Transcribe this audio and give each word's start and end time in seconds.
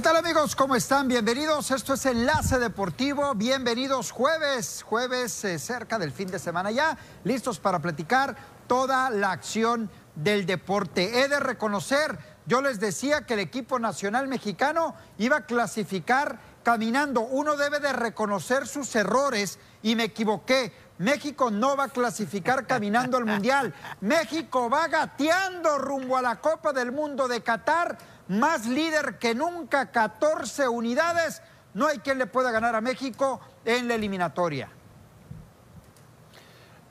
¿Qué 0.00 0.04
tal 0.04 0.16
amigos? 0.16 0.56
¿Cómo 0.56 0.76
están? 0.76 1.08
Bienvenidos. 1.08 1.70
Esto 1.70 1.92
es 1.92 2.06
Enlace 2.06 2.58
Deportivo. 2.58 3.34
Bienvenidos 3.34 4.12
jueves, 4.12 4.82
jueves 4.82 5.44
eh, 5.44 5.58
cerca 5.58 5.98
del 5.98 6.10
fin 6.10 6.30
de 6.30 6.38
semana 6.38 6.70
ya, 6.70 6.96
listos 7.22 7.60
para 7.60 7.80
platicar 7.80 8.34
toda 8.66 9.10
la 9.10 9.30
acción 9.30 9.90
del 10.14 10.46
deporte. 10.46 11.20
He 11.20 11.28
de 11.28 11.38
reconocer, 11.38 12.18
yo 12.46 12.62
les 12.62 12.80
decía 12.80 13.26
que 13.26 13.34
el 13.34 13.40
equipo 13.40 13.78
nacional 13.78 14.26
mexicano 14.26 14.94
iba 15.18 15.36
a 15.36 15.44
clasificar 15.44 16.38
caminando. 16.62 17.20
Uno 17.20 17.56
debe 17.56 17.78
de 17.78 17.92
reconocer 17.92 18.66
sus 18.66 18.96
errores 18.96 19.58
y 19.82 19.96
me 19.96 20.04
equivoqué. 20.04 20.72
México 20.96 21.50
no 21.50 21.76
va 21.76 21.84
a 21.84 21.88
clasificar 21.88 22.66
caminando 22.66 23.16
al 23.16 23.24
Mundial. 23.26 23.74
México 24.00 24.70
va 24.70 24.88
gateando 24.88 25.78
rumbo 25.78 26.16
a 26.16 26.22
la 26.22 26.36
Copa 26.36 26.72
del 26.72 26.90
Mundo 26.90 27.28
de 27.28 27.42
Qatar, 27.42 27.98
más 28.30 28.66
líder 28.66 29.18
que 29.18 29.34
nunca, 29.34 29.90
14 29.90 30.68
unidades. 30.68 31.42
No 31.74 31.88
hay 31.88 31.98
quien 31.98 32.16
le 32.18 32.26
pueda 32.26 32.52
ganar 32.52 32.76
a 32.76 32.80
México 32.80 33.40
en 33.64 33.88
la 33.88 33.96
eliminatoria. 33.96 34.68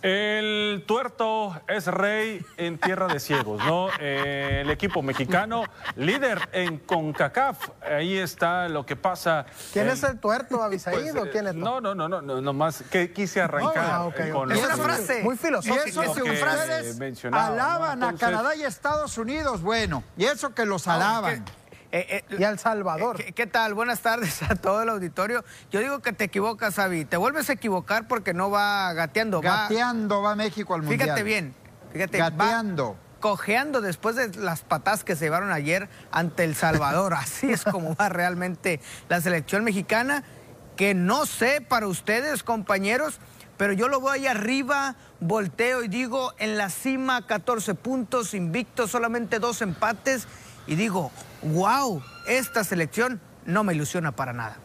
El 0.02 0.86
tuerto 0.88 1.60
es 1.68 1.88
rey 1.88 2.46
en 2.56 2.78
tierra 2.78 3.08
de 3.08 3.20
ciegos, 3.20 3.62
¿no? 3.66 3.90
Eh, 4.00 4.60
el 4.62 4.70
equipo 4.72 5.02
mexicano, 5.02 5.66
líder 5.98 6.48
en 6.54 6.78
CONCACAF. 6.78 7.70
Ahí 7.82 8.18
está 8.18 8.70
lo 8.70 8.86
que 8.86 8.96
pasa. 8.96 9.46
¿Quién 9.74 9.90
es 9.90 10.02
el 10.04 10.18
tuerto, 10.18 10.64
Abisaíd 10.64 11.12
Pues, 11.12 11.16
o 11.16 11.30
quién 11.30 11.48
es? 11.48 11.54
eh, 11.54 11.58
No, 11.58 11.82
no, 11.82 11.94
no, 11.96 12.08
no, 12.08 12.22
no, 12.22 12.40
nomás 12.40 12.82
que 12.90 13.12
quise 13.12 13.42
arrancar 13.42 13.86
Ah, 13.90 14.10
con 14.32 14.44
ok. 14.44 14.50
lo 14.50 14.54
Es 14.56 14.64
una 14.66 14.78
frase. 14.78 15.22
Muy 15.24 15.36
Y 15.36 15.38
filosófico. 15.38 15.84
eso 15.86 16.14
que 16.14 16.24
que 16.24 16.32
ustedes 16.32 16.98
mencionaba, 16.98 17.48
¿no? 17.48 17.54
alaban 17.54 18.04
a 18.04 18.14
Canadá 18.16 18.56
y 18.56 18.64
Estados 18.64 19.18
Unidos, 19.18 19.62
bueno, 19.62 20.04
y 20.18 20.24
eso 20.26 20.54
que 20.56 20.66
los 20.66 20.88
alaban. 20.88 21.44
Eh, 21.92 22.24
eh, 22.30 22.36
Y 22.38 22.44
El 22.44 22.60
Salvador. 22.60 23.20
eh, 23.20 23.26
¿qué, 23.26 23.34
qué 23.34 23.48
tal? 23.48 23.74
Buenas 23.74 24.02
tardes 24.02 24.44
a 24.44 24.56
todo 24.56 24.84
el 24.84 24.90
auditorio. 24.90 25.44
Yo 25.72 25.80
digo 25.80 26.00
que 26.00 26.14
te 26.14 26.26
equivocas, 26.26 26.78
Avi. 26.78 27.06
Te 27.06 27.18
vuelves 27.18 27.50
a 27.50 27.54
equivocar 27.54 28.08
porque 28.08 28.34
no 28.34 28.52
va 28.52 28.94
gateando. 28.94 29.42
va- 29.42 29.64
Gateando 29.64 30.22
va 30.22 30.36
México 30.36 30.76
al 30.76 30.82
Mundial. 30.84 31.02
fíjate 31.02 31.24
bien. 31.24 31.56
Fíjate, 31.92 32.22
va 32.22 32.30
Gateando. 32.30 32.96
cojeando 33.20 33.82
después 33.82 34.16
de 34.16 34.30
las 34.38 34.62
patas 34.62 35.04
que 35.04 35.16
se 35.16 35.26
llevaron 35.26 35.52
ayer 35.52 35.90
ante 36.12 36.44
El 36.44 36.56
Salvador. 36.56 37.14
Así 37.18 37.52
es 37.52 37.64
como 37.64 37.96
va 37.96 38.08
realmente 38.10 38.80
la 39.10 39.20
selección 39.22 39.64
mexicana. 39.64 40.24
Que 40.76 40.94
no 40.94 41.26
sé 41.26 41.60
para 41.60 41.88
ustedes, 41.88 42.42
compañeros, 42.44 43.20
pero 43.58 43.74
yo 43.74 43.90
lo 43.90 44.08
ahí 44.10 44.28
arriba, 44.28 44.96
volteo 45.20 45.84
y 45.84 45.90
digo, 45.90 46.34
en 46.38 46.56
la 46.58 46.70
cima, 46.70 47.28
14 47.28 47.76
puntos, 47.76 48.34
invicto, 48.34 48.88
solamente 48.88 49.40
dos 49.40 49.62
empates. 49.62 50.26
Y 50.70 50.76
digo, 50.76 51.12
wow, 51.42 52.00
esta 52.28 52.64
selección 52.64 53.20
no 53.44 53.64
me 53.64 53.74
ilusiona 53.74 54.16
para 54.16 54.34
nada. 54.34 54.58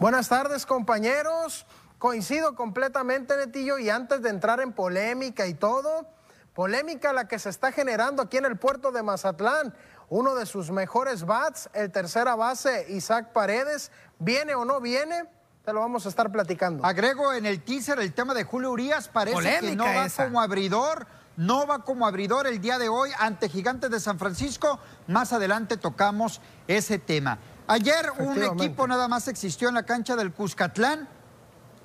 Buenas 0.00 0.28
tardes, 0.28 0.66
compañeros. 0.66 1.66
Coincido 2.00 2.56
completamente, 2.56 3.36
Netillo, 3.36 3.78
y 3.78 3.90
antes 3.90 4.22
de 4.22 4.30
entrar 4.30 4.60
en 4.60 4.72
polémica 4.72 5.46
y 5.46 5.54
todo, 5.54 6.04
polémica 6.52 7.12
la 7.12 7.28
que 7.28 7.38
se 7.38 7.48
está 7.48 7.70
generando 7.70 8.24
aquí 8.24 8.38
en 8.38 8.44
el 8.44 8.56
puerto 8.56 8.90
de 8.90 9.04
Mazatlán. 9.04 9.72
Uno 10.08 10.34
de 10.34 10.46
sus 10.46 10.72
mejores 10.72 11.24
bats, 11.24 11.70
el 11.72 11.92
tercera 11.92 12.34
base, 12.34 12.86
Isaac 12.88 13.32
Paredes, 13.32 13.92
¿viene 14.18 14.56
o 14.56 14.64
no 14.64 14.80
viene? 14.80 15.26
Te 15.64 15.72
lo 15.72 15.78
vamos 15.78 16.06
a 16.06 16.08
estar 16.08 16.32
platicando. 16.32 16.84
Agrego 16.84 17.32
en 17.32 17.46
el 17.46 17.62
teaser 17.62 18.00
el 18.00 18.12
tema 18.12 18.34
de 18.34 18.42
Julio 18.42 18.72
Urias, 18.72 19.06
parece 19.06 19.36
que 19.36 19.42
Polémica 19.42 19.76
no 19.76 19.84
va 19.84 20.06
esa. 20.06 20.24
como 20.24 20.40
abridor, 20.40 21.06
no 21.40 21.66
va 21.66 21.78
como 21.78 22.06
abridor 22.06 22.46
el 22.46 22.60
día 22.60 22.78
de 22.78 22.90
hoy 22.90 23.08
ante 23.18 23.48
Gigantes 23.48 23.90
de 23.90 23.98
San 23.98 24.18
Francisco. 24.18 24.78
Más 25.06 25.32
adelante 25.32 25.78
tocamos 25.78 26.38
ese 26.68 26.98
tema. 26.98 27.38
Ayer 27.66 28.12
un 28.18 28.42
equipo 28.42 28.86
nada 28.86 29.08
más 29.08 29.26
existió 29.26 29.70
en 29.70 29.74
la 29.74 29.84
cancha 29.84 30.16
del 30.16 30.34
Cuscatlán, 30.34 31.08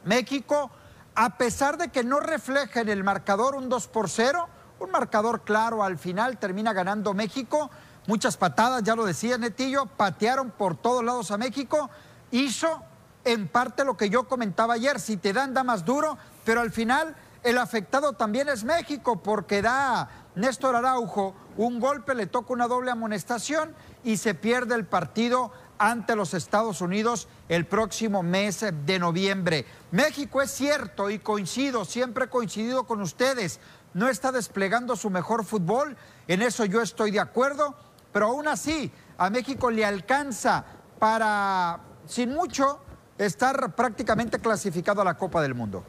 México, 0.04 0.72
a 1.16 1.38
pesar 1.38 1.78
de 1.78 1.88
que 1.88 2.04
no 2.04 2.20
refleja 2.20 2.82
en 2.82 2.90
el 2.90 3.06
marcador 3.06 3.56
un 3.56 3.70
2 3.70 3.88
por 3.88 4.10
0, 4.10 4.46
un 4.80 4.92
marcador 4.92 5.46
claro 5.46 5.86
al 5.86 5.98
final, 5.98 6.38
termina 6.38 6.74
ganando 6.74 7.14
México. 7.14 7.72
Muchas 8.08 8.36
patadas, 8.36 8.84
ya 8.84 8.94
lo 8.94 9.06
decía 9.06 9.38
Netillo, 9.38 9.86
patearon 9.86 10.52
por 10.52 10.76
todos 10.76 11.02
lados 11.02 11.32
a 11.32 11.38
México. 11.38 11.90
Hizo 12.30 12.84
en 13.24 13.48
parte 13.48 13.86
lo 13.86 13.96
que 13.96 14.10
yo 14.10 14.28
comentaba 14.28 14.74
ayer, 14.74 15.00
si 15.00 15.16
te 15.16 15.32
dan 15.32 15.54
da 15.54 15.64
más 15.64 15.86
duro, 15.86 16.18
pero 16.44 16.60
al 16.60 16.72
final 16.72 17.16
el 17.46 17.60
afectado 17.60 18.14
también 18.14 18.50
es 18.50 18.64
México 18.64 19.22
porque 19.22 19.62
da 19.62 20.10
Néstor 20.34 20.76
Araujo 20.76 21.36
un 21.58 21.80
golpe, 21.80 22.16
le 22.16 22.26
toca 22.26 22.54
una 22.54 22.68
doble 22.68 22.90
amonestación 22.90 23.76
y 24.04 24.18
se 24.18 24.34
pierde 24.34 24.74
el 24.74 24.86
partido 24.86 25.52
ante 25.78 26.16
los 26.16 26.34
Estados 26.34 26.82
Unidos 26.82 27.28
el 27.48 27.68
próximo 27.68 28.24
mes 28.24 28.66
de 28.86 29.00
noviembre. 29.00 29.68
México 29.92 30.42
es 30.42 30.50
cierto 30.50 31.12
y 31.12 31.20
coincido, 31.20 31.86
siempre 31.86 32.26
he 32.26 32.30
coincidido 32.30 32.86
con 32.86 33.00
ustedes, 33.00 33.60
no 33.94 34.10
está 34.10 34.32
desplegando 34.32 34.96
su 34.96 35.12
mejor 35.12 35.46
fútbol, 35.46 35.96
en 36.28 36.42
eso 36.42 36.66
yo 36.66 36.82
estoy 36.82 37.12
de 37.12 37.20
acuerdo, 37.20 37.76
pero 38.12 38.26
aún 38.26 38.48
así 38.48 38.92
a 39.20 39.30
México 39.30 39.70
le 39.70 39.86
alcanza 39.86 40.66
para, 40.98 41.80
sin 42.08 42.34
mucho, 42.34 42.80
estar 43.20 43.76
prácticamente 43.76 44.40
clasificado 44.40 45.04
a 45.04 45.06
la 45.06 45.14
Copa 45.16 45.44
del 45.44 45.54
Mundo. 45.54 45.86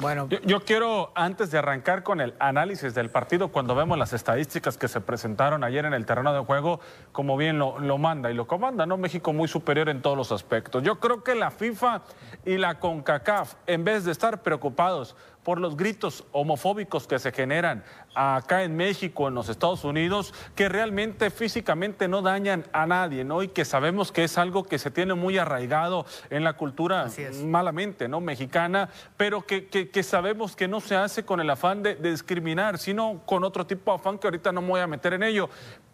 Bueno, 0.00 0.28
Yo, 0.44 0.60
quiero, 0.60 1.10
antes 1.16 1.50
de 1.50 1.58
arrancar 1.58 2.04
con 2.04 2.20
el 2.20 2.34
análisis 2.38 2.94
del 2.94 3.10
partido, 3.10 3.48
cuando 3.48 3.74
vemos 3.74 3.98
las 3.98 4.12
estadísticas 4.12 4.78
que 4.78 4.86
se 4.86 5.00
presentaron 5.00 5.64
ayer 5.64 5.84
en 5.84 5.92
el 5.92 6.06
terreno 6.06 6.32
de 6.32 6.38
juego, 6.38 6.78
como 7.10 7.36
bien 7.36 7.58
lo, 7.58 7.80
lo 7.80 7.98
manda 7.98 8.30
y 8.30 8.34
lo 8.34 8.46
comanda, 8.46 8.86
¿no? 8.86 8.96
México 8.96 9.32
muy 9.32 9.48
superior 9.48 9.88
en 9.88 10.00
todos 10.00 10.16
los 10.16 10.30
aspectos. 10.30 10.84
Yo 10.84 11.00
creo 11.00 11.24
que 11.24 11.34
la 11.34 11.50
FIFA 11.50 12.02
y 12.44 12.58
la 12.58 12.78
CONCACAF, 12.78 13.54
en 13.66 13.82
vez 13.82 14.04
de 14.04 14.12
estar 14.12 14.42
preocupados 14.42 15.16
por 15.48 15.60
los 15.60 15.78
gritos 15.78 16.24
homofóbicos 16.32 17.06
que 17.06 17.18
se 17.18 17.32
generan 17.32 17.82
acá 18.14 18.64
en 18.64 18.76
México, 18.76 19.28
en 19.28 19.34
los 19.34 19.48
Estados 19.48 19.82
Unidos, 19.82 20.34
que 20.54 20.68
realmente 20.68 21.30
físicamente 21.30 22.06
no 22.06 22.20
dañan 22.20 22.64
a 22.74 22.84
nadie, 22.84 23.24
¿no? 23.24 23.42
Y 23.42 23.48
que 23.48 23.64
sabemos 23.64 24.12
que 24.12 24.24
es 24.24 24.36
algo 24.36 24.64
que 24.64 24.78
se 24.78 24.90
tiene 24.90 25.14
muy 25.14 25.38
arraigado 25.38 26.04
en 26.28 26.44
la 26.44 26.52
cultura 26.52 27.08
malamente, 27.46 28.08
¿no? 28.08 28.20
Mexicana, 28.20 28.90
pero 29.16 29.46
que, 29.46 29.68
que- 29.68 29.88
que 29.88 30.02
sabemos 30.02 30.54
que 30.54 30.68
no 30.68 30.80
se 30.80 30.96
hace 30.96 31.24
con 31.24 31.40
el 31.40 31.48
afán 31.48 31.82
de, 31.82 31.94
de 31.94 32.10
discriminar, 32.10 32.76
sino 32.76 33.22
con 33.24 33.42
otro 33.42 33.66
tipo 33.66 33.90
de 33.90 33.94
afán 33.96 34.18
que 34.18 34.26
ahorita 34.26 34.52
no 34.52 34.60
me 34.60 34.68
voy 34.68 34.80
a 34.82 34.86
meter 34.86 35.14
en 35.14 35.22
ello. 35.22 35.48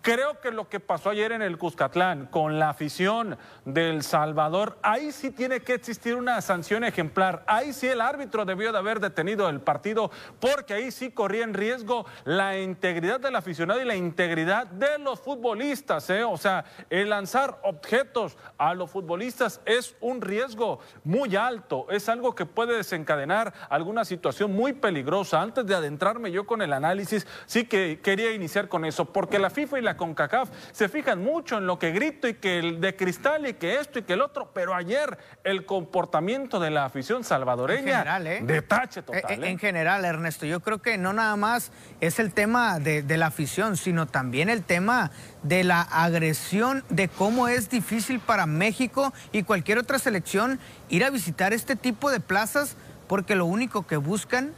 Creo 0.04 0.38
que 0.38 0.50
lo 0.50 0.68
que 0.68 0.80
pasó 0.80 1.08
ayer 1.08 1.32
en 1.32 1.40
el 1.40 1.56
Cuscatlán 1.56 2.26
con 2.26 2.58
la 2.58 2.68
afición 2.68 3.38
del 3.64 4.02
Salvador, 4.02 4.76
ahí 4.82 5.12
sí 5.12 5.30
tiene 5.30 5.60
que 5.60 5.72
existir 5.72 6.14
una 6.14 6.42
sanción 6.42 6.84
ejemplar. 6.84 7.42
Ahí 7.46 7.72
sí 7.72 7.88
el 7.88 8.02
árbitro 8.02 8.44
debió 8.44 8.70
de 8.70 8.76
haber 8.76 9.00
detenido 9.00 9.48
el 9.48 9.62
partido, 9.62 10.10
porque 10.40 10.74
ahí 10.74 10.90
sí 10.90 11.10
corría 11.10 11.44
en 11.44 11.54
riesgo 11.54 12.04
la 12.24 12.58
integridad 12.58 13.18
del 13.18 13.34
aficionado 13.34 13.80
y 13.80 13.86
la 13.86 13.96
integridad 13.96 14.66
de 14.66 14.98
los 14.98 15.20
futbolistas. 15.20 16.10
¿eh? 16.10 16.22
O 16.22 16.36
sea, 16.36 16.66
el 16.90 17.08
lanzar 17.08 17.58
objetos 17.62 18.36
a 18.58 18.74
los 18.74 18.90
futbolistas 18.90 19.62
es 19.64 19.96
un 20.02 20.20
riesgo 20.20 20.80
muy 21.04 21.34
alto, 21.34 21.86
es 21.88 22.10
algo 22.10 22.34
que 22.34 22.44
puede 22.44 22.76
desencadenar 22.76 23.54
alguna 23.70 24.04
situación 24.04 24.52
muy 24.52 24.74
peligrosa. 24.74 25.40
Antes 25.40 25.64
de 25.64 25.74
adentrarme 25.74 26.30
yo 26.30 26.44
con 26.44 26.60
el 26.60 26.74
análisis, 26.74 27.26
sí 27.46 27.64
que 27.64 28.00
quería 28.02 28.34
iniciar 28.34 28.68
con 28.68 28.84
eso, 28.84 29.06
porque 29.06 29.38
la 29.38 29.48
FIFA 29.48 29.78
y 29.78 29.82
la 29.82 29.93
CONCACAF 29.96 30.50
se 30.72 30.88
fijan 30.88 31.22
mucho 31.22 31.58
en 31.58 31.66
lo 31.66 31.78
que 31.78 31.92
grito 31.92 32.28
y 32.28 32.34
que 32.34 32.58
el 32.58 32.80
de 32.80 32.96
cristal 32.96 33.46
y 33.46 33.54
que 33.54 33.78
esto 33.80 33.98
y 33.98 34.02
que 34.02 34.14
el 34.14 34.22
otro, 34.22 34.50
pero 34.52 34.74
ayer 34.74 35.18
el 35.44 35.64
comportamiento 35.66 36.60
de 36.60 36.70
la 36.70 36.84
afición 36.84 37.24
salvadoreña, 37.24 37.80
En 37.80 37.86
general, 37.86 38.26
¿eh? 38.26 38.40
de 38.42 38.62
tache 38.62 39.02
total. 39.02 39.30
Eh, 39.30 39.34
eh, 39.34 39.46
¿eh? 39.46 39.50
En 39.50 39.58
general, 39.58 40.04
Ernesto, 40.04 40.46
yo 40.46 40.60
creo 40.60 40.80
que 40.80 40.98
no 40.98 41.12
nada 41.12 41.36
más 41.36 41.72
es 42.00 42.18
el 42.18 42.32
tema 42.32 42.78
de, 42.78 43.02
de 43.02 43.16
la 43.16 43.26
afición, 43.26 43.76
sino 43.76 44.06
también 44.06 44.48
el 44.48 44.62
tema 44.62 45.10
de 45.42 45.64
la 45.64 45.82
agresión, 45.82 46.84
de 46.88 47.08
cómo 47.08 47.48
es 47.48 47.70
difícil 47.70 48.20
para 48.20 48.46
México 48.46 49.12
y 49.32 49.42
cualquier 49.42 49.78
otra 49.78 49.98
selección 49.98 50.58
ir 50.88 51.04
a 51.04 51.10
visitar 51.10 51.52
este 51.52 51.76
tipo 51.76 52.10
de 52.10 52.20
plazas 52.20 52.76
porque 53.06 53.34
lo 53.34 53.46
único 53.46 53.86
que 53.86 53.96
buscan 53.96 54.52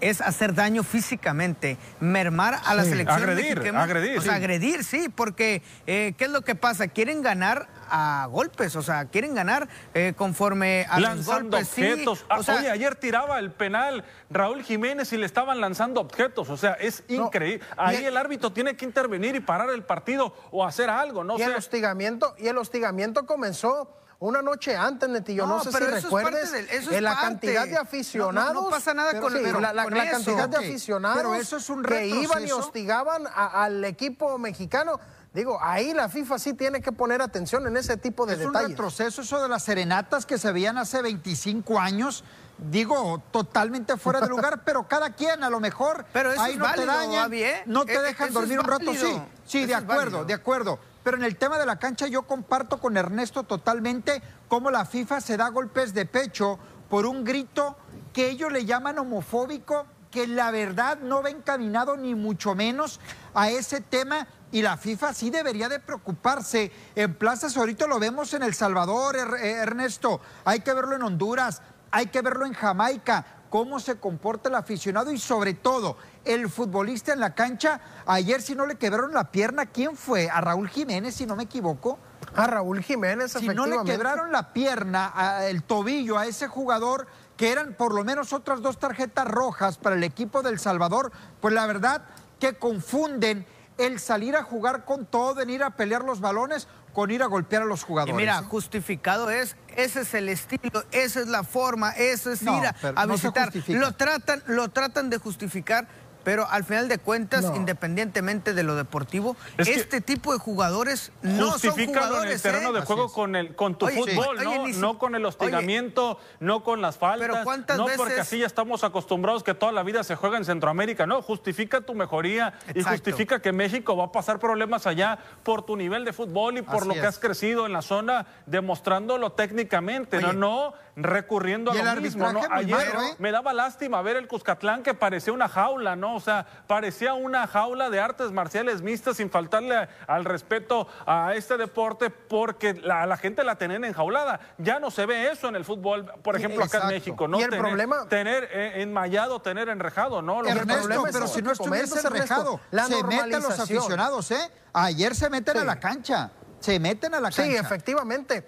es 0.00 0.20
hacer 0.20 0.54
daño 0.54 0.82
físicamente, 0.82 1.76
mermar 2.00 2.58
a 2.64 2.74
la 2.74 2.84
Sí, 2.84 2.90
selección 2.90 3.18
agredir, 3.22 3.56
mexicana. 3.58 3.82
agredir, 3.82 4.18
O 4.18 4.22
sea, 4.22 4.32
sí. 4.32 4.36
agredir, 4.36 4.84
sí, 4.84 5.08
porque 5.08 5.62
eh, 5.86 6.14
¿qué 6.16 6.24
es 6.26 6.30
lo 6.30 6.42
que 6.42 6.54
pasa? 6.54 6.88
Quieren 6.88 7.22
ganar 7.22 7.68
a 7.90 8.26
golpes, 8.30 8.76
o 8.76 8.82
sea, 8.82 9.06
quieren 9.06 9.34
ganar 9.34 9.68
eh, 9.94 10.12
conforme 10.16 10.86
a 10.90 11.00
los 11.00 11.08
lanzando 11.10 11.56
golpes. 11.56 11.68
sí, 11.68 11.82
objetos. 11.82 12.22
o 12.22 12.26
Ah, 12.34 12.42
sea, 12.42 12.56
Oye, 12.56 12.70
ayer 12.70 12.94
tiraba 12.96 13.38
el 13.38 13.50
penal 13.50 14.04
Raúl 14.30 14.62
Jiménez 14.62 15.12
y 15.12 15.16
le 15.16 15.26
estaban 15.26 15.60
lanzando 15.60 16.00
objetos. 16.00 16.50
O 16.50 16.56
sea, 16.56 16.72
es 16.74 17.02
No, 17.08 17.26
increíble. 17.26 17.64
Ahí 17.76 18.04
el 18.04 18.16
árbitro 18.16 18.52
tiene 18.52 18.76
que 18.76 18.84
intervenir 18.84 19.34
y 19.36 19.40
parar 19.40 19.70
el 19.70 19.82
partido 19.82 20.34
o 20.50 20.66
hacer 20.66 20.90
algo. 20.90 21.24
No 21.24 21.38
y 21.38 21.42
el 21.42 21.54
hostigamiento, 21.54 22.34
y 22.38 22.48
el 22.48 22.58
hostigamiento 22.58 23.26
comenzó 23.26 23.94
una 24.20 24.42
noche 24.42 24.76
antes, 24.76 25.08
Netillo. 25.08 25.46
No, 25.46 25.58
No, 25.58 25.64
sé 25.64 25.70
pero 25.72 25.86
si 25.86 25.90
eso 25.90 25.96
es 25.98 26.04
recuerdes 26.04 26.40
parte 26.50 26.56
del- 26.56 26.70
eso 26.70 26.90
es 26.90 26.96
en 26.96 27.04
la 27.04 27.16
cantidad 27.16 27.64
de 27.64 27.70
No, 27.70 27.76
no, 27.76 27.82
aficionados. 27.82 28.54
no 28.64 28.68
pasa 28.70 28.94
nada 28.94 29.20
con- 29.20 29.32
sí, 29.32 29.38
pero 29.42 29.60
la, 29.60 29.72
la- 29.72 29.84
con 29.84 29.94
la 29.94 30.04
eso. 30.04 30.12
cantidad 30.12 30.48
de 30.48 30.56
aficionados 30.56 31.16
pero 31.18 31.34
eso 31.34 31.56
es 31.56 31.70
un 31.70 31.82
que 31.84 32.06
iban 32.06 32.46
y 32.46 32.50
hostigaban 32.52 33.26
a- 33.28 33.64
al 33.64 33.84
equipo 33.84 34.36
mexicano. 34.38 34.98
Digo, 35.32 35.58
ahí 35.62 35.92
la 35.92 36.08
FIFA 36.08 36.38
sí 36.38 36.54
tiene 36.54 36.80
que 36.80 36.90
poner 36.90 37.22
atención 37.22 37.66
en 37.66 37.76
ese 37.76 37.96
tipo 37.96 38.26
de 38.26 38.32
es 38.32 38.38
detalles. 38.40 38.62
un 38.64 38.70
retroceso 38.70 39.22
eso 39.22 39.40
de 39.42 39.48
las 39.48 39.62
serenatas 39.62 40.26
que 40.26 40.36
se 40.38 40.50
veían 40.50 40.78
hace 40.78 41.00
25 41.02 41.78
años. 41.78 42.24
Digo, 42.56 43.22
totalmente 43.30 43.96
fuera 43.98 44.20
de 44.20 44.26
lugar, 44.28 44.62
pero 44.64 44.88
cada 44.88 45.10
quien 45.14 45.44
a 45.44 45.50
lo 45.50 45.60
mejor 45.60 46.04
pero 46.12 46.32
eso 46.32 46.42
ahí 46.42 46.52
es 46.54 46.58
no 46.58 46.64
válido, 46.64 46.86
te 46.86 46.92
dañan, 46.98 47.24
Abby, 47.26 47.42
¿eh? 47.44 47.62
no 47.66 47.84
te 47.84 47.94
E- 47.94 48.02
dejan 48.02 48.28
es 48.28 48.34
dormir 48.34 48.58
un 48.58 48.64
rato, 48.64 48.92
sí. 48.94 49.22
Sí, 49.46 49.58
Eso 49.58 49.66
de 49.68 49.72
es 49.74 49.78
acuerdo, 49.78 50.24
de 50.24 50.34
acuerdo. 50.34 50.80
Pero 51.08 51.16
en 51.16 51.24
el 51.24 51.36
tema 51.38 51.56
de 51.56 51.64
la 51.64 51.78
cancha 51.78 52.06
yo 52.06 52.24
comparto 52.26 52.78
con 52.82 52.98
Ernesto 52.98 53.42
totalmente 53.44 54.20
cómo 54.46 54.70
la 54.70 54.84
FIFA 54.84 55.22
se 55.22 55.38
da 55.38 55.48
golpes 55.48 55.94
de 55.94 56.04
pecho 56.04 56.58
por 56.90 57.06
un 57.06 57.24
grito 57.24 57.78
que 58.12 58.28
ellos 58.28 58.52
le 58.52 58.66
llaman 58.66 58.98
homofóbico, 58.98 59.86
que 60.10 60.26
la 60.26 60.50
verdad 60.50 60.98
no 60.98 61.22
va 61.22 61.30
encaminado 61.30 61.96
ni 61.96 62.14
mucho 62.14 62.54
menos 62.54 63.00
a 63.32 63.48
ese 63.48 63.80
tema 63.80 64.28
y 64.52 64.60
la 64.60 64.76
FIFA 64.76 65.14
sí 65.14 65.30
debería 65.30 65.70
de 65.70 65.80
preocuparse. 65.80 66.70
En 66.94 67.14
plazas 67.14 67.56
ahorita 67.56 67.86
lo 67.86 67.98
vemos 67.98 68.34
en 68.34 68.42
El 68.42 68.52
Salvador, 68.52 69.16
Er- 69.16 69.42
Ernesto, 69.42 70.20
hay 70.44 70.60
que 70.60 70.74
verlo 70.74 70.94
en 70.94 71.04
Honduras, 71.04 71.62
hay 71.90 72.08
que 72.08 72.20
verlo 72.20 72.44
en 72.44 72.52
Jamaica, 72.52 73.24
cómo 73.50 73.80
se 73.80 73.96
comporta 73.98 74.48
el 74.48 74.54
aficionado 74.54 75.10
y 75.12 75.18
sobre 75.18 75.54
todo 75.54 75.96
el 76.24 76.48
futbolista 76.48 77.12
en 77.12 77.20
la 77.20 77.34
cancha. 77.34 77.80
Ayer 78.06 78.42
si 78.42 78.54
no 78.54 78.66
le 78.66 78.76
quebraron 78.76 79.12
la 79.14 79.30
pierna, 79.30 79.66
¿quién 79.66 79.96
fue? 79.96 80.28
A 80.30 80.40
Raúl 80.40 80.68
Jiménez, 80.68 81.14
si 81.14 81.26
no 81.26 81.36
me 81.36 81.44
equivoco. 81.44 81.98
A 82.34 82.46
Raúl 82.46 82.82
Jiménez, 82.82 83.32
Si 83.32 83.48
no 83.48 83.66
le 83.66 83.82
quebraron 83.84 84.32
la 84.32 84.52
pierna, 84.52 85.10
a- 85.14 85.46
el 85.46 85.62
tobillo 85.62 86.18
a 86.18 86.26
ese 86.26 86.46
jugador, 86.48 87.06
que 87.36 87.50
eran 87.52 87.74
por 87.74 87.94
lo 87.94 88.04
menos 88.04 88.32
otras 88.32 88.60
dos 88.60 88.78
tarjetas 88.78 89.26
rojas 89.26 89.78
para 89.78 89.96
el 89.96 90.04
equipo 90.04 90.42
del 90.42 90.58
Salvador, 90.58 91.12
pues 91.40 91.54
la 91.54 91.66
verdad 91.66 92.02
que 92.40 92.54
confunden 92.58 93.46
el 93.78 94.00
salir 94.00 94.34
a 94.36 94.42
jugar 94.42 94.84
con 94.84 95.06
todo, 95.06 95.40
en 95.40 95.50
ir 95.50 95.62
a 95.62 95.70
pelear 95.70 96.02
los 96.02 96.20
balones, 96.20 96.66
con 96.92 97.12
ir 97.12 97.22
a 97.22 97.26
golpear 97.26 97.62
a 97.62 97.64
los 97.64 97.82
Y 97.82 97.84
jugadores. 97.86 98.16
mira, 98.16 98.42
justificado 98.42 99.30
es, 99.30 99.54
ese 99.78 100.00
es 100.00 100.12
el 100.14 100.28
estilo, 100.28 100.84
esa 100.90 101.20
es 101.20 101.28
la 101.28 101.44
forma, 101.44 101.92
eso 101.92 102.32
es 102.32 102.42
No, 102.42 102.58
ir 102.58 102.64
a, 102.66 103.06
visitar. 103.06 103.52
Lo 103.68 103.92
tratan, 103.92 104.42
lo 104.46 104.68
tratan 104.70 105.08
de 105.08 105.18
justificar, 105.18 105.86
pero 106.28 106.46
al 106.50 106.62
final 106.62 106.88
de 106.90 106.98
cuentas, 106.98 107.42
No. 107.46 107.56
independientemente 107.56 108.52
de 108.52 108.62
lo 108.62 108.76
deportivo, 108.76 109.34
Es 109.56 109.66
este 109.66 110.02
tipo 110.02 110.34
de 110.34 110.38
jugadores 110.38 111.10
no 111.22 111.52
son 111.52 111.52
Justifícalo 111.52 111.88
en 111.88 111.96
el 111.96 112.04
jugadores. 112.10 112.42
terreno 112.42 112.68
¿eh? 112.68 112.72
de 112.74 112.80
juego 112.82 113.10
con, 113.10 113.34
el, 113.34 113.54
con 113.56 113.78
tu 113.78 113.86
Oye, 113.86 113.96
fútbol, 113.96 114.36
sí. 114.38 114.44
¿no? 114.44 114.50
Oye, 114.50 114.58
ni 114.66 114.74
si- 114.74 114.78
no 114.78 114.98
con 114.98 115.14
el 115.14 115.24
hostigamiento, 115.24 116.20
no 116.40 116.62
con 116.62 116.82
las 116.82 116.98
faltas, 116.98 117.26
Pero 117.30 117.42
¿cuántas 117.44 117.78
no 117.78 117.86
porque 117.96 118.12
veces- 118.12 118.18
así 118.26 118.38
ya 118.40 118.46
estamos 118.46 118.84
acostumbrados 118.84 119.42
que 119.42 119.54
toda 119.54 119.72
la 119.72 119.82
vida 119.82 120.04
se 120.04 120.16
juega 120.16 120.36
en 120.36 120.44
Centroamérica, 120.44 121.06
no, 121.06 121.22
justifica 121.22 121.80
tu 121.80 121.94
mejoría 121.94 122.52
y 122.74 122.82
justifica 122.82 123.40
que 123.40 123.52
México 123.52 123.96
va 123.96 124.04
a 124.04 124.12
pasar 124.12 124.38
problemas 124.38 124.86
allá 124.86 125.18
por 125.42 125.62
tu 125.64 125.78
nivel 125.78 126.04
de 126.04 126.12
fútbol 126.12 126.58
y 126.58 126.60
por 126.62 126.76
Así 126.76 126.88
lo 126.88 126.92
que 126.92 127.00
es. 127.00 127.06
has 127.06 127.18
crecido 127.18 127.64
en 127.64 127.72
la 127.72 127.80
zona 127.80 128.26
demostrándolo 128.44 129.32
técnicamente, 129.32 130.20
no, 130.20 130.28
Oye. 130.28 130.36
no 130.36 130.74
recurriendo 130.94 131.70
a 131.70 131.74
lo 131.94 132.00
mismo, 132.02 132.30
¿no? 132.32 132.40
Ayer 132.50 132.76
malo, 132.76 133.02
¿eh? 133.06 133.14
me 133.18 133.30
daba 133.30 133.52
lástima 133.52 134.02
ver 134.02 134.16
el 134.16 134.26
Cuscatlán 134.26 134.82
que 134.82 134.94
parecía 134.94 135.32
una 135.32 135.48
jaula, 135.48 135.94
¿no? 135.96 136.17
O 136.18 136.20
sea, 136.20 136.44
parecía 136.66 137.14
una 137.14 137.46
jaula 137.46 137.88
de 137.90 138.00
artes 138.00 138.30
marciales 138.32 138.82
mixtas 138.82 139.16
sin 139.16 139.30
faltarle 139.30 139.76
a- 139.76 139.88
al 140.06 140.24
respeto 140.24 140.86
a 141.06 141.32
este 141.34 141.56
deporte 141.56 142.10
porque 142.10 142.74
la, 142.74 143.06
la 143.06 143.16
gente 143.16 143.44
la 143.44 143.56
tenían 143.56 143.84
enjaulada. 143.84 144.40
Ya 144.58 144.78
no 144.80 144.90
se 144.90 145.06
ve 145.06 145.30
eso 145.30 145.48
en 145.48 145.56
el 145.56 145.64
fútbol, 145.64 146.12
por 146.22 146.36
ejemplo, 146.36 146.64
acá 146.64 146.80
en 146.82 146.88
México, 146.88 147.26
¿no? 147.28 147.38
Y 147.38 147.44
el 147.44 147.50
tener, 147.50 147.64
problema- 147.64 148.08
Tener 148.08 148.48
eh, 148.52 148.82
enmallado, 148.82 149.40
tener 149.40 149.68
enrejado, 149.68 150.20
¿no? 150.22 150.42
Lo 150.42 150.48
Ernesto, 150.48 150.82
problema 150.82 151.08
es 151.08 151.14
pero 151.14 151.26
si 151.28 151.40
no 151.40 151.52
estuviese 151.52 151.94
Ernesto, 151.98 152.10
rejado, 152.10 152.60
la 152.70 152.84
se 152.86 153.02
meten 153.04 153.30
los 153.30 153.40
normalización. 153.42 153.78
aficionados, 153.78 154.30
¿eh? 154.32 154.50
Ayer 154.72 155.14
se 155.14 155.30
meten 155.30 155.54
Sí. 155.54 155.60
a 155.60 155.64
la 155.64 155.80
cancha, 155.80 156.30
se 156.60 156.78
meten 156.80 157.14
a 157.14 157.20
la 157.20 157.30
cancha. 157.30 157.42
Sí, 157.44 157.56
efectivamente. 157.56 158.44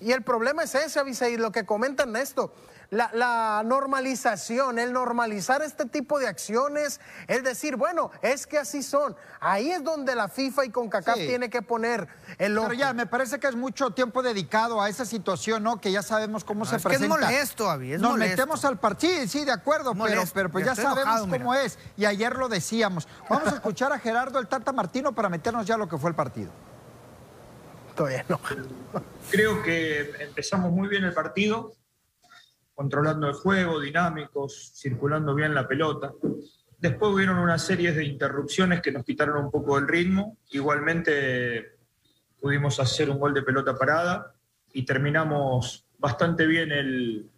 Y 0.00 0.10
el 0.10 0.22
problema 0.22 0.64
es 0.64 0.74
ese, 0.74 0.98
Abisaí, 0.98 1.36
lo 1.36 1.52
que 1.52 1.64
comenta 1.64 2.02
Ernesto. 2.02 2.52
La, 2.92 3.10
la 3.14 3.62
normalización, 3.64 4.78
el 4.78 4.92
normalizar 4.92 5.62
este 5.62 5.86
tipo 5.86 6.18
de 6.18 6.28
acciones, 6.28 7.00
es 7.26 7.42
decir, 7.42 7.76
bueno, 7.76 8.10
es 8.20 8.46
que 8.46 8.58
así 8.58 8.82
son. 8.82 9.16
Ahí 9.40 9.70
es 9.70 9.82
donde 9.82 10.14
la 10.14 10.28
FIFA 10.28 10.66
y 10.66 10.70
CONCACAF 10.70 11.16
Sí. 11.16 11.26
tiene 11.26 11.48
que 11.48 11.62
poner 11.62 12.06
el 12.36 12.58
ojo. 12.58 12.68
Pero 12.68 12.78
ya, 12.78 12.92
me 12.92 13.06
parece 13.06 13.40
que 13.40 13.46
es 13.46 13.56
mucho 13.56 13.92
tiempo 13.92 14.22
dedicado 14.22 14.82
a 14.82 14.90
esa 14.90 15.06
situación, 15.06 15.62
¿no? 15.62 15.80
Que 15.80 15.90
ya 15.90 16.02
sabemos 16.02 16.44
cómo 16.44 16.66
se 16.66 16.76
es 16.76 16.82
que 16.82 16.92
es 16.92 16.98
presenta. 16.98 17.16
molesto, 17.26 17.70
Avi, 17.70 17.94
es 17.94 18.00
Nos 18.02 18.10
molesto. 18.10 18.30
metemos 18.36 18.62
al 18.66 18.78
partido, 18.78 19.26
sí, 19.26 19.46
de 19.46 19.52
acuerdo, 19.52 19.92
pero, 19.92 20.04
Molesto, 20.04 20.34
pero 20.34 20.50
pues 20.50 20.66
ya 20.66 20.74
ya 20.74 20.82
estoy 20.82 20.84
sabemos 20.84 21.14
enojado, 21.22 21.38
cómo 21.38 21.54
es. 21.54 21.78
Y 21.96 22.04
ayer 22.04 22.36
lo 22.36 22.50
decíamos. 22.50 23.08
Vamos 23.30 23.50
a 23.50 23.54
escuchar 23.54 23.90
a 23.94 23.98
Gerardo 23.98 24.38
el 24.38 24.48
Tata 24.48 24.70
Martino 24.70 25.14
para 25.14 25.30
meternos 25.30 25.64
ya 25.66 25.76
a 25.76 25.78
lo 25.78 25.88
que 25.88 25.96
fue 25.96 26.10
el 26.10 26.14
partido. 26.14 26.50
Todavía 27.96 28.24
no. 28.28 28.38
Creo 29.30 29.62
que 29.62 30.10
empezamos 30.20 30.70
muy 30.72 30.88
bien 30.88 31.04
el 31.04 31.14
partido, 31.14 31.72
controlando 32.74 33.28
el 33.28 33.34
juego, 33.34 33.80
dinámicos, 33.80 34.72
circulando 34.74 35.34
bien 35.34 35.54
la 35.54 35.68
pelota. 35.68 36.12
Después 36.78 37.12
hubieron 37.12 37.38
una 37.38 37.58
serie 37.58 37.92
de 37.92 38.04
interrupciones 38.04 38.80
que 38.80 38.90
nos 38.90 39.04
quitaron 39.04 39.44
un 39.44 39.50
poco 39.50 39.78
el 39.78 39.86
ritmo. 39.86 40.38
Igualmente 40.50 41.76
pudimos 42.40 42.80
hacer 42.80 43.08
un 43.08 43.18
gol 43.18 43.34
de 43.34 43.42
pelota 43.42 43.76
parada 43.76 44.34
y 44.72 44.84
terminamos 44.84 45.86
bastante 45.98 46.46
bien 46.46 46.72
el, 46.72 47.30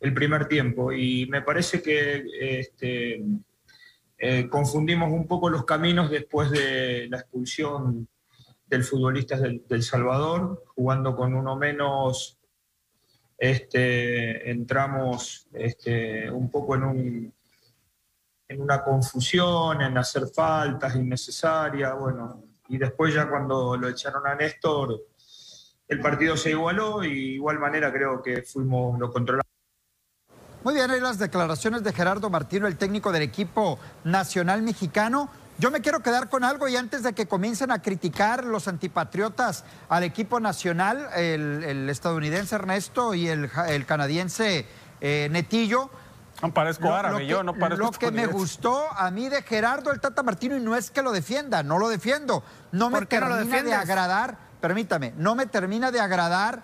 el 0.00 0.14
primer 0.14 0.46
tiempo. 0.46 0.92
Y 0.92 1.26
me 1.26 1.40
parece 1.40 1.80
que 1.80 2.24
este, 2.38 3.24
eh, 4.18 4.48
confundimos 4.48 5.10
un 5.10 5.26
poco 5.26 5.48
los 5.48 5.64
caminos 5.64 6.10
después 6.10 6.50
de 6.50 7.08
la 7.08 7.18
expulsión 7.20 8.06
del 8.66 8.84
futbolista 8.84 9.38
del, 9.38 9.62
del 9.68 9.82
Salvador, 9.82 10.62
jugando 10.74 11.16
con 11.16 11.34
uno 11.34 11.56
menos, 11.56 12.38
este, 13.36 14.50
entramos 14.50 15.48
este, 15.52 16.30
un 16.30 16.50
poco 16.50 16.76
en, 16.76 16.84
un, 16.84 17.34
en 18.48 18.60
una 18.60 18.82
confusión, 18.82 19.82
en 19.82 19.96
hacer 19.98 20.26
faltas 20.28 20.94
innecesarias, 20.96 21.98
bueno, 21.98 22.44
y 22.68 22.78
después 22.78 23.14
ya 23.14 23.28
cuando 23.28 23.76
lo 23.76 23.88
echaron 23.88 24.26
a 24.26 24.34
Néstor, 24.34 25.00
el 25.86 26.00
partido 26.00 26.36
se 26.36 26.50
igualó 26.50 27.04
y 27.04 27.34
igual 27.34 27.58
manera 27.58 27.92
creo 27.92 28.22
que 28.22 28.42
fuimos, 28.42 28.98
lo 28.98 29.12
controlamos. 29.12 29.44
Muy 30.62 30.72
bien, 30.72 30.90
ahí 30.90 31.00
las 31.00 31.18
declaraciones 31.18 31.82
de 31.84 31.92
Gerardo 31.92 32.30
Martino, 32.30 32.66
el 32.66 32.78
técnico 32.78 33.12
del 33.12 33.20
equipo 33.20 33.78
nacional 34.02 34.62
mexicano. 34.62 35.28
Yo 35.58 35.70
me 35.70 35.80
quiero 35.80 36.00
quedar 36.00 36.28
con 36.28 36.42
algo 36.42 36.66
y 36.68 36.76
antes 36.76 37.02
de 37.04 37.12
que 37.12 37.26
comiencen 37.28 37.70
a 37.70 37.80
criticar 37.80 38.44
los 38.44 38.66
antipatriotas 38.66 39.64
al 39.88 40.02
equipo 40.02 40.40
nacional, 40.40 41.08
el, 41.14 41.62
el 41.62 41.88
estadounidense 41.90 42.56
Ernesto 42.56 43.14
y 43.14 43.28
el, 43.28 43.48
canadiense 43.86 44.66
eh, 45.00 45.28
Netillo, 45.30 45.90
No 46.42 46.52
parezco 46.52 46.88
Lo- 46.88 46.94
árabe, 46.96 47.20
lo 47.20 47.24
yo 47.26 47.38
que- 47.38 47.44
no 47.44 47.54
parezco 47.54 47.84
Lo 47.84 47.92
que 47.92 48.10
me 48.10 48.26
gustó 48.26 48.84
a 48.96 49.10
mí 49.12 49.28
de 49.28 49.42
Gerardo 49.42 49.92
el 49.92 50.00
Tata 50.00 50.24
Martino, 50.24 50.56
y 50.56 50.60
no 50.60 50.74
es 50.74 50.90
que 50.90 51.02
lo 51.02 51.12
defienda, 51.12 51.62
no 51.62 51.78
lo 51.78 51.88
defiendo, 51.88 52.42
no 52.72 52.90
me 52.90 52.98
¿Por 52.98 53.06
qué 53.08 53.20
no 53.20 53.28
lo 53.28 53.36
termina 53.36 53.62
de 53.62 53.74
agradar, 53.74 54.36
permítame, 54.60 55.12
no 55.16 55.36
me 55.36 55.46
termina 55.46 55.92
de 55.92 56.00
agradar 56.00 56.62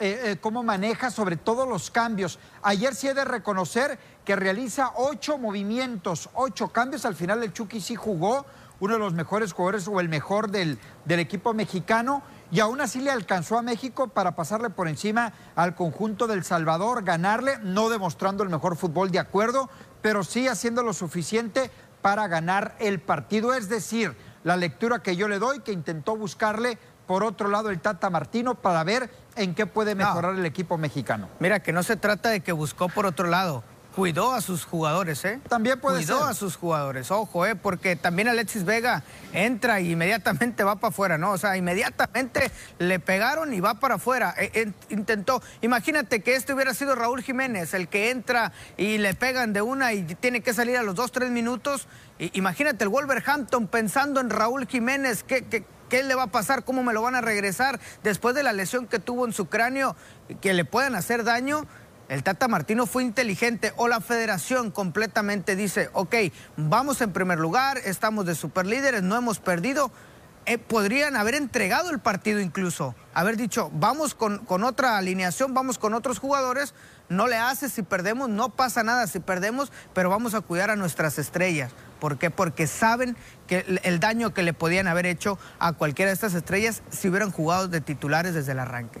eh, 0.00 0.32
eh, 0.32 0.36
cómo 0.40 0.64
maneja 0.64 1.12
sobre 1.12 1.36
todo 1.36 1.64
los 1.64 1.92
cambios. 1.92 2.40
Ayer 2.64 2.92
sí 2.96 3.06
he 3.06 3.14
de 3.14 3.24
reconocer 3.24 4.00
que 4.24 4.36
realiza 4.36 4.92
ocho 4.96 5.38
movimientos, 5.38 6.30
ocho 6.34 6.68
cambios, 6.68 7.04
al 7.04 7.14
final 7.14 7.42
el 7.42 7.52
Chucky 7.52 7.80
sí 7.80 7.94
jugó, 7.96 8.46
uno 8.80 8.94
de 8.94 9.00
los 9.00 9.14
mejores 9.14 9.52
jugadores 9.52 9.86
o 9.86 10.00
el 10.00 10.08
mejor 10.08 10.50
del, 10.50 10.78
del 11.04 11.20
equipo 11.20 11.54
mexicano, 11.54 12.22
y 12.50 12.60
aún 12.60 12.80
así 12.80 13.00
le 13.00 13.10
alcanzó 13.10 13.56
a 13.56 13.62
México 13.62 14.08
para 14.08 14.34
pasarle 14.34 14.70
por 14.70 14.88
encima 14.88 15.32
al 15.54 15.74
conjunto 15.74 16.26
del 16.26 16.44
Salvador, 16.44 17.04
ganarle, 17.04 17.58
no 17.62 17.88
demostrando 17.88 18.42
el 18.42 18.50
mejor 18.50 18.76
fútbol 18.76 19.10
de 19.10 19.20
acuerdo, 19.20 19.70
pero 20.02 20.24
sí 20.24 20.48
haciendo 20.48 20.82
lo 20.82 20.92
suficiente 20.92 21.70
para 22.02 22.26
ganar 22.26 22.74
el 22.80 23.00
partido. 23.00 23.54
Es 23.54 23.68
decir, 23.68 24.16
la 24.44 24.56
lectura 24.56 24.98
que 25.00 25.14
yo 25.16 25.28
le 25.28 25.38
doy, 25.38 25.60
que 25.60 25.72
intentó 25.72 26.16
buscarle 26.16 26.76
por 27.06 27.24
otro 27.24 27.48
lado 27.48 27.70
el 27.70 27.80
Tata 27.80 28.10
Martino 28.10 28.54
para 28.56 28.82
ver 28.84 29.10
en 29.36 29.54
qué 29.54 29.66
puede 29.66 29.94
No. 29.94 30.04
mejorar 30.06 30.34
el 30.34 30.44
equipo 30.44 30.76
mexicano. 30.76 31.28
Mira, 31.40 31.60
que 31.60 31.72
no 31.72 31.82
se 31.82 31.96
trata 31.96 32.30
de 32.30 32.40
que 32.40 32.52
buscó 32.52 32.88
por 32.88 33.06
otro 33.06 33.28
lado. 33.28 33.62
Cuidó 33.94 34.32
a 34.32 34.40
sus 34.40 34.64
jugadores, 34.64 35.22
¿eh? 35.24 35.40
También 35.48 35.78
puede 35.78 35.98
Cuidó 35.98 36.20
ser. 36.20 36.30
a 36.30 36.34
sus 36.34 36.56
jugadores, 36.56 37.10
ojo, 37.10 37.44
¿eh? 37.46 37.54
Porque 37.54 37.94
también 37.94 38.26
Alexis 38.28 38.64
Vega 38.64 39.02
entra 39.32 39.80
y 39.80 39.92
inmediatamente 39.92 40.64
va 40.64 40.76
para 40.76 40.88
afuera, 40.90 41.18
¿no? 41.18 41.32
O 41.32 41.38
sea, 41.38 41.56
inmediatamente 41.58 42.50
le 42.78 42.98
pegaron 43.00 43.52
y 43.52 43.60
va 43.60 43.74
para 43.74 43.96
afuera. 43.96 44.34
Eh, 44.38 44.50
eh, 44.54 44.72
intentó, 44.88 45.42
imagínate 45.60 46.22
que 46.22 46.36
este 46.36 46.54
hubiera 46.54 46.72
sido 46.72 46.94
Raúl 46.94 47.22
Jiménez, 47.22 47.74
el 47.74 47.88
que 47.88 48.10
entra 48.10 48.52
y 48.78 48.96
le 48.96 49.14
pegan 49.14 49.52
de 49.52 49.60
una 49.60 49.92
y 49.92 50.02
tiene 50.04 50.40
que 50.40 50.54
salir 50.54 50.78
a 50.78 50.82
los 50.82 50.94
dos, 50.94 51.12
tres 51.12 51.30
minutos. 51.30 51.86
Imagínate 52.18 52.84
el 52.84 52.88
Wolverhampton 52.88 53.66
pensando 53.66 54.20
en 54.20 54.30
Raúl 54.30 54.66
Jiménez, 54.66 55.22
¿qué, 55.22 55.42
qué, 55.44 55.64
qué 55.90 56.02
le 56.02 56.14
va 56.14 56.24
a 56.24 56.26
pasar? 56.28 56.64
¿Cómo 56.64 56.82
me 56.82 56.94
lo 56.94 57.02
van 57.02 57.14
a 57.14 57.20
regresar 57.20 57.78
después 58.02 58.34
de 58.34 58.42
la 58.42 58.54
lesión 58.54 58.86
que 58.86 58.98
tuvo 58.98 59.26
en 59.26 59.32
su 59.34 59.46
cráneo? 59.46 59.96
Que 60.40 60.54
le 60.54 60.64
puedan 60.64 60.94
hacer 60.94 61.24
daño. 61.24 61.66
El 62.12 62.22
Tata 62.22 62.46
Martino 62.46 62.84
fue 62.84 63.04
inteligente 63.04 63.72
o 63.76 63.88
la 63.88 64.02
federación 64.02 64.70
completamente 64.70 65.56
dice, 65.56 65.88
ok, 65.94 66.14
vamos 66.58 67.00
en 67.00 67.10
primer 67.10 67.38
lugar, 67.38 67.78
estamos 67.86 68.26
de 68.26 68.34
superlíderes, 68.34 69.02
no 69.02 69.16
hemos 69.16 69.38
perdido, 69.38 69.90
eh, 70.44 70.58
podrían 70.58 71.16
haber 71.16 71.34
entregado 71.34 71.88
el 71.88 72.00
partido 72.00 72.40
incluso, 72.40 72.94
haber 73.14 73.38
dicho, 73.38 73.70
vamos 73.72 74.14
con, 74.14 74.44
con, 74.44 74.62
otra 74.62 74.98
alineación, 74.98 75.54
vamos 75.54 75.78
con 75.78 75.94
otros 75.94 76.18
jugadores, 76.18 76.74
no 77.08 77.28
le 77.28 77.38
hace 77.38 77.70
si 77.70 77.82
perdemos, 77.82 78.28
no 78.28 78.50
pasa 78.50 78.82
nada 78.82 79.06
si 79.06 79.18
perdemos, 79.18 79.72
pero 79.94 80.10
vamos 80.10 80.34
a 80.34 80.42
cuidar 80.42 80.68
a 80.68 80.76
nuestras 80.76 81.18
estrellas. 81.18 81.72
¿Por 81.98 82.18
qué? 82.18 82.28
Porque 82.28 82.66
saben 82.66 83.16
que 83.46 83.80
el 83.84 84.00
daño 84.00 84.34
que 84.34 84.42
le 84.42 84.52
podían 84.52 84.86
haber 84.86 85.06
hecho 85.06 85.38
a 85.58 85.72
cualquiera 85.72 86.10
de 86.10 86.14
estas 86.14 86.34
estrellas 86.34 86.82
si 86.90 87.08
hubieran 87.08 87.30
jugado 87.30 87.68
de 87.68 87.80
titulares 87.80 88.34
desde 88.34 88.52
el 88.52 88.58
arranque. 88.58 89.00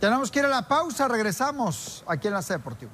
Tenemos 0.00 0.30
que 0.30 0.38
ir 0.38 0.44
a 0.44 0.48
la 0.48 0.62
pausa, 0.62 1.08
regresamos 1.08 2.04
aquí 2.06 2.28
en 2.28 2.34
la 2.34 2.42
C 2.42 2.54
Deportivo. 2.54 2.92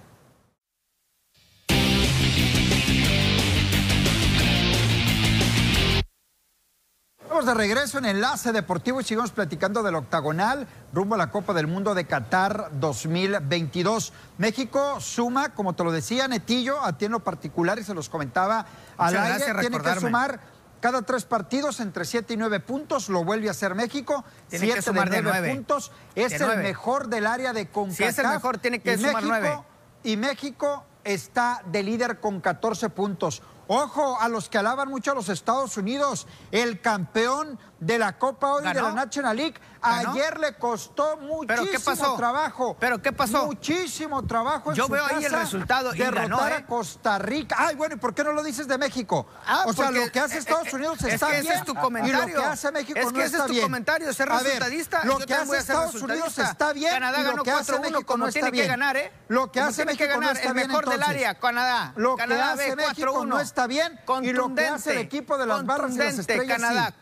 Estamos 7.21 7.45
de 7.47 7.55
regreso 7.55 7.99
en 7.99 8.07
Enlace 8.07 8.53
Deportivo 8.53 9.01
y 9.01 9.05
seguimos 9.05 9.33
platicando 9.33 9.83
del 9.83 9.97
octagonal 9.97 10.67
rumbo 10.95 11.17
a 11.17 11.19
la 11.19 11.31
Copa 11.31 11.53
del 11.53 11.67
Mundo 11.67 11.95
de 11.95 12.07
Qatar 12.07 12.71
2022. 12.73 14.13
México 14.39 14.99
suma, 15.01 15.51
como 15.51 15.75
te 15.75 15.85
lo 15.85 15.93
decía 15.93 16.27
Netillo, 16.27 16.81
a 16.81 16.97
ti 16.97 17.05
en 17.05 17.13
lo 17.13 17.21
particular 17.21 17.79
y 17.79 17.85
se 17.85 17.93
los 17.93 18.09
comentaba 18.09 18.65
al 18.97 19.17
aire, 19.17 19.53
tiene 19.61 19.81
que 19.81 20.01
sumar 20.01 20.41
cada 20.85 21.01
tres 21.01 21.25
partidos 21.25 21.81
entre 21.81 22.05
siete 22.05 22.35
y 22.35 22.37
nueve 22.37 22.61
puntos, 22.61 23.09
lo 23.09 23.25
vuelve 23.25 23.49
a 23.49 23.53
hacer 23.53 23.75
México, 23.75 24.23
Tiene 24.51 24.67
que 24.67 24.73
siete 24.73 24.83
sumar 24.83 25.09
de 25.09 25.17
de 25.17 25.23
nueve 25.23 25.39
nueve. 25.41 25.55
puntos, 25.55 25.91
es 26.15 26.39
De 26.39 26.45
el 26.45 26.59
mejor 26.59 27.09
del 27.09 27.25
área 27.25 27.55
de 27.55 27.71
CONCACAF. 27.71 27.97
Si 27.97 28.05
es 28.05 28.19
el 28.19 28.29
mejor, 28.29 28.59
tiene 28.59 28.81
que 28.81 28.93
y 28.93 28.99
sumar 28.99 29.25
México-. 29.25 29.65
Y 30.03 30.19
México 30.19 30.85
está 31.03 31.63
de 31.65 31.83
líder 31.83 32.21
con 32.21 32.43
14 32.43 32.91
puntos. 32.91 33.41
Ojo 33.67 34.21
a 34.21 34.29
los 34.29 34.51
que 34.51 34.59
alaban 34.59 34.91
mucho 34.91 35.13
a 35.13 35.15
los 35.15 35.31
Estados 35.31 35.79
Unidos, 35.79 36.27
el 36.51 36.83
campeón 36.83 37.59
de 37.85 37.99
la 37.99 38.17
Copa 38.19 38.53
hoy 38.55 38.63
de 38.67 38.75
la 38.75 38.93
National 38.93 39.37
League. 39.37 39.55
¿Ganó? 39.83 40.13
Ayer 40.13 40.41
le 40.41 40.55
costó 40.55 41.19
muchísimo 41.19 41.47
¿Pero 41.47 41.65
qué 41.67 41.79
pasó? 41.79 42.17
trabajo. 42.17 42.75
¿Pero 42.81 43.03
qué 43.03 43.13
pasó? 43.13 43.45
Muchísimo 43.45 44.23
trabajo. 44.27 44.71
en 44.71 44.77
Yo 44.77 44.87
su 44.87 44.93
veo 44.93 45.05
ahí 45.05 45.23
el 45.27 45.31
resultado 45.33 45.95
y 45.95 45.99
derrotar 45.99 46.23
ganó, 46.31 46.49
¿eh? 46.49 46.55
a 46.55 46.67
Costa 46.67 47.19
Rica. 47.19 47.57
Ay, 47.59 47.77
bueno, 47.77 47.97
¿y 47.97 47.99
por 47.99 48.15
qué 48.15 48.25
no 48.25 48.33
lo 48.33 48.43
dices 48.43 48.67
de 48.67 48.79
México? 48.79 49.27
Ah, 49.47 49.65
o 49.67 49.75
sea, 49.75 49.91
lo 49.91 50.11
que 50.11 50.21
hace 50.21 50.37
eh, 50.37 50.39
Estados 50.39 50.69
eh, 50.73 50.77
Unidos 50.77 51.03
es 51.03 51.13
está 51.15 51.27
que 51.27 51.33
ese 51.35 51.43
bien. 51.43 51.55
es 51.59 51.65
tu 51.67 51.73
Y 51.73 51.75
comentario. 51.75 52.35
lo 52.35 52.43
que 52.43 52.49
hace 52.49 52.73
México 52.73 52.99
Es 52.99 53.13
no 53.13 53.19
ese 53.19 53.27
está 53.27 53.39
es 53.41 53.47
tu 53.47 53.53
bien. 53.53 53.65
comentario, 53.65 54.13
ser 54.15 54.33
A 54.33 54.37
ver, 54.37 54.45
resultadista, 54.45 55.05
Lo 55.05 55.19
que 55.19 55.35
hace 55.35 55.57
Estados 55.59 55.95
Unidos 55.97 56.39
está 56.39 56.73
bien. 56.73 56.93
Canadá 56.95 57.21
y 57.21 57.25
ganó 57.25 57.43
que 57.43 57.51
hace 57.51 57.73
4-1 57.75 57.81
México 57.83 58.07
como 58.07 58.29
tiene 58.31 58.53
que 58.53 58.67
ganar, 58.67 58.97
¿eh? 58.97 59.13
Lo 59.29 59.53
que 59.53 59.61
hace 59.61 59.85
México 59.85 60.19
no 60.19 60.31
está 60.31 60.49
el 60.49 60.55
bien, 60.55 60.69
mejor 60.69 60.89
del 60.89 61.03
área, 61.03 61.39
Canadá. 61.39 61.93
Lo 61.97 62.17
que 62.17 62.23
hace 62.23 62.75
México 62.75 63.13
4-1. 63.23 63.27
no 63.27 63.39
está 63.41 63.67
bien 63.67 64.01
y 64.23 64.33
lo 64.33 64.55
que 64.55 64.67
hace 64.67 64.93
el 64.93 64.99
equipo 64.99 65.37
de 65.37 65.45
las 65.45 65.67
barras 65.67 65.95
y 65.95 65.99
las 65.99 66.19
estrellas 66.19 66.59
Canadá, 66.59 66.89
sí. 66.89 66.95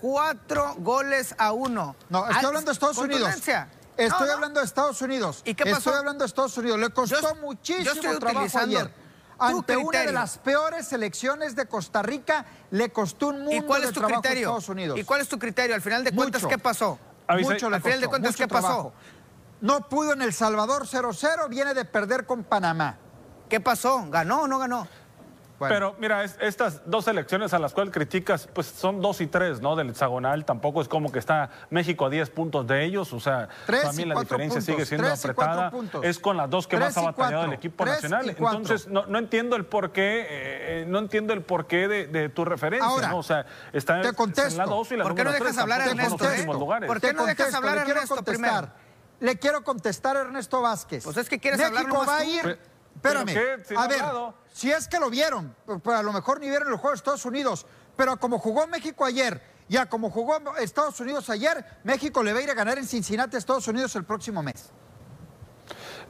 Cuatro 0.75 0.83
goles 0.85 1.35
a 1.39 1.53
uno. 1.53 1.97
No, 2.09 2.21
estoy 2.29 2.45
Ah, 2.45 2.49
hablando 2.49 2.71
de 2.71 2.73
Estados 2.73 2.99
Unidos. 2.99 3.35
Estoy 3.97 4.09
No, 4.21 4.27
no. 4.27 4.33
hablando 4.33 4.61
de 4.61 4.67
Estados 4.67 5.03
Unidos. 5.03 5.43
¿Y 5.45 5.55
qué 5.55 5.65
pasó? 5.65 5.77
Estoy 5.79 5.95
hablando 5.95 6.25
de 6.25 6.27
Estados 6.27 6.57
Unidos. 6.57 6.79
Le 6.79 6.91
costó 6.91 7.21
Yo- 7.21 7.35
muchísimo 7.37 8.19
trabajo 8.19 8.59
ayer. 8.59 8.89
tu 8.89 8.93
Ante 9.45 9.77
una 9.77 10.01
de 10.01 10.13
las 10.13 10.39
peores 10.39 10.87
selecciones 10.87 11.57
de 11.57 11.67
Costa 11.67 12.01
Rica, 12.03 12.47
le 12.71 12.91
costó 12.93 13.29
un 13.29 13.41
mundo 13.43 13.53
¿Y 13.57 13.61
cuál 13.63 13.83
de 13.83 13.89
es 13.89 13.93
tu 13.95 14.01
trabajo 14.01 14.21
a 14.21 14.23
criterio? 14.23 14.49
Estados 14.49 14.69
Unidos. 14.69 14.99
¿Y 14.99 15.05
cuál 15.05 15.21
es 15.21 15.29
tu 15.29 15.39
criterio? 15.39 15.75
Al 15.75 15.83
final 15.83 16.05
de 16.05 16.13
cuentas, 16.15 16.43
Mucho. 16.43 16.55
¿qué 16.55 16.59
pasó? 16.63 16.99
Avisa- 17.27 17.51
Mucho 17.53 17.69
le 17.71 17.77
Al 17.77 17.83
final 17.83 18.01
de 18.01 18.07
cuentas, 18.09 18.33
mucho 18.33 18.45
¿qué 18.45 18.49
pasó? 18.49 18.67
trabajo. 18.67 18.93
No 19.61 19.89
pudo 19.89 20.13
en 20.13 20.23
El 20.23 20.33
Salvador 20.33 20.87
0-0, 20.87 21.49
viene 21.49 21.75
de 21.75 21.85
perder 21.85 22.25
con 22.25 22.45
Panamá. 22.45 22.99
¿Qué 23.49 23.61
pasó? 23.61 24.05
¿Ganó 24.11 24.43
o 24.43 24.49
no 24.49 24.59
ganó? 24.59 24.87
Bueno. 25.63 25.75
Pero 25.75 25.97
mira, 25.99 26.25
es- 26.25 26.37
estas 26.41 26.83
dos 26.91 27.07
elecciones 27.07 27.55
a 27.55 27.59
las 27.59 27.73
cuales 27.73 27.93
criticas, 27.93 28.49
pues 28.53 28.67
son 28.67 29.01
dos 29.01 29.21
y 29.21 29.27
tres, 29.29 29.61
¿no? 29.61 29.77
Del 29.77 29.91
hexagonal, 29.91 30.45
tampoco 30.45 30.83
es 30.83 30.89
como 30.89 31.13
que 31.13 31.19
está 31.21 31.51
México 31.71 32.07
a 32.07 32.11
10 32.11 32.31
puntos 32.31 32.67
de 32.67 32.85
ellos, 32.85 33.13
o 33.13 33.21
sea, 33.21 33.49
Tres 33.67 33.83
para 33.83 33.93
mí 33.93 34.05
la 34.05 34.19
diferencia 34.21 34.59
puntos, 34.59 34.65
sigue 34.65 34.87
siendo 34.87 35.09
apretada. 35.13 35.73
Es 36.03 36.19
con 36.19 36.37
las 36.37 36.51
dos 36.51 36.67
que 36.67 36.77
Tres 36.77 36.89
más 36.89 36.97
ha 36.97 37.03
batallado 37.03 37.45
el 37.45 37.53
equipo 37.53 37.85
tres 37.85 38.03
nacional. 38.03 38.31
Entonces, 38.31 38.89
no, 38.89 39.07
no 39.07 39.19
entiendo 39.19 39.55
el 39.57 39.65
porqué, 39.65 40.27
eh, 40.29 40.85
no 40.89 40.99
entiendo 40.99 41.33
el 41.33 41.43
porqué 41.43 41.87
de, 41.87 42.07
de 42.09 42.29
tu 42.29 42.45
referencia, 42.45 42.89
Ahora, 42.89 43.09
¿no? 43.09 43.19
O 43.19 43.23
sea, 43.23 43.47
está 43.73 44.01
te 44.03 44.09
en 44.09 44.15
contesto. 44.15 44.59
la 44.59 44.67
2 44.67 44.93
y 44.93 44.97
la 44.97 45.05
¿Por 45.05 45.15
qué 45.15 45.25
no 45.25 45.31
dejas 45.31 45.47
tres, 45.49 45.59
hablar 45.59 45.81
a 45.81 45.85
Ernesto, 45.87 46.17
los 46.19 46.23
eh? 46.27 46.35
últimos 46.37 46.59
lugares. 46.59 46.89
¿Por 46.89 47.01
qué 47.01 47.07
Te 47.09 47.13
no 47.15 47.25
dejas 47.27 47.55
hablar 47.55 47.73
a 47.73 47.81
le 47.81 47.85
quiero 47.85 48.01
Ernesto 48.01 48.17
contestar. 48.17 48.73
Le 49.21 49.39
quiero 49.39 49.63
contestar 49.63 50.17
a 50.17 50.21
Ernesto 50.23 50.61
Vázquez. 50.63 51.05
Pues 51.05 51.17
es 51.17 51.29
que 51.29 51.39
quieres 51.39 51.61
México 51.61 52.01
hablar 52.03 52.09
va 52.09 52.17
a 52.19 52.25
ir. 52.25 52.59
Espérame. 53.03 53.31
a 53.77 53.89
ver, 53.89 54.05
si 54.53 54.71
es 54.71 54.87
que 54.87 55.01
lo 55.01 55.11
vieron, 55.11 55.55
pues 55.65 55.99
a 55.99 56.03
lo 56.03 56.13
mejor 56.13 56.39
ni 56.41 56.49
vieron 56.49 56.69
el 56.69 56.77
juego 56.77 56.91
de 56.91 56.97
Estados 56.97 57.25
Unidos, 57.25 57.67
pero 57.97 58.17
como 58.19 58.39
jugó 58.39 58.67
México 58.69 59.05
ayer 59.05 59.43
y 59.69 59.77
a 59.77 59.87
como 59.87 60.11
jugó 60.11 60.39
Estados 60.59 61.01
Unidos 61.01 61.29
ayer, 61.29 61.65
México 61.83 62.23
le 62.23 62.33
va 62.33 62.39
a 62.39 62.43
ir 62.43 62.51
a 62.51 62.55
ganar 62.55 62.79
en 62.79 62.87
Cincinnati 62.87 63.37
a 63.37 63.39
Estados 63.39 63.67
Unidos 63.67 63.97
el 63.97 64.05
próximo 64.05 64.43
mes. 64.43 64.71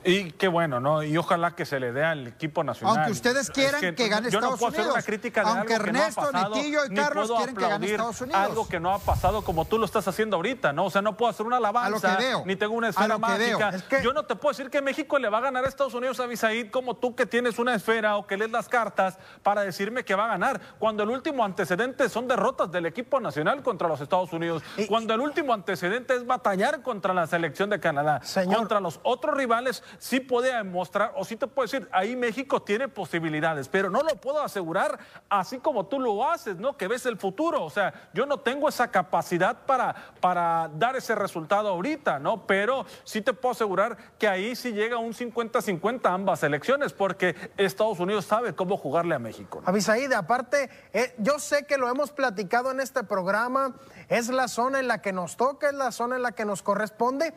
Y 0.04 0.32
qué 0.32 0.48
bueno, 0.48 0.80
¿no? 0.80 1.02
Y 1.02 1.16
ojalá 1.16 1.54
que 1.54 1.64
se 1.64 1.78
le 1.80 1.92
dé 1.92 2.04
al 2.04 2.26
equipo 2.26 2.64
nacional. 2.64 2.96
Aunque 2.98 3.12
ustedes 3.12 3.50
quieran 3.50 3.84
Es 3.84 3.94
que 3.94 4.08
gane 4.08 4.30
yo 4.30 4.38
Estados 4.38 4.52
no 4.54 4.58
puedo 4.58 4.68
hacer 4.70 4.80
Unidos. 4.80 4.94
una 4.96 5.02
crítica 5.04 5.44
de 5.44 5.50
Aunque 5.50 5.74
algo 5.74 5.84
que 5.84 5.92
no 5.92 5.98
ha 5.98 6.02
Ernesto, 6.02 6.20
pasado, 6.22 6.54
Netillo 6.56 6.84
y 6.84 6.88
ni 6.88 6.96
Carlos 6.96 7.26
puedo 7.28 7.36
quieren 7.38 7.56
que 7.56 7.68
gane 7.68 7.86
Estados 7.90 8.20
Unidos. 8.20 8.40
Algo 8.40 8.68
que 8.68 8.80
no 8.80 8.92
ha 8.94 8.98
pasado 8.98 9.42
como 9.42 9.64
tú 9.64 9.78
lo 9.78 9.84
estás 9.86 10.08
haciendo 10.08 10.36
ahorita, 10.36 10.72
¿no? 10.72 10.86
O 10.86 10.90
sea, 10.90 11.02
no 11.02 11.16
puedo 11.16 11.30
hacer 11.30 11.46
una 11.46 11.58
alabanza, 11.58 12.16
que 12.16 12.24
veo, 12.24 12.42
ni 12.46 12.56
tengo 12.56 12.74
una 12.74 12.88
esfera 12.88 13.14
que 13.14 13.20
mágica. 13.20 13.68
Es 13.70 13.82
que- 13.84 14.02
Yo 14.02 14.12
no 14.12 14.24
te 14.24 14.34
puedo 14.36 14.52
decir 14.52 14.70
que 14.70 14.82
México 14.82 15.18
le 15.18 15.28
va 15.28 15.38
a 15.38 15.42
ganar 15.42 15.64
a 15.64 15.68
Estados 15.68 15.94
Unidos 15.94 16.18
a 16.20 16.26
Bisaid 16.26 16.70
como 16.70 16.94
tú 16.96 17.14
que 17.14 17.26
tienes 17.26 17.58
una 17.58 17.74
esfera 17.74 18.16
o 18.16 18.26
que 18.26 18.36
lees 18.36 18.50
las 18.50 18.68
cartas 18.68 19.18
para 19.42 19.62
decirme 19.62 20.04
que 20.04 20.14
va 20.14 20.24
a 20.24 20.28
ganar. 20.28 20.60
Cuando 20.78 21.02
el 21.02 21.10
último 21.10 21.44
antecedente 21.44 22.08
son 22.08 22.26
derrotas 22.28 22.70
del 22.72 22.86
equipo 22.86 23.20
nacional 23.20 23.62
contra 23.62 23.88
los 23.88 24.00
Estados 24.00 24.32
Unidos. 24.32 24.62
Y- 24.76 24.86
Cuando 24.86 25.14
el 25.14 25.20
último 25.20 25.52
antecedente 25.54 26.14
es 26.14 26.26
batallar 26.26 26.82
contra 26.82 27.14
la 27.14 27.26
selección 27.26 27.70
de 27.70 27.78
Canadá. 27.80 28.20
Señor. 28.22 28.56
Contra 28.56 28.80
los 28.80 29.00
otros 29.02 29.36
rivales 29.36 29.82
sí 29.98 30.20
puede 30.20 30.54
demostrar, 30.54 31.12
o 31.16 31.24
sí 31.24 31.36
te 31.36 31.46
puedo 31.46 31.66
decir, 31.66 31.88
ahí 31.92 32.16
México 32.16 32.62
tiene 32.62 32.88
posibilidades, 32.88 33.68
pero 33.68 33.90
no 33.90 34.02
lo 34.02 34.16
puedo 34.16 34.42
asegurar 34.42 34.98
así 35.28 35.58
como 35.58 35.86
tú 35.86 36.00
lo 36.00 36.28
haces, 36.28 36.56
¿no? 36.56 36.76
Que 36.76 36.88
ves 36.88 37.06
el 37.06 37.16
futuro. 37.16 37.64
O 37.64 37.70
sea, 37.70 38.10
yo 38.12 38.26
no 38.26 38.40
tengo 38.40 38.68
esa 38.68 38.90
capacidad 38.90 39.64
para, 39.66 39.94
para 40.20 40.70
dar 40.74 40.96
ese 40.96 41.14
resultado 41.14 41.68
ahorita, 41.68 42.18
¿no? 42.18 42.46
Pero 42.46 42.86
sí 43.04 43.22
te 43.22 43.32
puedo 43.32 43.52
asegurar 43.52 43.96
que 44.18 44.28
ahí 44.28 44.54
sí 44.56 44.72
llega 44.72 44.98
un 44.98 45.12
50-50 45.12 46.00
ambas 46.06 46.42
elecciones, 46.42 46.92
porque 46.92 47.34
Estados 47.56 48.00
Unidos 48.00 48.24
sabe 48.24 48.54
cómo 48.54 48.76
jugarle 48.76 49.14
a 49.14 49.18
México. 49.18 49.62
¿no? 49.64 50.16
Aparte, 50.16 50.70
eh, 50.92 51.14
yo 51.18 51.38
sé 51.38 51.66
que 51.66 51.78
lo 51.78 51.88
hemos 51.88 52.12
platicado 52.12 52.70
en 52.70 52.80
este 52.80 53.04
programa, 53.04 53.74
es 54.08 54.28
la 54.28 54.48
zona 54.48 54.80
en 54.80 54.88
la 54.88 55.00
que 55.00 55.12
nos 55.12 55.36
toca, 55.36 55.68
es 55.68 55.74
la 55.74 55.92
zona 55.92 56.16
en 56.16 56.22
la 56.22 56.32
que 56.32 56.44
nos 56.44 56.62
corresponde, 56.62 57.34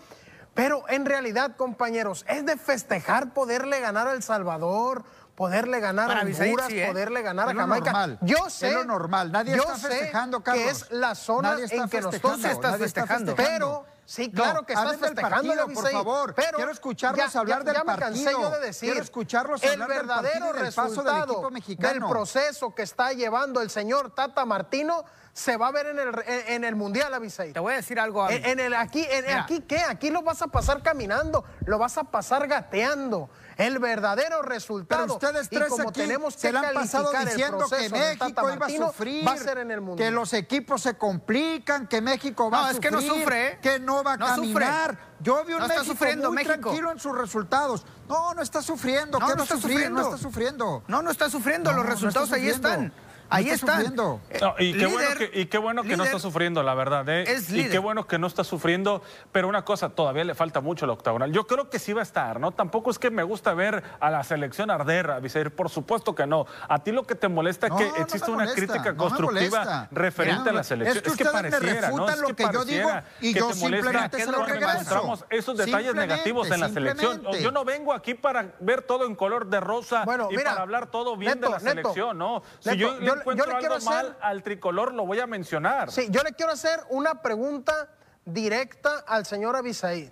pero 0.55 0.83
en 0.89 1.05
realidad, 1.05 1.55
compañeros, 1.55 2.25
es 2.27 2.43
de 2.45 2.57
festejar 2.57 3.33
poderle 3.33 3.79
ganar 3.81 4.07
a 4.07 4.13
El 4.13 4.23
Salvador, 4.23 5.03
poderle 5.35 5.79
ganar 5.81 6.07
Para 6.07 6.21
a 6.21 6.23
Honduras, 6.23 6.67
sí, 6.67 6.79
¿eh? 6.79 6.87
poderle 6.87 7.21
ganar 7.21 7.49
Es 7.49 7.55
a 7.55 7.59
Jamaica. 7.59 7.91
normal. 7.91 8.17
Yo 8.21 8.47
Es 8.47 8.53
sé, 8.53 8.71
lo 8.71 8.85
normal. 8.85 9.31
Nadie 9.31 9.55
yo 9.55 9.63
está 9.63 9.75
sé 9.75 9.87
festejando, 9.89 10.41
Carlos. 10.41 10.63
que 10.63 10.69
es 10.71 10.91
la 10.91 11.13
zona 11.13 11.57
en 11.59 11.89
que 11.89 12.01
nos 12.01 12.11
festejando, 12.15 12.19
toca. 12.21 12.37
Sí 12.37 12.47
estás 12.47 12.71
nadie 12.71 12.85
está 12.85 13.01
festejando. 13.05 13.35
Pero, 13.35 13.85
sí, 14.05 14.31
claro 14.31 14.61
No, 14.61 14.65
que 14.65 14.73
estás 14.73 14.91
del 14.91 14.99
festejando, 15.15 15.53
partido, 15.55 15.67
por 15.81 15.91
favor. 15.91 16.33
Pero 16.35 16.55
Quiero 16.57 16.71
escucharlos 16.71 17.33
ya- 17.33 17.39
hablar 17.39 17.59
ya- 17.59 17.63
del 17.65 17.73
ya 17.75 17.83
me 17.83 17.95
cansé 17.97 18.31
yo 18.31 18.49
de 18.51 18.59
decir. 18.59 18.89
Quiero 18.91 19.03
escucharlos 19.03 19.63
el 19.63 19.81
hablar 19.81 19.87
del 19.89 19.97
verdadero 19.97 20.45
del 20.53 20.65
paso 20.73 20.81
del 20.81 20.89
resultado 20.89 21.33
equipo 21.33 21.51
mexicano. 21.51 21.93
del 21.93 22.09
proceso 22.09 22.73
que 22.73 22.83
está 22.83 23.11
llevando 23.13 23.61
el 23.61 23.69
señor 23.69 24.13
Tata 24.13 24.45
Martino 24.45 25.03
se 25.33 25.57
va 25.57 25.67
a 25.67 25.71
ver 25.71 25.87
en 25.87 25.99
el, 25.99 26.07
en, 26.25 26.53
en 26.53 26.63
el 26.63 26.75
Mundial, 26.75 27.13
Abisaíd. 27.13 27.51
Te 27.53 27.59
voy 27.59 27.73
a 27.73 27.75
decir 27.77 27.99
algo. 27.99 28.29
En, 28.29 28.45
en 28.45 28.59
el, 28.59 28.73
aquí, 28.73 29.05
en, 29.09 29.25
Mira. 29.25 29.43
aquí, 29.43 29.59
¿qué? 29.61 29.79
Aquí 29.81 30.09
lo 30.09 30.21
vas 30.21 30.41
a 30.41 30.47
pasar 30.47 30.81
caminando, 30.81 31.43
lo 31.65 31.77
vas 31.77 31.97
a 31.97 32.05
pasar 32.05 32.47
gateando. 32.47 33.29
El 33.57 33.79
verdadero 33.79 34.41
resultado. 34.41 35.03
Pero 35.03 35.13
ustedes 35.13 35.47
y 35.49 35.55
tres 35.55 35.69
como 35.69 35.89
aquí 35.89 36.01
tenemos 36.01 36.33
que 36.35 36.39
se 36.41 36.51
le 36.51 36.59
han 36.59 36.73
pasado 36.73 37.11
diciendo 37.25 37.65
que 37.69 37.89
México 37.89 38.51
iba 38.53 38.65
a 38.65 38.69
sufrir, 38.69 39.27
va 39.27 39.31
a 39.33 39.37
ser 39.37 39.57
en 39.59 39.71
el 39.71 39.81
Mundial. 39.81 40.09
que 40.09 40.13
los 40.13 40.33
equipos 40.33 40.81
se 40.81 40.97
complican, 40.97 41.87
que 41.87 42.01
México 42.01 42.49
va 42.51 42.57
No, 42.61 42.65
a 42.65 42.69
es 42.71 42.75
sufrir, 42.75 42.91
que 42.91 42.95
no 42.95 43.01
sufre, 43.15 43.47
¿eh? 43.47 43.59
que 43.61 43.79
no 43.79 44.03
va 44.03 44.13
a 44.13 44.17
No 44.17 44.27
sufre. 44.35 44.53
caminar. 44.65 44.99
Yo 45.21 45.43
vi 45.45 45.53
un 45.53 45.59
No 45.59 45.65
está 45.65 45.79
México 45.79 45.93
sufriendo 45.93 46.27
muy 46.29 46.35
México. 46.43 46.53
tranquilo 46.69 46.91
en 46.91 46.99
sus 46.99 47.17
resultados. 47.17 47.85
No, 48.09 48.33
no 48.33 48.41
está 48.41 48.61
sufriendo. 48.61 49.19
No, 49.19 49.25
¿Qué 49.25 49.31
no 49.31 49.37
va 49.37 49.43
está 49.43 49.55
sufrir? 49.55 49.75
No 49.77 49.81
sufriendo. 49.85 50.01
está 50.01 50.17
sufriendo. 50.17 50.83
No, 50.87 51.01
no 51.01 51.11
está 51.11 51.29
sufriendo, 51.29 51.71
los 51.71 51.85
resultados 51.85 52.27
está 52.31 52.35
ahí 52.35 52.53
sufriendo. 52.53 52.93
No 53.29 53.35
Ahí 53.35 53.45
está 53.49 53.55
están. 53.55 53.75
sufriendo. 53.77 54.21
Eh, 54.29 54.37
No, 54.41 54.55
y, 54.59 54.71
qué 54.73 54.77
líder- 54.77 54.91
bueno 54.91 55.09
que, 55.17 55.31
y 55.33 55.45
qué 55.47 55.57
bueno 55.57 55.83
que 55.83 55.97
no 55.97 56.03
está 56.03 56.19
sufriendo, 56.19 56.61
la 56.63 56.73
verdad. 56.75 57.09
¿eh? 57.09 57.23
Es 57.27 57.49
y 57.49 57.53
líder. 57.53 57.71
qué 57.71 57.79
bueno 57.79 58.05
que 58.07 58.19
no 58.19 58.27
está 58.27 58.43
sufriendo. 58.43 59.01
Pero 59.31 59.47
una 59.47 59.65
cosa, 59.65 59.89
todavía 59.89 60.23
le 60.23 60.35
falta 60.35 60.61
mucho 60.61 60.85
el 60.85 60.91
octagonal. 60.91 61.31
Yo 61.31 61.47
creo 61.47 61.69
que 61.69 61.79
sí 61.79 61.91
va 61.93 62.01
a 62.01 62.03
estar, 62.03 62.39
¿no? 62.39 62.51
Tampoco 62.51 62.91
es 62.91 62.99
que 62.99 63.09
me 63.09 63.23
gusta 63.23 63.53
ver 63.53 63.83
a 63.99 64.09
la 64.11 64.23
selección 64.23 64.69
arder, 64.69 65.09
a 65.11 65.19
Viseir. 65.19 65.51
Por 65.55 65.69
supuesto 65.69 66.13
que 66.13 66.27
no. 66.27 66.45
A 66.69 66.79
ti 66.83 66.91
lo 66.91 67.03
que 67.03 67.15
te 67.15 67.27
molesta 67.27 67.67
No, 67.67 67.79
es 67.79 67.87
no 67.87 67.93
que 67.93 67.99
me 67.99 68.03
existe 68.05 68.29
una 68.31 68.43
molesta, 68.45 68.55
crítica 68.55 68.83
no 68.83 68.91
me 68.91 68.97
constructiva 68.97 69.87
referente 69.91 70.39
Mira, 70.41 70.51
a 70.51 70.53
la 70.55 70.63
selección. 70.63 70.97
es 70.97 71.03
que 71.03 71.09
ustedes 71.23 71.33
me 71.33 71.49
pareciera, 71.51 71.89
¿no? 71.89 71.95
refutan 72.07 72.15
Es 72.15 72.21
lo 72.21 72.35
que 72.35 72.43
yo 72.53 72.65
digo 72.65 72.89
y 73.21 73.33
que 73.33 73.39
yo 73.39 73.47
te 73.49 73.55
molesta 73.55 73.91
simplemente 73.91 74.23
se 74.23 74.31
lo 74.31 74.45
regreso. 74.45 74.71
encontramos 74.71 75.25
esos 75.31 75.57
detalles 75.57 75.95
negativos 75.95 76.51
en 76.51 76.59
la 76.59 76.69
selección. 76.69 77.23
Yo 77.41 77.51
no 77.51 77.65
vengo 77.65 77.91
aquí 77.93 78.13
para 78.13 78.53
ver 78.59 78.83
todo 78.83 79.05
en 79.07 79.15
color 79.15 79.47
de 79.47 79.59
rosa 79.59 80.03
Bueno, 80.05 80.27
y 80.31 80.37
mira, 80.37 80.51
para 80.51 80.61
hablar 80.61 80.87
todo 80.91 81.17
bien 81.17 81.33
Neto, 81.39 81.47
de 81.47 81.51
la 81.53 81.57
Neto, 81.59 81.69
selección, 81.69 82.17
¿no? 82.17 82.43
Si 82.59 82.69
Neto, 82.69 82.79
yo 82.99 82.99
yo 82.99 83.14
yo 83.23 83.45
le 83.45 83.57
quiero 83.59 83.75
algo 83.75 83.85
mal 83.85 84.05
hacer- 84.07 84.17
al 84.21 84.43
tricolor, 84.43 84.93
lo 84.93 85.05
voy 85.05 85.19
a 85.19 85.27
mencionar. 85.27 85.91
Sí, 85.91 86.07
yo 86.09 86.21
le 86.23 86.33
quiero 86.33 86.51
hacer 86.51 86.79
una 86.89 87.21
pregunta 87.21 87.89
directa 88.25 89.03
al 89.07 89.25
señor 89.25 89.55
Abisaid. 89.55 90.09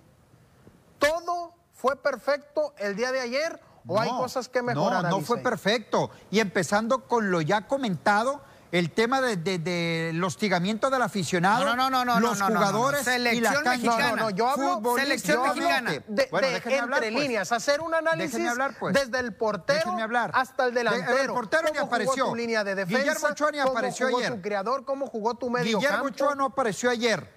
¿Todo 0.98 1.54
fue 1.72 1.96
perfecto 1.96 2.74
el 2.78 2.96
día 2.96 3.12
de 3.12 3.20
ayer 3.20 3.60
o 3.86 4.00
hay 4.00 4.10
No, 4.10 4.18
cosas 4.18 4.48
que 4.48 4.62
mejorar? 4.62 5.02
No, 5.04 5.10
no 5.10 5.20
fue 5.20 5.38
perfecto. 5.38 6.10
Y 6.30 6.40
empezando 6.40 7.06
con 7.06 7.30
lo 7.30 7.40
ya 7.40 7.66
comentado, 7.66 8.42
el 8.74 8.90
tema 8.90 9.20
de- 9.20 9.36
de- 9.36 9.58
del 9.60 10.24
hostigamiento 10.24 10.90
del 10.90 11.00
aficionado, 11.02 11.64
No, 11.64 11.76
no, 11.76 11.90
no, 11.90 12.04
no, 12.04 12.18
los 12.18 12.38
no, 12.40 12.48
no, 12.50 12.56
jugadores 12.56 13.02
y 13.02 13.04
la 13.04 13.12
Selección 13.12 13.62
cancha. 13.62 13.70
mexicana. 13.70 14.16
No, 14.16 14.30
yo 14.30 14.48
hablo- 14.48 14.96
selección 14.96 15.36
yo 15.36 15.44
hablo 15.44 15.62
mexicana. 15.62 15.90
De, 16.08 16.28
Bueno, 16.28 16.46
entre 16.48 16.78
hablar, 16.80 17.00
pues. 17.00 17.12
líneas, 17.12 17.52
hacer 17.52 17.80
un 17.80 17.94
análisis 17.94 18.48
hablar, 18.48 18.74
pues. 18.80 18.92
desde 18.94 19.20
el 19.20 19.32
portero 19.32 19.92
hablar. 19.92 20.32
hasta 20.34 20.64
el 20.64 20.74
De- 20.74 20.80
delantero. 20.80 21.20
el 21.22 21.28
portero 21.28 21.68
ni 21.72 21.78
apareció. 21.78 22.26
Tu 22.26 22.34
línea 22.34 22.64
de 22.64 22.74
defensa, 22.74 22.98
Guillermo 23.04 23.28
Ochoa 23.28 23.50
ni 23.52 23.58
apareció 23.60 24.08
ayer. 24.08 24.32
tu 24.34 24.42
creador, 24.42 24.84
cómo 24.84 25.06
jugó 25.06 25.34
tu 25.34 25.50
medio 25.50 25.78
Guillermo. 25.78 26.06
Ochoa 26.06 26.34
no 26.34 26.46
apareció 26.46 26.90
ayer. 26.90 27.32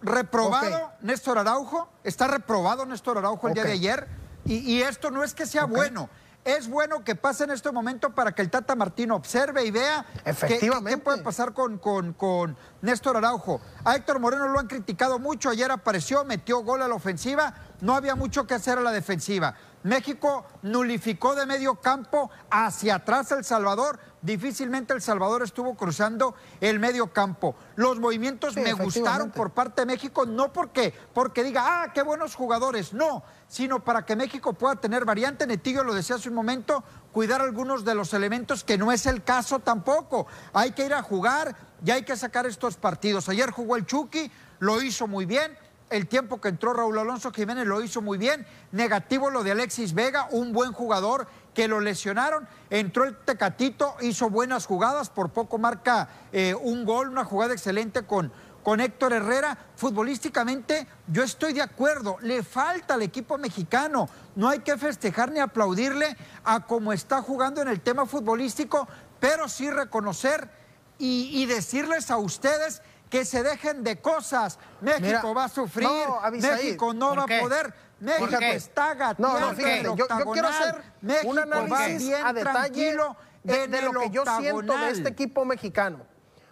Reprobado 0.00 0.76
Ok. 0.86 0.92
Néstor 1.02 1.38
Araujo, 1.38 1.90
está 2.04 2.26
reprobado 2.28 2.86
Néstor 2.86 3.18
Araujo 3.18 3.48
el 3.48 3.54
día 3.54 3.64
de 3.64 3.72
ayer. 3.72 4.08
Y, 4.44 4.58
y 4.60 4.82
esto 4.82 5.10
no 5.10 5.24
es 5.24 5.34
que 5.34 5.44
sea 5.44 5.64
bueno. 5.64 6.08
Es 6.48 6.66
bueno 6.66 7.04
que 7.04 7.14
pase 7.14 7.44
en 7.44 7.50
este 7.50 7.70
momento 7.72 8.14
para 8.14 8.32
que 8.32 8.40
el 8.40 8.48
Tata 8.48 8.74
Martino 8.74 9.14
observe 9.16 9.66
y 9.66 9.70
vea 9.70 10.06
qué- 10.48 10.58
puede 11.02 11.18
pasar 11.22 11.52
con, 11.52 11.76
con, 11.76 12.14
con 12.14 12.56
Néstor 12.80 13.18
Araujo. 13.18 13.60
A 13.84 13.94
Héctor 13.96 14.18
Moreno 14.18 14.48
lo 14.48 14.58
han 14.58 14.66
criticado 14.66 15.18
mucho. 15.18 15.50
Ayer 15.50 15.70
apareció, 15.70 16.24
metió 16.24 16.60
gol 16.64 16.80
a 16.80 16.88
la 16.88 16.94
ofensiva. 16.94 17.52
No 17.82 17.94
había 17.94 18.14
mucho 18.14 18.46
que 18.46 18.54
hacer 18.54 18.78
a 18.78 18.80
la 18.80 18.92
defensiva. 18.92 19.54
México 19.82 20.44
nulificó 20.62 21.34
de 21.34 21.46
medio 21.46 21.76
campo 21.76 22.30
hacia 22.50 22.96
atrás 22.96 23.30
El 23.32 23.44
Salvador. 23.44 23.98
Difícilmente 24.20 24.92
El 24.92 25.00
Salvador 25.00 25.42
estuvo 25.42 25.76
cruzando 25.76 26.34
el 26.60 26.80
medio 26.80 27.12
campo. 27.12 27.54
Los 27.76 28.00
movimientos 28.00 28.54
Sí, 28.54 28.60
me 28.60 28.72
gustaron 28.72 29.30
por 29.30 29.50
parte 29.50 29.82
de 29.82 29.86
México, 29.86 30.26
no 30.26 30.52
porque, 30.52 30.92
porque 31.14 31.44
diga, 31.44 31.82
ah, 31.82 31.92
qué 31.92 32.02
buenos 32.02 32.34
jugadores, 32.34 32.92
no, 32.92 33.22
sino 33.46 33.84
para 33.84 34.04
que 34.04 34.16
México 34.16 34.52
pueda 34.52 34.76
tener 34.76 35.04
variante. 35.04 35.46
Netillo 35.46 35.84
lo 35.84 35.94
decía 35.94 36.16
hace 36.16 36.28
un 36.28 36.34
momento, 36.34 36.82
cuidar 37.12 37.40
algunos 37.40 37.84
de 37.84 37.94
los 37.94 38.12
elementos, 38.12 38.64
que 38.64 38.76
no 38.76 38.90
es 38.90 39.06
el 39.06 39.22
caso 39.22 39.60
tampoco. 39.60 40.26
Hay 40.52 40.72
que 40.72 40.86
ir 40.86 40.94
a 40.94 41.02
jugar 41.02 41.54
y 41.84 41.92
hay 41.92 42.02
que 42.02 42.16
sacar 42.16 42.46
estos 42.46 42.76
partidos. 42.76 43.28
Ayer 43.28 43.50
jugó 43.52 43.76
el 43.76 43.86
Chucky, 43.86 44.30
lo 44.58 44.82
hizo 44.82 45.06
muy 45.06 45.26
bien. 45.26 45.56
El 45.90 46.06
tiempo 46.06 46.40
que 46.40 46.48
entró 46.48 46.74
Raúl 46.74 46.98
Alonso 46.98 47.32
Jiménez 47.32 47.66
lo 47.66 47.82
hizo 47.82 48.02
muy 48.02 48.18
bien. 48.18 48.46
Negativo 48.72 49.30
lo 49.30 49.42
de 49.42 49.52
Alexis 49.52 49.94
Vega, 49.94 50.28
un 50.30 50.52
buen 50.52 50.72
jugador 50.72 51.26
que 51.54 51.66
lo 51.66 51.80
lesionaron. 51.80 52.46
Entró 52.68 53.04
el 53.04 53.16
Tecatito, 53.16 53.96
hizo 54.02 54.28
buenas 54.28 54.66
jugadas, 54.66 55.08
por 55.08 55.30
poco 55.30 55.56
marca 55.56 56.08
eh, 56.30 56.54
un 56.54 56.84
gol, 56.84 57.08
una 57.08 57.24
jugada 57.24 57.54
excelente 57.54 58.02
con, 58.02 58.30
con 58.62 58.80
Héctor 58.80 59.14
Herrera. 59.14 59.56
Futbolísticamente, 59.76 60.86
yo 61.06 61.22
estoy 61.22 61.54
de 61.54 61.62
acuerdo, 61.62 62.18
le 62.20 62.42
falta 62.42 62.94
al 62.94 63.02
equipo 63.02 63.38
mexicano. 63.38 64.10
No 64.36 64.48
hay 64.48 64.58
que 64.58 64.76
festejar 64.76 65.32
ni 65.32 65.40
aplaudirle 65.40 66.18
a 66.44 66.66
cómo 66.66 66.92
está 66.92 67.22
jugando 67.22 67.62
en 67.62 67.68
el 67.68 67.80
tema 67.80 68.04
futbolístico, 68.04 68.86
pero 69.20 69.48
sí 69.48 69.70
reconocer 69.70 70.50
y, 70.98 71.30
y 71.32 71.46
decirles 71.46 72.10
a 72.10 72.18
ustedes 72.18 72.82
que 73.10 73.24
se 73.24 73.42
dejen 73.42 73.84
de 73.84 74.00
cosas. 74.00 74.58
México 74.80 75.02
Mira, 75.02 75.22
va 75.22 75.44
a 75.44 75.48
sufrir, 75.48 75.88
no. 75.88 76.20
México 76.30 76.94
no 76.94 77.10
¿Por 77.10 77.18
va 77.18 77.36
a 77.36 77.40
poder. 77.40 77.74
México 78.00 78.38
está 78.40 78.94
gateando 78.94 79.40
No, 79.40 79.40
no, 79.40 79.56
fíjate, 79.56 79.82
yo, 79.82 79.96
yo 79.96 80.32
quiero 80.32 80.48
hacer 80.48 80.82
México 81.00 81.28
un 81.28 81.38
análisis 81.38 82.06
bien 82.06 82.24
a 82.24 82.32
detalle 82.32 82.96
de, 83.42 83.82
lo 83.82 84.00
que 84.00 84.10
yo 84.10 84.24
siento 84.38 84.78
de 84.78 84.90
este 84.90 85.08
equipo 85.08 85.44
mexicano. 85.44 86.06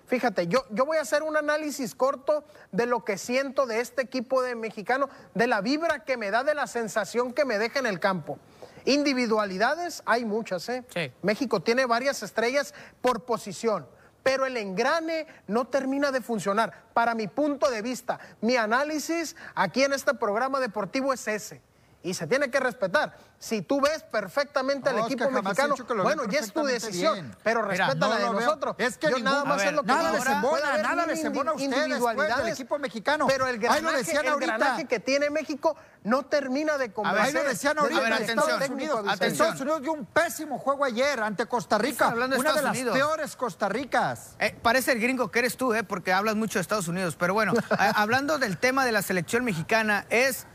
Fíjate, 0.07 0.47
yo, 0.47 0.65
yo 0.71 0.87
voy 0.87 0.99
a 0.99 1.01
hacer 1.01 1.25
un 1.25 1.37
análisis 1.37 1.95
corto 1.95 2.45
de 2.71 2.87
lo 2.87 3.05
que 3.05 3.19
siento 3.19 3.67
de 3.67 3.81
este 3.81 4.03
equipo 4.03 4.41
de 4.41 4.55
mexicano, 4.55 5.09
de 5.35 5.49
la 5.49 5.61
vibra 5.61 6.05
que 6.05 6.17
me 6.17 6.31
da, 6.31 6.45
de 6.45 6.55
la 6.55 6.69
sensación 6.69 7.33
que 7.33 7.45
me 7.45 7.59
deja 7.59 7.81
en 7.81 7.87
el 7.87 7.99
campo. 7.99 8.39
Individualidades 8.85 10.05
hay 10.07 10.25
muchas, 10.25 10.69
¿eh? 10.69 10.85
Sí. 10.95 11.13
México 11.23 11.61
tiene 11.61 11.87
varias 11.87 12.23
estrellas 12.23 12.73
por 13.01 13.25
posición, 13.25 13.89
pero 14.27 14.45
el 14.45 14.57
engrane 14.57 15.25
no 15.47 15.69
termina 15.69 16.11
de 16.11 16.21
funcionar. 16.21 16.89
Para 16.93 17.15
mi 17.15 17.29
punto 17.29 17.71
de 17.71 17.81
vista, 17.81 18.19
mi 18.41 18.57
análisis 18.57 19.37
aquí 19.55 19.85
en 19.85 19.93
este 19.93 20.15
programa 20.15 20.59
deportivo 20.59 21.13
es 21.13 21.29
ese. 21.29 21.63
Y 22.07 22.15
se 22.15 22.27
tiene 22.27 22.51
que 22.51 22.61
respetar. 22.61 23.17
Si 23.39 23.63
tú 23.63 23.81
ves 23.81 24.03
perfectamente 24.05 24.91
No, 24.91 24.97
al 24.97 25.03
es 25.03 25.09
que 25.09 25.15
equipo 25.15 25.31
mexicano, 25.31 25.75
bueno, 26.03 26.25
ya 26.27 26.39
es 26.41 26.53
tu 26.53 26.63
decisión, 26.65 27.15
bien. 27.15 27.37
pero 27.43 27.63
Mira, 27.63 27.87
respeta 27.89 28.07
no 28.07 28.09
la 28.15 28.19
de 28.21 28.31
nosotros. 28.31 28.77
Es 28.79 28.97
que 28.97 29.11
Yo 29.11 29.19
nada 29.19 29.45
más 29.45 29.55
a 29.55 29.57
ver, 29.57 29.67
es 29.69 29.73
lo 29.75 29.83
que 29.83 29.89
nada 29.89 30.13
les 30.13 30.27
embona, 30.27 30.79
nada 30.79 31.07
les 31.07 31.25
embona 31.25 31.51
a 31.51 31.55
indi- 31.55 31.69
ustedes, 31.69 31.73
pues, 31.75 31.81
del 31.81 31.91
individualidades, 31.91 32.55
equipo 32.55 32.79
mexicano. 32.79 33.27
Pero 33.27 33.47
el 33.49 33.57
Ahí 33.57 33.61
lo 33.61 33.69
granaje, 33.69 33.97
decían 33.99 34.25
el 34.27 34.33
ahorita. 34.33 34.57
granaje 34.57 34.85
que 34.87 35.01
tiene 35.01 35.31
México 35.31 35.77
no 36.05 36.23
termina 36.25 36.79
de 36.79 36.93
convencer. 36.93 37.23
Ahí 37.27 37.33
lo 37.33 37.43
decían 37.45 37.79
ahorita 37.79 37.99
A 38.01 38.03
ver, 38.05 38.09
en 38.13 38.15
atención. 38.15 38.39
Estados 38.39 38.71
Unidos. 38.71 39.21
Estados 39.21 39.61
Unidos 39.61 39.83
dio 39.83 39.93
un 39.93 40.07
pésimo 40.07 40.59
juego 40.59 40.85
ayer 40.85 41.21
ante 41.21 41.47
Costa 41.47 41.77
Rica. 41.79 42.11
De 42.11 42.17
Una 42.17 42.29
de 42.29 42.37
Estados 42.37 42.63
las 42.63 42.73
Unidos. 42.73 42.97
peores 42.97 43.37
Costa 43.37 43.69
Ricas. 43.69 44.37
Eh, 44.39 44.57
parece 44.63 44.93
el 44.93 45.01
gringo 45.01 45.31
que 45.31 45.41
eres 45.41 45.57
tú, 45.57 45.75
¿eh? 45.75 45.83
porque 45.83 46.13
hablas 46.13 46.37
mucho 46.37 46.59
de 46.59 46.63
Estados 46.63 46.89
Unidos. 46.89 47.17
Pero 47.19 47.35
bueno, 47.35 47.53
a- 47.71 47.91
hablando 48.01 48.39
del 48.39 48.57
tema 48.59 48.85
de 48.85 48.93
la 48.93 49.03
selección 49.03 49.45
mexicana, 49.45 50.07
es 50.09 50.47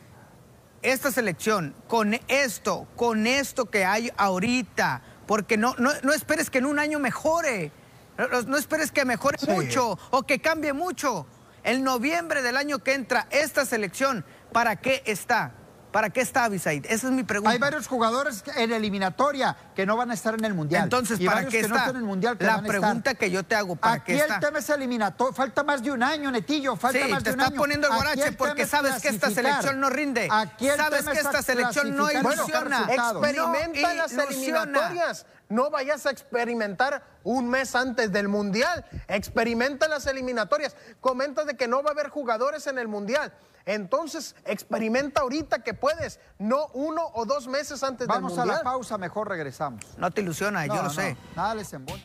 esta 0.81 1.11
selección, 1.11 1.75
con 1.87 2.19
esto, 2.27 2.87
con 2.95 3.27
esto 3.27 3.65
que 3.69 3.85
hay 3.85 4.11
ahorita, 4.17 5.01
porque 5.27 5.57
no, 5.57 5.75
no, 5.77 5.91
no 6.03 6.13
esperes 6.13 6.49
que 6.49 6.57
en 6.57 6.65
un 6.65 6.79
año 6.79 6.99
mejore, 6.99 7.71
no, 8.17 8.41
no 8.41 8.57
esperes 8.57 8.91
que 8.91 9.05
mejore 9.05 9.37
Sí. 9.37 9.49
mucho 9.49 9.97
o 10.11 10.23
que 10.23 10.39
cambie 10.39 10.73
mucho. 10.73 11.25
En 11.63 11.83
noviembre 11.83 12.41
del 12.41 12.57
año 12.57 12.79
que 12.79 12.93
entra, 12.93 13.27
esta 13.29 13.65
selección, 13.65 14.25
¿para 14.51 14.77
qué 14.77 15.03
está? 15.05 15.51
¿Para 15.91 16.09
qué 16.09 16.21
está 16.21 16.45
Abisaid? 16.45 16.85
Esa 16.85 17.07
es 17.07 17.13
mi 17.13 17.23
pregunta. 17.23 17.51
Hay 17.51 17.57
varios 17.59 17.85
jugadores 17.87 18.43
en 18.55 18.71
eliminatoria 18.71 19.57
que 19.75 19.85
no 19.85 19.97
van 19.97 20.09
a 20.09 20.13
estar 20.13 20.33
en 20.33 20.45
el 20.45 20.53
Mundial. 20.53 20.83
Entonces, 20.83 21.19
Y 21.19 21.25
¿para 21.25 21.41
qué 21.43 21.49
que 21.49 21.59
está? 21.59 21.67
no 21.69 21.75
están 21.75 21.89
en 21.91 21.95
el 21.97 22.03
Mundial 22.07 22.37
que 22.37 22.45
la 22.45 22.55
van 22.55 22.63
a 22.63 22.67
estar. 22.67 22.79
pregunta 22.81 23.13
que 23.15 23.29
yo 23.29 23.43
te 23.43 23.55
hago, 23.55 23.75
¿para 23.75 23.95
Aquí 23.95 24.03
qué 24.13 24.13
el 24.15 24.19
está? 24.21 24.39
tema 24.39 24.59
es 24.59 24.69
eliminatorio. 24.69 25.33
Falta 25.33 25.63
más 25.63 25.83
de 25.83 25.91
un 25.91 26.01
año, 26.01 26.31
Netillo. 26.31 26.77
Falta 26.77 26.99
Sí, 27.05 27.11
más 27.11 27.23
te 27.23 27.29
de 27.31 27.33
un 27.35 27.39
estás 27.41 27.51
año. 27.51 27.57
poniendo 27.61 27.87
el 27.87 27.93
guarache 27.93 28.27
el 28.27 28.35
porque 28.37 28.65
sabes 28.65 29.01
que 29.01 29.09
esta 29.09 29.29
selección 29.31 29.79
no 29.81 29.89
rinde. 29.89 30.27
Aquí 30.31 30.69
el 30.69 30.77
Sabes 30.77 30.99
tema 30.99 31.11
que 31.11 31.19
es 31.19 31.25
esta 31.25 31.41
selección 31.41 31.95
no 31.95 32.09
ilusiona. 32.09 32.87
Experimenta 32.89 33.81
No 33.81 33.93
las 33.93 34.11
ilusiona. 34.13 34.23
eliminatorias. 34.29 35.25
No 35.49 35.69
vayas 35.69 36.05
a 36.05 36.11
experimentar 36.11 37.03
un 37.23 37.49
mes 37.49 37.75
antes 37.75 38.13
del 38.13 38.29
Mundial. 38.29 38.85
Experimenta 39.09 39.89
las 39.89 40.05
eliminatorias. 40.07 40.75
Comentas 41.01 41.45
de 41.45 41.57
que 41.57 41.67
no 41.67 41.83
va 41.83 41.89
a 41.89 41.91
haber 41.91 42.07
jugadores 42.07 42.65
en 42.67 42.77
el 42.77 42.87
Mundial. 42.87 43.33
Entonces, 43.65 44.35
experimenta 44.45 45.21
ahorita 45.21 45.63
que 45.63 45.73
puedes, 45.73 46.19
no 46.39 46.67
uno 46.73 47.01
o 47.13 47.25
dos 47.25 47.47
meses 47.47 47.83
antes 47.83 48.07
Vamos 48.07 48.35
del 48.35 48.49
a 48.49 48.55
la 48.57 48.63
pausa, 48.63 48.97
mejor 48.97 49.29
regresamos. 49.29 49.85
No 49.97 50.11
te 50.11 50.21
ilusiona, 50.21 50.65
yo 50.65 50.75
No, 50.75 50.81
lo 50.83 50.87
no, 50.87 50.93
sé. 50.93 51.17
Nada 51.35 51.55
les 51.55 51.71
embona. 51.73 52.03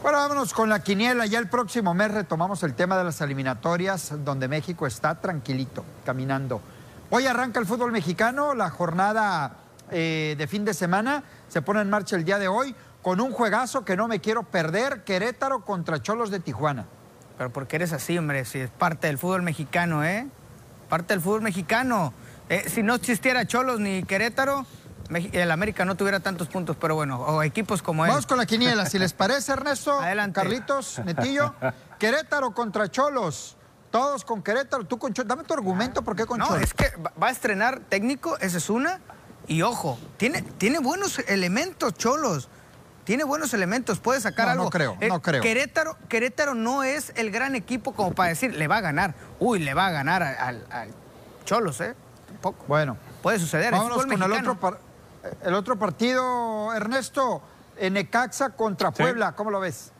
Bueno, 0.00 0.18
vámonos 0.18 0.54
con 0.54 0.70
la 0.70 0.82
quiniela. 0.82 1.26
Ya 1.26 1.38
el 1.38 1.50
próximo 1.50 1.92
mes 1.92 2.10
retomamos 2.10 2.62
el 2.62 2.74
tema 2.74 2.96
de 2.96 3.04
las 3.04 3.20
eliminatorias, 3.20 4.24
donde 4.24 4.48
México 4.48 4.86
está 4.86 5.20
tranquilito, 5.20 5.84
caminando. 6.06 6.62
Hoy 7.10 7.26
arranca 7.26 7.58
el 7.60 7.66
fútbol 7.66 7.92
mexicano, 7.92 8.54
la 8.54 8.70
jornada 8.70 9.67
eh, 9.90 10.34
de 10.38 10.46
fin 10.46 10.64
de 10.64 10.74
semana 10.74 11.22
se 11.48 11.62
pone 11.62 11.80
en 11.80 11.90
marcha 11.90 12.16
el 12.16 12.24
día 12.24 12.38
de 12.38 12.48
hoy 12.48 12.74
con 13.02 13.20
un 13.20 13.32
juegazo 13.32 13.84
que 13.84 13.96
no 13.96 14.08
me 14.08 14.20
quiero 14.20 14.42
perder, 14.42 15.04
Querétaro 15.04 15.64
contra 15.64 16.02
Cholos 16.02 16.30
de 16.30 16.40
Tijuana. 16.40 16.86
Pero 17.36 17.50
porque 17.52 17.76
eres 17.76 17.92
así, 17.92 18.18
hombre, 18.18 18.44
si 18.44 18.58
es 18.58 18.70
parte 18.70 19.06
del 19.06 19.18
fútbol 19.18 19.42
mexicano, 19.42 20.04
¿eh? 20.04 20.26
Parte 20.88 21.14
del 21.14 21.22
fútbol 21.22 21.42
mexicano. 21.42 22.12
Eh, 22.48 22.64
si 22.68 22.82
no 22.82 22.94
existiera 22.94 23.46
Cholos 23.46 23.78
ni 23.78 24.02
Querétaro, 24.02 24.66
el 25.32 25.50
América 25.50 25.84
no 25.84 25.94
tuviera 25.94 26.20
tantos 26.20 26.48
puntos, 26.48 26.76
pero 26.78 26.94
bueno, 26.96 27.20
o 27.20 27.42
equipos 27.42 27.80
como 27.80 28.04
él. 28.04 28.10
Vamos 28.10 28.26
con 28.26 28.36
la 28.38 28.46
quiniela, 28.46 28.86
si 28.86 28.98
les 28.98 29.12
parece, 29.12 29.52
Ernesto, 29.52 30.00
Adelante. 30.00 30.34
Carlitos, 30.40 31.00
Netillo. 31.04 31.54
Querétaro 31.98 32.50
contra 32.52 32.88
Cholos. 32.90 33.56
Todos 33.90 34.24
con 34.24 34.42
Querétaro, 34.42 34.84
tú 34.84 34.98
con 34.98 35.14
Cholos. 35.14 35.28
Dame 35.28 35.44
tu 35.44 35.54
argumento, 35.54 36.02
¿por 36.02 36.14
qué 36.16 36.26
con 36.26 36.38
No, 36.38 36.46
Cholos? 36.48 36.62
es 36.62 36.74
que 36.74 36.90
va 37.22 37.28
a 37.28 37.30
estrenar 37.30 37.80
técnico, 37.88 38.36
esa 38.38 38.58
es 38.58 38.68
una. 38.68 39.00
Y 39.48 39.62
ojo, 39.62 39.98
tiene, 40.18 40.42
tiene 40.42 40.78
buenos 40.78 41.18
elementos, 41.20 41.94
Cholos. 41.94 42.48
Tiene 43.04 43.24
buenos 43.24 43.54
elementos, 43.54 43.98
puede 44.00 44.20
sacar 44.20 44.46
No, 44.46 44.52
algo. 44.52 44.64
no 44.64 44.70
creo, 44.70 44.96
Eh, 45.00 45.08
no 45.08 45.22
creo. 45.22 45.42
Querétaro, 45.42 45.96
Querétaro 46.08 46.54
no 46.54 46.82
es 46.82 47.12
el 47.16 47.30
gran 47.30 47.54
equipo 47.54 47.92
como 47.94 48.12
para 48.14 48.28
decir, 48.28 48.54
le 48.54 48.68
va 48.68 48.76
a 48.76 48.80
ganar. 48.82 49.14
Uy, 49.40 49.60
le 49.60 49.72
va 49.72 49.86
a 49.86 49.90
ganar 49.90 50.22
al, 50.22 50.66
Cholos, 51.46 51.80
¿eh? 51.80 51.94
Tampoco. 52.26 52.66
Bueno, 52.68 52.98
Puede 53.22 53.38
suceder. 53.38 53.72
vámonos 53.72 54.02
fútbol 54.02 54.18
con 54.18 54.22
el 54.30 54.38
otro, 54.38 54.60
par- 54.60 54.78
el 55.42 55.54
otro 55.54 55.78
partido, 55.78 56.74
Ernesto. 56.74 57.42
en 57.80 57.94
Necaxa 57.94 58.50
contra 58.50 58.90
Sí. 58.90 59.02
Puebla, 59.02 59.32
¿cómo 59.36 59.50
lo 59.52 59.60
ves? 59.60 59.92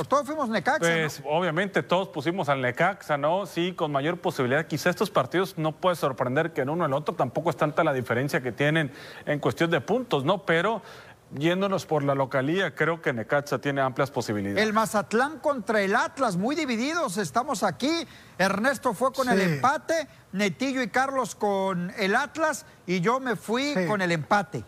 Pues 0.00 0.08
todos 0.08 0.24
fuimos 0.24 0.48
Necaxa. 0.48 0.78
Pues 0.78 1.22
obviamente 1.26 1.82
todos 1.82 2.08
pusimos 2.08 2.48
al 2.48 2.62
Necaxa, 2.62 3.18
¿no? 3.18 3.44
Sí, 3.44 3.74
con 3.74 3.92
mayor 3.92 4.18
posibilidad. 4.18 4.66
Quizá 4.66 4.88
estos 4.88 5.10
partidos 5.10 5.58
no 5.58 5.72
puede 5.72 5.94
sorprender 5.94 6.54
que 6.54 6.62
en 6.62 6.70
uno 6.70 6.84
o 6.84 6.86
el 6.86 6.94
otro 6.94 7.14
tampoco 7.14 7.50
es 7.50 7.56
tanta 7.58 7.84
la 7.84 7.92
diferencia 7.92 8.40
que 8.40 8.50
tienen 8.50 8.90
en 9.26 9.38
cuestión 9.40 9.70
de 9.70 9.82
puntos, 9.82 10.24
¿no? 10.24 10.46
Pero 10.46 10.80
yéndonos 11.32 11.84
por 11.84 12.02
la 12.02 12.14
localía, 12.14 12.74
creo 12.74 13.02
que 13.02 13.12
Necaxa 13.12 13.58
tiene 13.58 13.82
amplias 13.82 14.10
posibilidades. 14.10 14.66
El 14.66 14.72
Mazatlán 14.72 15.38
contra 15.38 15.82
el 15.82 15.94
Atlas, 15.94 16.38
muy 16.38 16.56
divididos, 16.56 17.18
estamos 17.18 17.62
aquí. 17.62 17.92
Ernesto 18.38 18.94
fue 18.94 19.12
con 19.12 19.28
el 19.28 19.38
empate, 19.38 20.08
Netillo 20.32 20.80
y 20.80 20.88
Carlos 20.88 21.34
con 21.34 21.92
el 21.98 22.16
Atlas 22.16 22.64
y 22.86 23.02
yo 23.02 23.20
me 23.20 23.36
fui 23.36 23.74
con 23.86 24.00
el 24.00 24.12
empate. 24.12 24.64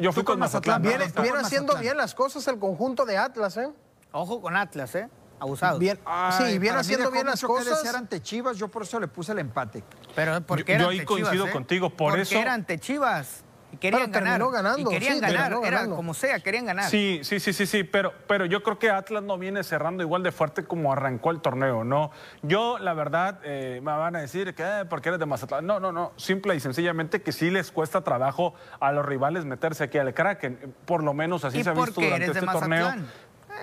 Yo, 0.00 0.10
fui 0.12 0.24
con, 0.24 0.40
Mazatlán. 0.40 0.82
Viene, 0.82 1.04
haciendo 1.40 1.76
bien 1.76 1.96
las 1.96 2.12
cosas 2.12 2.48
el 2.48 2.58
conjunto 2.58 3.04
de 3.06 3.18
Atlas, 3.18 3.56
¿eh? 3.58 3.68
Ojo 4.16 4.40
con 4.40 4.56
Atlas, 4.56 4.94
¿eh? 4.94 5.08
Abusado. 5.38 5.78
Bien, 5.78 5.98
sí, 6.38 6.58
viene 6.58 6.78
haciendo 6.78 7.10
bien 7.10 7.26
las 7.26 7.42
cosas. 7.42 7.82
Que 7.82 7.88
ante 7.88 8.22
Chivas, 8.22 8.56
yo 8.56 8.68
por 8.68 8.82
eso 8.82 8.98
le 8.98 9.08
puse 9.08 9.32
el 9.32 9.40
empate. 9.40 9.84
Pero 10.14 10.40
¿por 10.40 10.64
qué 10.64 10.78
yo, 10.78 10.88
ahí 10.88 11.04
coincido 11.04 11.46
eh? 11.46 11.50
contigo, 11.50 11.90
por 11.90 12.18
eso. 12.18 12.30
Porque 12.30 12.42
era 12.42 12.54
ante 12.54 12.78
Chivas. 12.78 13.44
Y 13.72 13.76
querían 13.78 14.10
ganar. 14.10 14.40
ganando. 14.50 14.78
Y 14.78 14.84
querían 14.94 15.20
ganar, 15.20 15.52
era 15.62 15.86
como 15.88 16.14
sea, 16.14 16.40
querían 16.40 16.64
ganar. 16.64 16.88
Sí, 16.88 17.20
sí, 17.24 17.40
sí, 17.40 17.52
sí, 17.52 17.66
sí, 17.66 17.84
pero, 17.84 18.14
pero 18.26 18.46
yo 18.46 18.62
creo 18.62 18.78
que 18.78 18.90
Atlas 18.90 19.22
no 19.22 19.36
viene 19.38 19.62
cerrando 19.64 20.02
igual 20.02 20.22
de 20.22 20.32
fuerte 20.32 20.64
como 20.64 20.92
arrancó 20.92 21.30
el 21.30 21.40
torneo, 21.40 21.84
¿no? 21.84 22.10
Yo, 22.42 22.78
la 22.78 22.94
verdad, 22.94 23.40
eh, 23.44 23.80
me 23.82 23.92
van 23.92 24.16
a 24.16 24.20
decir 24.20 24.54
que 24.54 24.62
eh, 24.62 24.84
porque 24.88 25.08
eres 25.10 25.18
de 25.18 25.26
Mazatlán. 25.26 25.66
No, 25.66 25.80
no, 25.80 25.92
no, 25.92 26.12
simple 26.16 26.54
y 26.54 26.60
sencillamente 26.60 27.20
que 27.20 27.32
sí 27.32 27.50
les 27.50 27.70
cuesta 27.70 28.02
trabajo 28.02 28.54
a 28.80 28.92
los 28.92 29.04
rivales 29.04 29.44
meterse 29.44 29.84
aquí 29.84 29.98
al 29.98 30.14
Kraken. 30.14 30.74
Por 30.84 31.02
lo 31.02 31.12
menos 31.12 31.44
así 31.44 31.62
se 31.62 31.70
ha 31.70 31.74
visto 31.74 32.00
durante 32.00 32.26
este 32.26 32.46
torneo. 32.46 32.94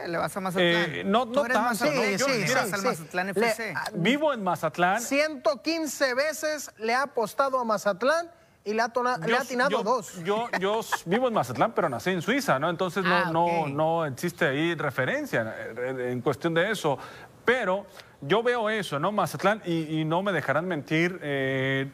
Eh, 0.03 0.07
le 0.07 0.17
vas 0.17 0.35
a 0.35 0.39
Mazatlán. 0.39 0.91
Eh, 0.93 1.03
no, 1.05 1.25
no 1.25 1.43
tanto, 1.43 1.85
sí, 1.85 1.91
¿no? 1.93 2.03
Yo, 2.17 2.25
sí, 2.27 2.53
al 2.53 2.81
Mazatlán 2.83 3.29
FC. 3.29 3.73
vivo 3.93 4.33
en 4.33 4.43
Mazatlán. 4.43 5.01
115 5.01 6.13
veces 6.13 6.71
le 6.77 6.93
ha 6.93 7.03
apostado 7.03 7.59
a 7.59 7.63
Mazatlán 7.63 8.29
y 8.65 8.73
le 8.73 8.81
ha, 8.81 8.91
atinado 9.39 9.83
dos. 9.83 10.23
Yo, 10.23 10.47
yo 10.59 10.79
vivo 11.05 11.27
en 11.27 11.33
Mazatlán, 11.33 11.73
pero 11.73 11.89
nací 11.89 12.11
en 12.11 12.21
Suiza, 12.21 12.59
¿no? 12.59 12.69
Entonces 12.69 13.03
no, 13.03 13.15
ah, 13.15 13.29
no, 13.31 13.67
no 13.67 14.05
existe 14.05 14.45
ahí 14.45 14.73
referencia 14.75 15.53
en 15.75 16.21
cuestión 16.21 16.53
de 16.53 16.71
eso. 16.71 16.97
Pero 17.43 17.85
yo 18.27 18.43
veo 18.43 18.69
eso, 18.69 18.99
¿no? 18.99 19.11
Mazatlán, 19.11 19.61
y, 19.65 20.03
no 20.05 20.21
me 20.23 20.31
dejarán 20.31 20.67
mentir, 20.67 21.19
eh, 21.21 21.89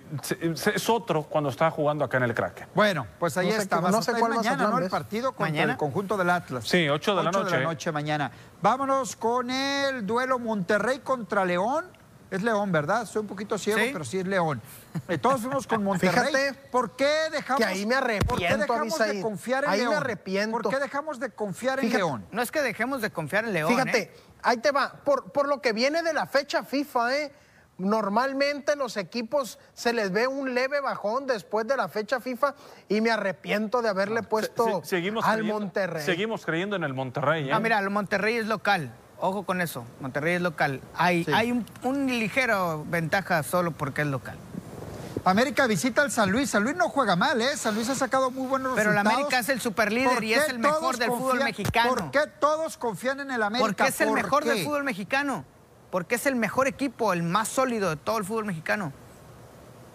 es 0.50 0.90
otro 0.90 1.24
cuando 1.24 1.50
está 1.50 1.72
jugando 1.72 2.06
acá 2.06 2.18
en 2.18 2.24
el 2.24 2.34
crack. 2.34 2.68
Bueno, 2.74 3.08
pues 3.20 3.38
ahí 3.38 3.50
está. 3.50 3.82
no 3.82 4.02
sé 4.02 4.14
cuál 4.14 4.36
mañana, 4.36 4.68
¿no? 4.68 4.80
El 4.80 4.90
partido 4.90 5.34
contra 5.34 5.64
el 5.64 5.78
conjunto 5.78 6.18
del 6.18 6.30
Atlas. 6.30 6.68
Sí, 6.68 6.88
8 6.88 7.16
de 7.16 7.24
la 7.24 7.32
noche. 7.32 7.46
8 7.46 7.56
de 7.56 7.60
la 7.60 7.64
noche 7.66 7.92
mañana. 7.92 8.32
Vámonos 8.62 9.16
con 9.16 9.50
el 9.50 10.06
duelo 10.06 10.40
Monterrey 10.40 11.00
contra 11.00 11.46
León. 11.46 11.86
Es 12.32 12.44
León, 12.44 12.72
¿verdad? 12.72 13.08
Soy 13.08 13.22
un 13.22 13.28
poquito 13.28 13.58
ciego, 13.58 13.80
pero 13.92 14.06
sí 14.06 14.20
es 14.20 14.28
León. 14.28 14.62
Eh, 15.08 15.18
todos 15.18 15.42
fuimos 15.42 15.66
con 15.66 15.84
Monterrey. 15.84 16.32
Fíjate 16.32 16.54
¿Por 16.70 16.96
qué 16.96 17.12
dejamos, 17.32 17.58
que 17.58 17.66
ahí 17.66 17.86
me 17.88 17.96
arrepiento, 17.96 18.28
¿por 18.28 18.40
qué 18.40 18.56
dejamos 18.56 19.00
de 19.00 19.22
confiar 19.22 19.64
en 19.64 19.70
ahí 19.72 19.80
León? 19.80 19.90
me 19.92 19.98
arrepiento. 19.98 20.52
¿Por 20.52 20.70
qué 20.72 20.80
dejamos 20.80 21.20
de 21.20 21.30
confiar 21.32 21.80
en 21.80 21.92
León? 21.92 22.26
No 22.32 22.44
es 22.44 22.52
que 22.52 22.62
dejemos 22.62 23.02
de 23.02 23.10
confiar 23.10 23.46
en 23.46 23.54
León. 23.54 23.72
Fíjate, 23.72 24.00
¿eh? 24.00 24.12
Ahí 24.44 24.58
te 24.58 24.72
va. 24.72 24.94
Por, 25.04 25.32
por 25.32 25.48
lo 25.48 25.62
que 25.62 25.74
viene 25.74 26.02
de 26.02 26.14
la 26.14 26.26
fecha 26.28 26.64
FIFA, 26.64 27.18
¿eh? 27.18 27.32
Normalmente 27.80 28.76
los 28.76 28.98
equipos 28.98 29.58
se 29.74 29.94
les 29.94 30.12
ve 30.12 30.28
un 30.28 30.54
leve 30.54 30.82
bajón 30.82 31.26
después 31.26 31.66
de 31.66 31.78
la 31.78 31.88
fecha 31.88 32.20
FIFA 32.20 32.54
y 32.90 33.00
me 33.00 33.10
arrepiento 33.10 33.82
de 33.82 33.88
haberle 33.88 34.22
puesto 34.22 34.84
al 35.24 35.44
Monterrey. 35.46 36.04
Seguimos 36.04 36.46
creyendo 36.46 36.76
en 36.76 36.84
el 36.84 36.94
Monterrey. 36.94 37.48
¿eh? 37.48 37.54
Ah, 37.54 37.60
mira, 37.62 37.80
el 37.80 37.90
Monterrey 37.90 38.36
es 38.36 38.48
local. 38.48 38.92
Ojo 39.22 39.44
con 39.44 39.62
eso, 39.62 39.86
Monterrey 40.02 40.36
es 40.36 40.42
local. 40.42 40.82
Hay, 40.94 41.26
hay 41.34 41.52
un, 41.84 42.08
ligero 42.08 42.86
ventaja 42.88 43.44
solo 43.44 43.72
porque 43.72 44.02
es 44.02 44.08
local. 44.08 44.38
América 45.26 45.68
visita 45.68 46.02
al 46.02 46.12
San 46.12 46.32
Luis. 46.32 46.50
San 46.50 46.64
Luis 46.64 46.76
no 46.76 46.90
juega 46.90 47.16
mal, 47.16 47.42
¿eh? 47.42 47.56
San 47.58 47.76
Luis 47.76 47.90
ha 47.90 47.96
sacado 47.96 48.32
muy 48.32 48.48
buenos 48.48 48.74
Pero 48.76 48.92
resultados. 48.92 49.04
Pero 49.04 49.12
el 49.12 49.24
América 49.24 49.40
es 49.40 49.50
el 49.50 49.62
superlíder 49.62 50.24
y 50.24 50.34
es 50.34 50.50
el 50.50 50.60
mejor 50.60 50.98
del 50.98 51.10
fútbol 51.10 51.44
mexicano. 51.44 51.90
¿Por 51.90 52.12
qué 52.12 52.22
todos 52.40 52.78
confían 52.78 53.20
en 53.20 53.32
el 53.32 53.44
América? 53.44 53.68
Porque 53.68 53.88
es 53.88 54.02
el 54.02 54.12
mejor 54.12 54.46
del 54.46 54.64
fútbol 54.64 54.84
mexicano. 54.84 55.46
Porque 55.92 56.16
es 56.16 56.26
el 56.26 56.36
mejor 56.36 56.68
equipo, 56.68 57.14
el 57.14 57.24
más 57.24 57.48
sólido 57.48 57.90
de 57.90 57.96
todo 57.96 58.20
el 58.20 58.24
fútbol 58.24 58.46
mexicano. 58.46 58.94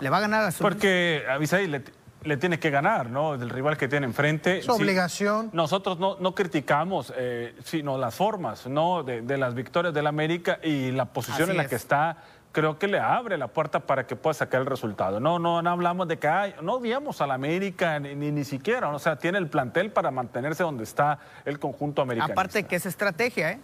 Le 0.01 0.11
va 0.11 0.17
a 0.17 0.21
ganar 0.21 0.45
a 0.45 0.51
San 0.51 0.63
Porque, 0.63 1.25
Avisaí, 1.31 1.69
le, 1.69 1.85
le 2.25 2.37
tiene 2.37 2.59
que 2.59 2.71
ganar, 2.71 3.11
¿no? 3.11 3.37
Del 3.37 3.51
rival 3.51 3.77
que 3.77 3.89
tiene 3.89 4.07
enfrente. 4.07 4.63
Su 4.63 4.73
obligación. 4.73 5.51
Nosotros 5.53 5.99
no, 5.99 6.17
no 6.19 6.35
criticamos, 6.35 7.13
eh, 7.17 7.55
sino 7.65 7.99
las 7.99 8.15
formas, 8.15 8.67
¿no? 8.67 9.03
De, 9.03 9.23
las 9.39 9.55
victorias 9.55 9.93
del 9.93 10.07
América 10.07 10.59
y 10.63 10.91
la 10.93 11.07
posición 11.07 11.51
en 11.51 11.57
la 11.57 11.67
que 11.67 11.75
está 11.77 12.19
creo 12.55 12.79
que 12.79 12.87
le 12.87 13.01
abre 13.01 13.37
la 13.37 13.49
puerta 13.49 13.81
para 13.81 14.07
que 14.07 14.17
pueda 14.17 14.33
sacar 14.33 14.61
el 14.61 14.67
resultado. 14.67 15.19
No, 15.21 15.39
no, 15.39 15.61
no 15.61 15.71
hablamos 15.71 16.09
de 16.09 16.19
que 16.19 16.29
hay, 16.29 16.55
no 16.63 16.75
odiamos 16.75 17.21
al 17.21 17.33
América 17.33 17.99
ni, 17.99 18.15
ni, 18.15 18.45
siquiera, 18.45 18.89
o 18.89 18.99
sea, 18.99 19.17
tiene 19.17 19.39
el 19.39 19.49
plantel 19.49 19.91
para 19.91 20.11
mantenerse 20.11 20.63
donde 20.63 20.85
está 20.85 21.19
el 21.45 21.59
conjunto 21.59 22.01
americano. 22.01 22.33
Aparte 22.33 22.63
que 22.63 22.77
es 22.77 22.87
estrategia, 22.87 23.51
¿eh? 23.51 23.61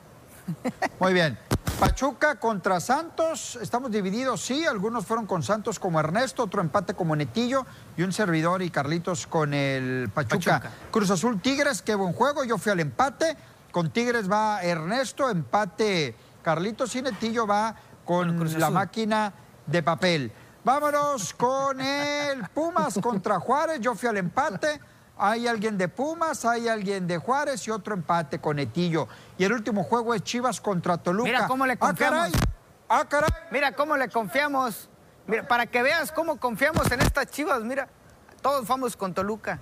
Muy 1.00 1.14
bien. 1.14 1.38
Pachuca 1.79 2.35
contra 2.35 2.81
Santos, 2.81 3.57
estamos 3.62 3.90
divididos, 3.90 4.42
sí, 4.42 4.66
algunos 4.66 5.07
fueron 5.07 5.24
con 5.24 5.42
Santos 5.42 5.79
como 5.79 5.98
Ernesto, 5.98 6.42
otro 6.42 6.61
empate 6.61 6.92
como 6.92 7.16
Netillo 7.16 7.64
y 7.96 8.03
un 8.03 8.12
servidor 8.12 8.61
y 8.61 8.70
Carlitos 8.70 9.26
con 9.26 9.55
el 9.55 10.11
Pachuca. 10.12 10.62
Cruz 10.90 11.11
Azul 11.11 11.40
Tigres, 11.40 11.81
qué 11.81 11.94
buen 11.94 12.12
juego, 12.12 12.44
yo 12.44 12.59
fui 12.59 12.72
al 12.72 12.81
empate, 12.81 13.37
con 13.70 13.90
Tigres 13.90 14.31
va 14.31 14.62
Ernesto, 14.62 15.31
empate 15.31 16.16
Carlitos 16.42 16.94
y 16.96 17.03
Netillo 17.03 17.46
va 17.46 17.76
con 18.11 18.59
la 18.59 18.70
máquina 18.70 19.33
de 19.66 19.85
papel. 19.85 20.33
Vámonos 20.64 21.33
con 21.35 21.81
el 21.81 22.42
Pumas 22.49 22.99
contra 23.01 23.38
Juárez, 23.38 23.79
yo 23.79 23.94
fui 23.94 24.09
al 24.09 24.16
empate. 24.16 24.81
Hay 25.16 25.46
alguien 25.46 25.79
de 25.79 25.87
Pumas, 25.87 26.44
hay 26.44 26.66
alguien 26.66 27.07
de 27.07 27.18
Juárez 27.18 27.68
y 27.68 27.70
otro 27.70 27.94
empate 27.94 28.40
con 28.40 28.59
Etillo. 28.59 29.07
Y 29.38 29.44
el 29.44 29.53
último 29.53 29.85
juego 29.85 30.12
es 30.12 30.25
Chivas 30.25 30.61
contra 30.61 30.99
Toluca. 30.99 31.31
Mira 31.31 31.46
cómo 31.46 31.64
le 31.64 31.77
confiamos. 31.77 32.31
Ah, 32.88 33.05
caray. 33.09 33.31
Mira 33.53 33.77
cómo 33.77 33.96
le 33.96 34.09
confiamos. 34.09 34.88
Mira, 35.29 35.46
para 35.46 35.66
que 35.66 35.81
veas 35.81 36.11
cómo 36.11 36.40
confiamos 36.40 36.90
en 36.90 37.03
estas 37.03 37.27
Chivas, 37.31 37.62
mira. 37.62 37.87
Todos 38.42 38.66
vamos 38.66 38.96
con 38.96 39.14
Toluca. 39.14 39.61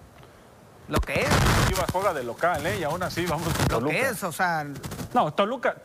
Lo 0.89 0.99
que 1.03 1.21
es. 1.21 1.29
Chivas 1.69 1.91
juega 1.93 2.15
de 2.15 2.25
local, 2.25 2.67
¿eh? 2.67 2.79
Y 2.79 2.85
aún 2.85 3.03
así 3.03 3.27
vamos 3.27 3.53
con 3.53 3.67
Toluca. 3.67 3.93
Lo 3.93 4.01
que 4.01 4.09
es, 4.09 4.23
o 4.25 4.33
sea... 4.33 4.65
No, 5.14 5.33
Toluca, 5.33 5.77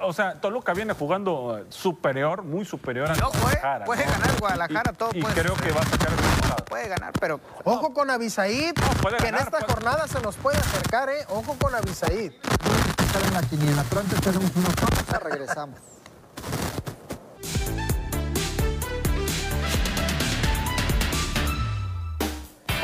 o 0.00 0.12
sea, 0.12 0.34
Toluca 0.40 0.74
viene 0.74 0.92
jugando 0.92 1.64
superior, 1.70 2.42
muy 2.42 2.64
superior 2.64 3.10
a 3.10 3.14
Guadalajara. 3.14 3.84
Puede, 3.84 4.04
ganar 4.04 4.38
Guadalajara, 4.38 4.92
todo 4.92 5.10
y 5.12 5.22
creo 5.22 5.54
que 5.54 5.72
va 5.72 5.80
a 5.80 5.84
sacar 5.86 6.12
el 6.12 6.18
resultado. 6.18 6.64
Puede 6.66 6.88
ganar, 6.88 7.12
pero... 7.18 7.40
Ojo 7.64 7.94
con 7.94 8.10
Avisaid, 8.10 8.74
que 9.20 9.28
en 9.28 9.34
esta 9.36 9.60
jornada 9.62 10.06
se 10.08 10.20
nos 10.20 10.36
puede 10.36 10.58
acercar, 10.58 11.08
¿eh? 11.08 11.24
Ojo 11.28 11.56
con 11.60 11.74
Avisaid. 11.74 12.32
en 12.32 13.34
la 13.34 13.42
quiniela, 13.42 13.84
pero 13.88 14.00
antes 14.00 14.20
tenemos 14.20 14.50
unos 14.54 14.74
regresamos. 15.22 15.93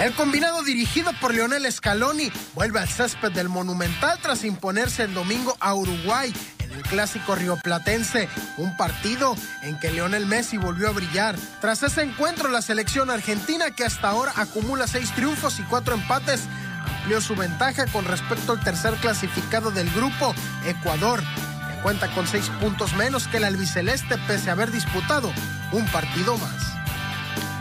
El 0.00 0.14
combinado 0.14 0.62
dirigido 0.62 1.12
por 1.20 1.34
Leonel 1.34 1.70
Scaloni 1.70 2.32
vuelve 2.54 2.80
al 2.80 2.88
césped 2.88 3.32
del 3.32 3.50
Monumental 3.50 4.18
tras 4.22 4.44
imponerse 4.44 5.02
el 5.02 5.12
domingo 5.12 5.54
a 5.60 5.74
Uruguay 5.74 6.32
en 6.58 6.72
el 6.72 6.82
clásico 6.84 7.34
rioplatense, 7.34 8.26
un 8.56 8.74
partido 8.78 9.36
en 9.60 9.78
que 9.78 9.90
Leonel 9.90 10.24
Messi 10.24 10.56
volvió 10.56 10.88
a 10.88 10.92
brillar. 10.92 11.36
Tras 11.60 11.82
ese 11.82 12.00
encuentro, 12.00 12.48
la 12.48 12.62
selección 12.62 13.10
argentina, 13.10 13.72
que 13.72 13.84
hasta 13.84 14.08
ahora 14.08 14.32
acumula 14.36 14.86
seis 14.86 15.12
triunfos 15.12 15.60
y 15.60 15.64
cuatro 15.64 15.94
empates, 15.96 16.44
amplió 16.86 17.20
su 17.20 17.36
ventaja 17.36 17.84
con 17.88 18.06
respecto 18.06 18.52
al 18.52 18.60
tercer 18.60 18.94
clasificado 19.02 19.70
del 19.70 19.90
grupo, 19.90 20.34
Ecuador, 20.64 21.20
que 21.20 21.82
cuenta 21.82 22.10
con 22.14 22.26
seis 22.26 22.48
puntos 22.58 22.94
menos 22.94 23.28
que 23.28 23.36
el 23.36 23.44
albiceleste 23.44 24.16
pese 24.26 24.48
a 24.48 24.54
haber 24.54 24.70
disputado 24.70 25.30
un 25.72 25.86
partido 25.88 26.38
más. 26.38 26.79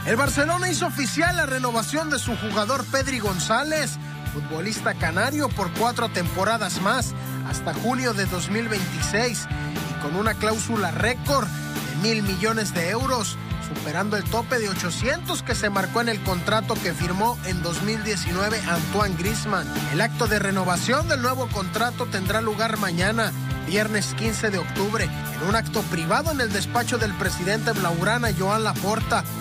El 0.06 0.16
Barcelona 0.16 0.70
hizo 0.70 0.88
oficial 0.88 1.36
la 1.36 1.46
renovación 1.46 2.10
de 2.10 2.20
su 2.20 2.36
jugador 2.38 2.84
Pedri 2.86 3.20
González, 3.20 3.98
futbolista 4.34 4.94
canario 4.94 5.50
por 5.50 5.72
cuatro 5.74 6.10
temporadas 6.10 6.82
más, 6.82 7.14
hasta 7.48 7.74
junio 7.74 8.14
de 8.14 8.26
2026, 8.26 9.48
y 9.92 10.02
con 10.02 10.16
una 10.16 10.34
cláusula 10.34 10.92
récord 10.92 11.48
de 11.48 12.10
mil 12.10 12.24
millones 12.24 12.74
de 12.74 12.90
euros, 12.90 13.38
superando 13.68 14.18
el 14.18 14.24
tope 14.24 14.58
de 14.58 14.70
800 14.70 15.44
que 15.44 15.54
se 15.54 15.70
marcó 15.70 16.02
en 16.02 16.10
el 16.10 16.24
contrato 16.24 16.74
que 16.76 16.94
firmó 16.94 17.38
en 17.46 17.62
2019 17.62 18.60
Antoine 18.68 19.16
Grisman. 19.16 19.68
El 19.92 20.02
acto 20.02 20.28
de 20.28 20.40
renovación 20.40 21.08
del 21.08 21.22
nuevo 21.22 21.48
contrato 21.50 22.08
tendrá 22.08 22.42
lugar 22.42 22.78
mañana, 22.78 23.32
viernes 23.68 24.16
15 24.16 24.50
de 24.50 24.58
octubre, 24.58 25.04
en 25.04 25.48
un 25.48 25.56
acto 25.56 25.82
privado 25.84 26.32
en 26.32 26.42
el 26.42 26.52
despacho 26.52 26.98
del 26.98 27.14
presidente 27.14 27.74
Blaurana 27.74 28.30
Joan 28.36 28.64
Laporta 28.64 29.24
la 29.24 29.39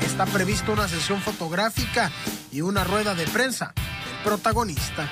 está 0.00 0.26
prevista 0.26 0.72
una 0.72 0.88
sesión 0.88 1.20
fotográfica 1.20 2.10
y 2.50 2.60
una 2.60 2.82
rueda 2.82 3.14
de 3.14 3.24
prensa 3.28 3.72
del 3.76 4.24
protagonista. 4.24 5.08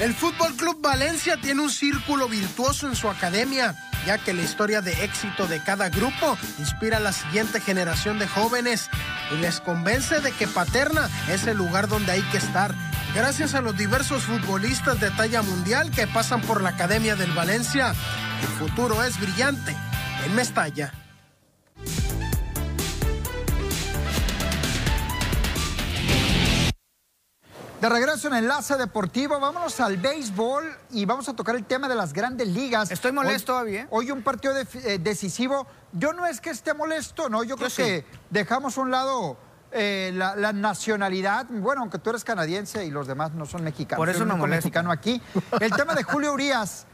El 0.00 0.12
Fútbol 0.12 0.54
Club 0.56 0.80
Valencia 0.82 1.36
tiene 1.40 1.62
un 1.62 1.70
círculo 1.70 2.28
virtuoso 2.28 2.88
en 2.88 2.96
su 2.96 3.08
academia, 3.08 3.76
ya 4.04 4.18
que 4.18 4.34
la 4.34 4.42
historia 4.42 4.80
de 4.82 5.04
éxito 5.04 5.46
de 5.46 5.62
cada 5.62 5.88
grupo 5.88 6.36
inspira 6.58 6.96
a 6.96 7.00
la 7.00 7.12
siguiente 7.12 7.60
generación 7.60 8.18
de 8.18 8.26
jóvenes 8.26 8.90
y 9.32 9.36
les 9.36 9.60
convence 9.60 10.20
de 10.20 10.32
que 10.32 10.48
Paterna 10.48 11.08
es 11.30 11.46
el 11.46 11.56
lugar 11.56 11.86
donde 11.86 12.10
hay 12.10 12.22
que 12.22 12.38
estar. 12.38 12.74
Gracias 13.14 13.54
a 13.54 13.60
los 13.60 13.76
diversos 13.76 14.24
futbolistas 14.24 14.98
de 15.00 15.12
talla 15.12 15.42
mundial 15.42 15.92
que 15.92 16.08
pasan 16.08 16.40
por 16.42 16.60
la 16.60 16.70
Academia 16.70 17.14
del 17.14 17.30
Valencia, 17.32 17.94
el 18.42 18.48
futuro 18.58 19.02
es 19.04 19.18
brillante 19.20 19.74
en 20.26 20.34
Mestalla. 20.34 20.92
De 27.80 27.90
regreso 27.90 28.28
en 28.28 28.34
Enlace 28.34 28.74
Deportivo, 28.76 29.38
vámonos 29.38 29.80
al 29.80 29.98
béisbol 29.98 30.64
y 30.92 31.04
vamos 31.04 31.28
a 31.28 31.36
tocar 31.36 31.56
el 31.56 31.64
tema 31.64 31.88
de 31.88 31.94
las 31.94 32.14
grandes 32.14 32.48
ligas. 32.48 32.90
Estoy 32.90 33.12
molesto 33.12 33.52
hoy, 33.52 33.58
todavía. 33.58 33.86
Hoy 33.90 34.10
un 34.10 34.22
partido 34.22 34.54
de, 34.54 34.66
eh, 34.84 34.98
decisivo. 34.98 35.66
Yo 35.92 36.14
no 36.14 36.24
es 36.24 36.40
que 36.40 36.48
esté 36.48 36.72
molesto, 36.72 37.28
¿no? 37.28 37.44
Yo 37.44 37.56
creo 37.58 37.68
sí. 37.68 37.82
que 37.82 38.06
dejamos 38.30 38.78
a 38.78 38.80
un 38.80 38.90
lado 38.90 39.36
eh, 39.72 40.10
la, 40.14 40.34
la 40.36 40.54
nacionalidad. 40.54 41.44
Bueno, 41.50 41.82
aunque 41.82 41.98
tú 41.98 42.08
eres 42.08 42.24
canadiense 42.24 42.86
y 42.86 42.90
los 42.90 43.06
demás 43.06 43.32
no 43.32 43.44
son 43.44 43.62
mexicanos. 43.62 43.98
Por 43.98 44.08
eso 44.08 44.24
me 44.24 44.34
molesto. 44.34 44.56
mexicano 44.56 44.90
aquí. 44.90 45.20
El 45.60 45.70
tema 45.72 45.94
de 45.94 46.02
Julio 46.02 46.32
Urias, 46.32 46.86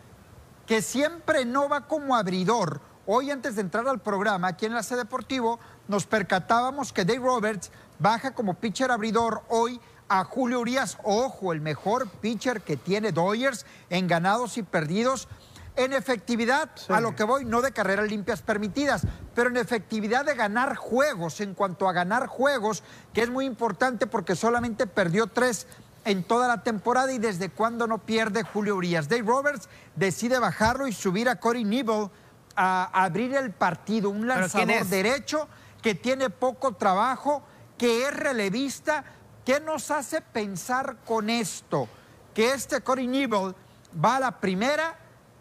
que 0.67 0.83
siempre 0.83 1.45
no 1.45 1.69
va 1.69 1.87
como 1.87 2.17
abridor. 2.17 2.81
Hoy, 3.07 3.31
antes 3.31 3.55
de 3.55 3.63
entrar 3.63 3.87
al 3.87 4.01
programa, 4.01 4.49
aquí 4.49 4.67
en 4.67 4.73
Enlace 4.73 4.97
Deportivo, 4.97 5.61
nos 5.87 6.07
percatábamos 6.07 6.93
que 6.93 7.05
Dave 7.05 7.21
Roberts 7.21 7.71
baja 8.01 8.35
como 8.35 8.55
pitcher 8.55 8.91
abridor 8.91 9.43
hoy 9.49 9.81
a 10.13 10.25
Julio 10.25 10.61
Urias. 10.61 10.99
Ojo, 11.05 11.55
el 11.55 11.63
mejor 11.63 12.07
pitcher 12.07 12.61
que 12.61 12.77
tiene 12.77 13.13
Dodgers 13.13 13.65
en 13.89 14.07
ganados 14.07 14.59
y 14.59 14.63
perdidos. 14.63 15.27
En 15.75 15.95
efectividad, 15.95 16.69
a 16.91 17.01
lo 17.01 17.17
que 17.17 17.25
voy, 17.25 17.47
no 17.47 17.63
de 17.63 17.73
carreras 17.73 18.11
limpias 18.11 18.43
permitidas, 18.43 19.07
pero 19.35 19.49
en 19.49 19.57
efectividad 19.57 20.27
de 20.27 20.35
ganar 20.35 20.77
juegos, 20.77 21.41
en 21.41 21.55
cuanto 21.55 21.89
a 21.89 21.95
ganar 21.95 22.27
juegos, 22.27 22.83
que 23.15 23.23
es 23.23 23.31
muy 23.31 23.47
importante 23.47 24.07
porque 24.07 24.37
solamente 24.37 24.87
perdió 24.87 25.29
tres 25.29 25.67
en 26.05 26.25
toda 26.25 26.47
la 26.47 26.63
temporada 26.63 27.11
y 27.11 27.19
desde 27.19 27.49
cuándo 27.49 27.87
no 27.87 27.97
pierde 27.97 28.43
Julio 28.43 28.77
Urias. 28.77 29.09
Dave 29.09 29.23
Roberts 29.23 29.71
decide 29.97 30.39
bajarlo 30.39 30.87
y 30.87 30.93
subir 30.93 31.31
a 31.31 31.37
Corey 31.37 31.65
Nibble 31.65 32.11
a 32.55 32.91
abrir 32.93 33.35
el 33.35 33.51
partido, 33.51 34.11
un 34.11 34.29
¿Pero 34.29 34.47
quién 34.51 34.69
lanzador 34.69 34.87
derecho 34.89 35.49
que 35.81 35.95
tiene 35.95 36.29
poco 36.29 36.75
trabajo, 36.75 37.43
que 37.79 38.07
es 38.07 38.15
relevista. 38.15 39.05
¿Qué 39.45 39.61
nos 39.61 39.91
hace 39.91 40.21
pensar 40.21 40.97
con 41.05 41.29
esto? 41.31 41.89
Que 42.35 42.53
este 42.53 42.81
Corey 42.81 43.07
Nibble 43.07 43.55
va 44.03 44.17
a 44.17 44.21
la 44.21 44.41
primera, 44.41 44.97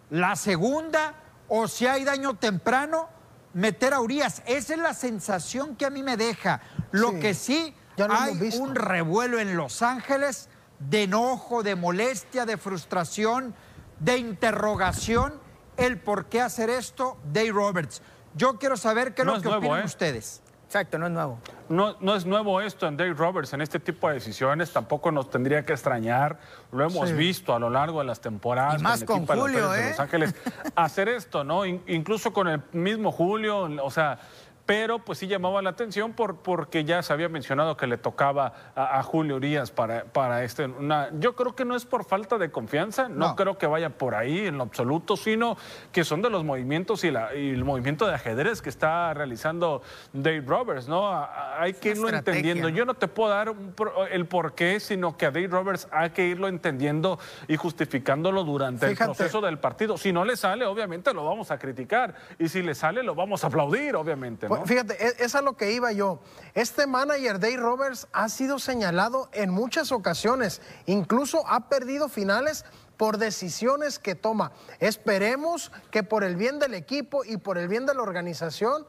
la 0.09 0.35
segunda, 0.35 1.13
o 1.47 1.67
si 1.67 1.85
hay 1.87 2.03
daño 2.03 2.35
temprano, 2.35 3.09
meter 3.53 3.93
a 3.93 3.99
Urias. 4.01 4.41
Esa 4.45 4.73
es 4.73 4.79
la 4.79 4.93
sensación 4.93 5.75
que 5.75 5.85
a 5.85 5.89
mí 5.89 6.01
me 6.03 6.17
deja. 6.17 6.61
Lo 6.91 7.11
Sí, 7.11 7.19
que 7.19 7.33
sí, 7.33 7.75
ya 7.97 8.07
lo 8.07 8.13
hemos 8.15 8.27
hay 8.27 8.37
visto. 8.37 8.61
un 8.63 8.75
revuelo 8.75 9.39
en 9.39 9.55
Los 9.55 9.81
Ángeles 9.81 10.49
de 10.79 11.03
enojo, 11.03 11.61
de 11.61 11.75
molestia, 11.75 12.45
de 12.45 12.57
frustración, 12.57 13.53
de 13.99 14.17
interrogación, 14.17 15.33
el 15.77 15.99
por 15.99 16.25
qué 16.25 16.41
hacer 16.41 16.69
esto, 16.71 17.17
Dave 17.31 17.51
Roberts. 17.51 18.01
Yo 18.33 18.57
quiero 18.57 18.77
saber 18.77 19.13
qué 19.13 19.21
es 19.21 19.25
No 19.25 19.33
lo 19.33 19.37
es 19.37 19.43
que 19.43 19.49
nuevo, 19.49 19.65
opinan 19.67 19.81
¿eh? 19.81 19.85
ustedes. 19.85 20.41
Exacto, 20.71 20.97
no 20.97 21.05
es 21.07 21.11
nuevo. 21.11 21.37
No, 21.67 21.97
no 21.99 22.15
es 22.15 22.25
nuevo 22.25 22.61
esto 22.61 22.87
en 22.87 22.95
Dave 22.95 23.13
Roberts, 23.13 23.51
en 23.51 23.59
este 23.59 23.77
tipo 23.77 24.07
de 24.07 24.13
decisiones, 24.13 24.71
tampoco 24.71 25.11
nos 25.11 25.29
tendría 25.29 25.65
que 25.65 25.73
extrañar, 25.73 26.39
lo 26.71 26.85
hemos 26.85 27.09
Sí. 27.09 27.13
visto 27.13 27.53
a 27.53 27.59
lo 27.59 27.69
largo 27.69 27.99
de 27.99 28.05
las 28.05 28.21
temporadas. 28.21 28.79
Y 28.79 28.83
más 28.83 29.03
con 29.03 29.17
equipo 29.17 29.33
de 29.33 29.37
los 29.39 29.47
Julio, 29.49 29.63
Dodgers 29.65 29.81
de 29.81 29.87
¿eh? 29.87 29.89
Los 29.91 29.99
Ángeles, 29.99 30.35
hacer 30.77 31.09
esto, 31.09 31.43
¿no? 31.43 31.65
In- 31.65 31.83
incluso 31.87 32.31
con 32.31 32.47
el 32.47 32.61
mismo 32.71 33.11
Julio, 33.11 33.63
o 33.83 33.91
sea, 33.91 34.17
pero 34.65 34.99
pues 34.99 35.19
sí 35.19 35.27
llamaba 35.27 35.61
la 35.61 35.71
atención 35.71 36.13
por, 36.13 36.37
porque 36.37 36.83
ya 36.85 37.01
se 37.03 37.11
había 37.13 37.29
mencionado 37.29 37.75
que 37.77 37.87
le 37.87 37.97
tocaba 37.97 38.53
a, 38.75 38.99
a 38.99 39.03
Julio 39.03 39.35
Urias 39.35 39.71
para, 39.71 40.05
para 40.05 40.43
este. 40.43 40.65
Una, 40.65 41.09
yo 41.19 41.35
creo 41.35 41.55
que 41.55 41.65
no 41.65 41.75
es 41.75 41.85
por 41.85 42.05
falta 42.05 42.37
de 42.37 42.51
confianza, 42.51 43.09
no, 43.09 43.29
No. 43.29 43.35
creo 43.35 43.57
que 43.57 43.67
vaya 43.67 43.89
por 43.89 44.15
ahí 44.15 44.47
en 44.47 44.57
lo 44.57 44.63
absoluto, 44.63 45.17
sino 45.17 45.57
que 45.91 46.03
son 46.03 46.21
de 46.21 46.29
los 46.29 46.43
movimientos 46.43 47.03
y, 47.03 47.11
la- 47.11 47.35
y 47.35 47.49
el 47.49 47.63
movimiento 47.65 48.07
de 48.07 48.13
ajedrez 48.15 48.61
que 48.61 48.69
está 48.69 49.13
realizando 49.13 49.81
Dave 50.13 50.41
Roberts, 50.45 50.87
¿no? 50.87 51.07
A- 51.09 51.25
a- 51.25 51.61
hay 51.61 51.73
que 51.73 51.89
irlo 51.89 52.07
estrategia, 52.07 52.39
entendiendo. 52.51 52.69
Yo 52.69 52.85
no 52.85 52.93
te 52.93 53.07
puedo 53.07 53.29
dar 53.31 53.49
un 53.49 53.73
pro- 53.73 54.05
el 54.07 54.25
por 54.25 54.53
qué, 54.53 54.79
sino 54.79 55.17
que 55.17 55.25
a 55.25 55.31
Dave 55.31 55.47
Roberts 55.47 55.87
hay 55.91 56.11
que 56.11 56.25
irlo 56.27 56.47
entendiendo 56.47 57.19
y 57.47 57.57
justificándolo 57.57 58.43
durante 58.43 58.87
Fíjate. 58.87 59.11
el 59.11 59.15
proceso 59.17 59.41
del 59.41 59.57
partido. 59.59 59.97
Si 59.97 60.13
no 60.13 60.23
le 60.25 60.37
sale, 60.37 60.65
obviamente 60.65 61.13
lo 61.13 61.25
vamos 61.25 61.51
a 61.51 61.57
criticar. 61.57 62.13
Y 62.39 62.47
si 62.47 62.61
le 62.61 62.75
sale, 62.75 63.03
lo 63.03 63.15
vamos 63.15 63.43
a 63.43 63.47
aplaudir, 63.47 63.95
obviamente. 63.95 64.47
¿No? 64.51 64.63
Pues, 64.63 64.69
Fíjate, 64.69 65.05
es, 65.05 65.19
es 65.19 65.35
a 65.35 65.41
lo 65.41 65.57
que 65.57 65.71
iba 65.71 65.91
yo. 65.91 66.19
Este 66.53 66.87
manager 66.87 67.39
Dave 67.39 67.57
Roberts 67.57 68.07
ha 68.11 68.29
sido 68.29 68.59
señalado 68.59 69.29
en 69.33 69.49
muchas 69.49 69.91
ocasiones, 69.91 70.61
incluso 70.85 71.47
ha 71.47 71.69
perdido 71.69 72.09
finales 72.09 72.65
por 72.97 73.17
decisiones 73.17 73.97
que 73.97 74.13
toma. 74.13 74.51
Esperemos 74.79 75.71
que 75.89 76.03
por 76.03 76.23
el 76.23 76.35
bien 76.35 76.59
del 76.59 76.75
equipo 76.75 77.25
y 77.25 77.37
por 77.37 77.57
el 77.57 77.67
bien 77.67 77.87
de 77.87 77.95
la 77.95 78.03
organización 78.03 78.85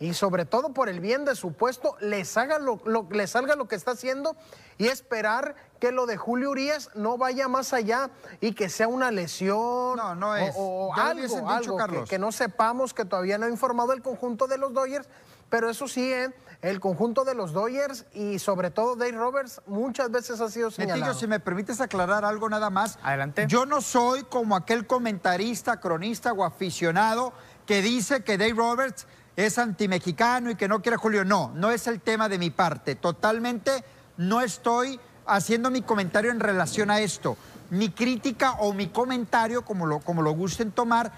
y 0.00 0.12
sobre 0.14 0.44
todo 0.44 0.72
por 0.74 0.88
el 0.88 1.00
bien 1.00 1.24
de 1.24 1.36
su 1.36 1.52
puesto, 1.52 1.96
le 2.00 2.24
salga 2.24 2.58
lo, 2.58 2.80
lo- 2.84 3.06
le 3.10 3.26
salga 3.26 3.54
lo 3.54 3.68
que 3.68 3.76
está 3.76 3.92
haciendo 3.92 4.36
y 4.76 4.88
esperar 4.88 5.54
que 5.78 5.92
lo 5.92 6.06
de 6.06 6.16
Julio 6.16 6.50
Urias 6.50 6.90
no 6.94 7.16
vaya 7.16 7.46
más 7.48 7.72
allá 7.72 8.10
y 8.40 8.52
que 8.54 8.68
sea 8.68 8.88
una 8.88 9.10
lesión 9.10 9.96
No, 9.96 10.14
no 10.14 10.30
o- 10.56 10.92
es. 10.94 10.98
algo, 10.98 11.22
dicho, 11.22 11.78
algo 11.78 12.04
que- 12.06 12.18
no 12.18 12.32
sepamos 12.32 12.92
que 12.92 13.04
todavía 13.04 13.38
no 13.38 13.46
ha 13.46 13.50
informado 13.50 13.92
el 13.92 14.02
conjunto 14.02 14.46
de 14.48 14.58
los 14.58 14.72
Dodgers, 14.72 15.08
pero 15.48 15.70
eso 15.70 15.86
sí, 15.86 16.12
¿eh? 16.12 16.34
el 16.62 16.80
conjunto 16.80 17.24
de 17.24 17.34
los 17.34 17.52
Dodgers 17.52 18.06
y 18.14 18.38
sobre 18.40 18.70
todo 18.70 18.96
Dave 18.96 19.12
Roberts 19.12 19.60
muchas 19.66 20.10
veces 20.10 20.40
ha 20.40 20.48
sido 20.50 20.70
señalado. 20.70 21.00
Netillo, 21.00 21.18
si 21.20 21.26
me 21.28 21.38
permites 21.38 21.80
aclarar 21.80 22.24
algo 22.24 22.48
nada 22.48 22.70
más. 22.70 22.98
Adelante. 23.02 23.44
Yo 23.46 23.66
no 23.66 23.80
soy 23.82 24.24
como 24.24 24.56
aquel 24.56 24.86
comentarista, 24.86 25.78
cronista 25.78 26.32
o 26.32 26.42
aficionado 26.44 27.32
que 27.66 27.82
dice 27.82 28.24
que 28.24 28.38
Dave 28.38 28.54
Roberts 28.54 29.06
es 29.36 29.58
antimexicano 29.58 30.50
y 30.50 30.54
que 30.54 30.68
no 30.68 30.80
quiere 30.82 30.96
a 30.96 30.98
Julio. 30.98 31.24
No, 31.24 31.52
no 31.54 31.70
es 31.70 31.86
el 31.86 32.00
tema 32.00 32.28
de 32.28 32.38
mi 32.38 32.50
parte. 32.50 32.94
Totalmente 32.94 33.84
no 34.16 34.40
estoy 34.40 35.00
haciendo 35.26 35.70
mi 35.70 35.82
comentario 35.82 36.30
en 36.30 36.40
relación 36.40 36.90
a 36.90 37.00
esto. 37.00 37.36
Mi 37.70 37.90
crítica 37.90 38.52
o 38.60 38.72
mi 38.72 38.88
comentario, 38.88 39.64
como 39.64 39.86
lo, 39.86 40.00
como 40.00 40.22
lo 40.22 40.32
gusten 40.32 40.70
tomar, 40.70 41.12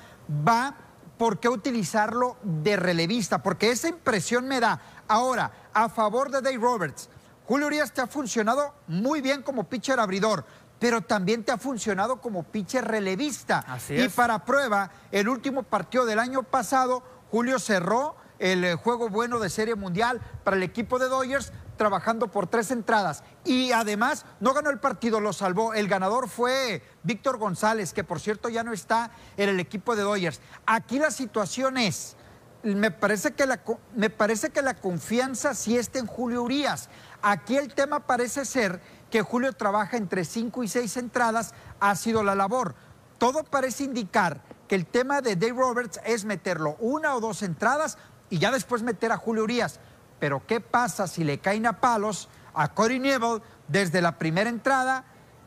va 0.47 0.75
por 1.19 1.41
qué 1.41 1.49
utilizarlo 1.49 2.37
de 2.43 2.77
relevista, 2.77 3.43
porque 3.43 3.71
esa 3.71 3.89
impresión 3.89 4.47
me 4.47 4.61
da. 4.61 4.81
Ahora, 5.09 5.51
a 5.73 5.89
favor 5.89 6.31
de 6.31 6.41
Dave 6.41 6.59
Roberts, 6.59 7.09
Julio 7.47 7.67
Urias 7.69 7.93
te 7.93 8.01
ha 8.01 8.07
funcionado 8.07 8.75
muy 8.87 9.21
bien 9.21 9.43
como 9.43 9.65
pitcher 9.65 10.01
abridor, 10.01 10.45
pero 10.79 11.01
también 11.01 11.45
te 11.45 11.53
ha 11.53 11.59
funcionado 11.59 12.21
como 12.21 12.43
pitcher 12.43 12.85
relevista. 12.85 13.65
Así 13.67 13.95
y 13.95 14.03
es. 14.03 14.13
para 14.13 14.45
prueba, 14.45 14.91
el 15.11 15.29
último 15.29 15.63
partido 15.63 16.05
del 16.05 16.19
año 16.19 16.43
pasado, 16.43 17.03
Julio 17.31 17.59
cerró 17.59 18.17
el 18.39 18.65
eh, 18.65 18.75
juego 18.75 19.09
bueno 19.09 19.39
de 19.39 19.51
Serie 19.51 19.75
Mundial 19.75 20.21
para 20.45 20.57
el 20.57 20.63
equipo 20.63 20.99
de 20.99 21.09
Dodgers, 21.09 21.53
trabajando 21.77 22.29
por 22.31 22.47
tres 22.47 22.71
entradas. 22.71 23.23
Y 23.45 23.73
además 23.73 24.25
no 24.41 24.55
ganó 24.55 24.71
el 24.71 24.79
partido, 24.79 25.21
lo 25.21 25.33
salvó. 25.33 25.75
El 25.75 25.89
ganador 25.89 26.29
fue 26.29 26.83
Víctor 27.03 27.39
González, 27.39 27.93
que 27.93 28.05
por 28.05 28.21
cierto 28.21 28.49
ya 28.49 28.63
no 28.63 28.73
está 28.73 29.11
en 29.37 29.49
el 29.49 29.61
equipo 29.61 29.97
de 29.97 30.03
Dodgers. 30.03 30.41
Aquí 30.67 30.99
la 30.99 31.11
situación 31.11 31.77
es, 31.77 32.17
me 32.63 32.91
parece 32.91 33.33
que 33.33 33.47
la, 33.47 33.61
me 33.95 34.11
parece 34.11 34.51
que 34.51 34.63
la 34.63 34.75
confianza 34.75 35.55
sí 35.55 35.77
está 35.77 35.99
en 35.99 36.07
Julio 36.07 36.43
Urias. 36.43 36.89
Aquí 37.23 37.57
el 37.57 37.75
tema 37.75 38.07
parece 38.07 38.45
ser 38.45 38.81
que 39.11 39.23
Julio 39.23 39.53
trabaja 39.53 39.97
entre 39.97 40.25
cinco 40.25 40.63
y 40.63 40.69
seis 40.69 40.97
entradas, 40.97 41.55
ha 41.81 41.95
sido 41.95 42.23
la 42.23 42.35
labor. 42.35 42.75
Todo 43.19 43.45
parece 43.45 43.85
indicar 43.85 44.43
que 44.67 44.75
el 44.75 44.87
tema 44.87 45.21
de 45.21 45.37
Dave 45.37 45.53
Roberts 45.59 46.01
es 46.05 46.25
meterlo 46.25 46.77
una 46.81 47.15
o 47.15 47.21
dos 47.21 47.43
entradas 47.43 47.99
y 48.31 48.39
ya 48.39 48.51
después 48.51 48.83
meter 48.83 49.13
a 49.13 49.17
Julio 49.17 49.45
Urias. 49.45 49.81
Pero 50.19 50.47
¿qué 50.47 50.61
pasa 50.61 51.07
si 51.07 51.25
le 51.25 51.39
caen 51.39 51.67
a 51.67 51.81
palos 51.81 52.29
a 52.55 52.73
Corey 52.73 52.99
Neville 52.99 53.43
desde 53.69 54.01
la 54.01 54.19
primera 54.19 54.49
entrada? 54.51 55.05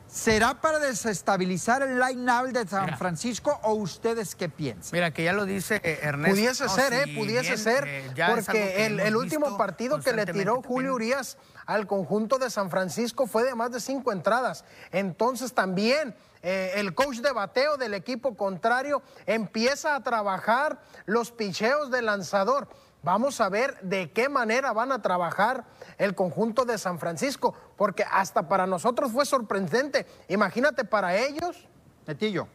¿Será 0.08 0.60
para 0.60 0.80
desestabilizar 0.80 1.84
el 1.84 2.00
line-up 2.00 2.52
de 2.52 2.68
San 2.68 2.86
Mira. 2.86 2.98
Francisco 2.98 3.60
o 3.62 3.74
ustedes 3.74 4.34
qué 4.34 4.50
piensan? 4.50 4.90
Mira, 4.94 5.12
que 5.12 5.24
ya 5.24 5.34
lo 5.34 5.46
dice 5.46 5.80
Ernesto. 5.84 6.36
Pudiese 6.36 6.64
No, 6.64 6.70
ser, 6.70 6.94
¿eh? 6.94 7.16
Pudiese 7.16 7.42
bien, 7.42 7.58
ser. 7.60 7.88
eh, 7.88 8.12
porque 8.28 8.52
que 8.52 8.86
el, 8.88 9.16
último 9.16 9.56
partido 9.56 10.00
que 10.00 10.14
le 10.14 10.26
tiró 10.26 10.64
Julio. 10.64 10.96
Urias 10.96 11.38
al 11.68 11.86
conjunto 11.86 12.40
de 12.40 12.50
San 12.50 12.72
Francisco 12.72 13.28
fue 13.28 13.44
de 13.44 13.54
más 13.54 13.72
de 13.72 13.80
cinco 13.80 14.12
entradas. 14.12 14.66
Entonces 14.92 15.54
también 15.54 16.16
eh, 16.42 16.74
el 16.76 16.94
coach 16.94 17.18
de 17.18 17.32
bateo 17.32 17.78
del 17.78 17.94
equipo 17.94 18.36
contrario 18.36 19.02
empieza 19.26 19.96
a 19.96 20.04
trabajar 20.04 20.80
los 21.06 21.32
picheos 21.32 21.92
del 21.92 22.06
lanzador. 22.06 22.68
Vamos 23.04 23.40
a 23.40 23.50
ver 23.50 23.80
de 23.82 24.12
qué 24.12 24.30
manera 24.30 24.74
van 24.74 24.92
a 24.92 25.02
trabajar 25.02 25.66
el 25.98 26.16
conjunto 26.16 26.66
de 26.66 26.78
San 26.78 27.00
Francisco, 27.00 27.56
porque 27.78 28.06
hasta 28.10 28.48
para 28.48 28.68
nosotros 28.68 29.12
fue 29.12 29.26
sorprendente. 29.26 30.06
Imagínate 30.28 30.84
para 30.84 31.16
ellos. 31.16 31.68
Netillo. 32.08 32.48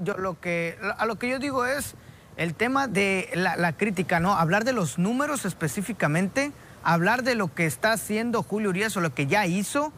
Yo, 0.00 0.16
lo 0.16 0.40
que, 0.40 0.78
a 0.96 1.06
lo 1.06 1.18
que 1.18 1.28
yo 1.28 1.38
digo 1.38 1.64
es 1.64 1.94
el 2.36 2.54
tema 2.54 2.88
de 2.88 3.30
la, 3.34 3.56
la 3.56 3.76
crítica, 3.76 4.20
¿no? 4.20 4.34
Hablar 4.34 4.64
de 4.64 4.72
los 4.72 4.98
números 4.98 5.44
específicamente, 5.44 6.52
hablar 6.82 7.22
de 7.22 7.34
lo 7.34 7.54
que 7.54 7.66
está 7.66 7.92
haciendo 7.92 8.42
Julio 8.42 8.70
Urias 8.70 8.96
o 8.96 9.00
lo 9.00 9.14
que 9.14 9.26
ya 9.26 9.46
hizo 9.46 9.92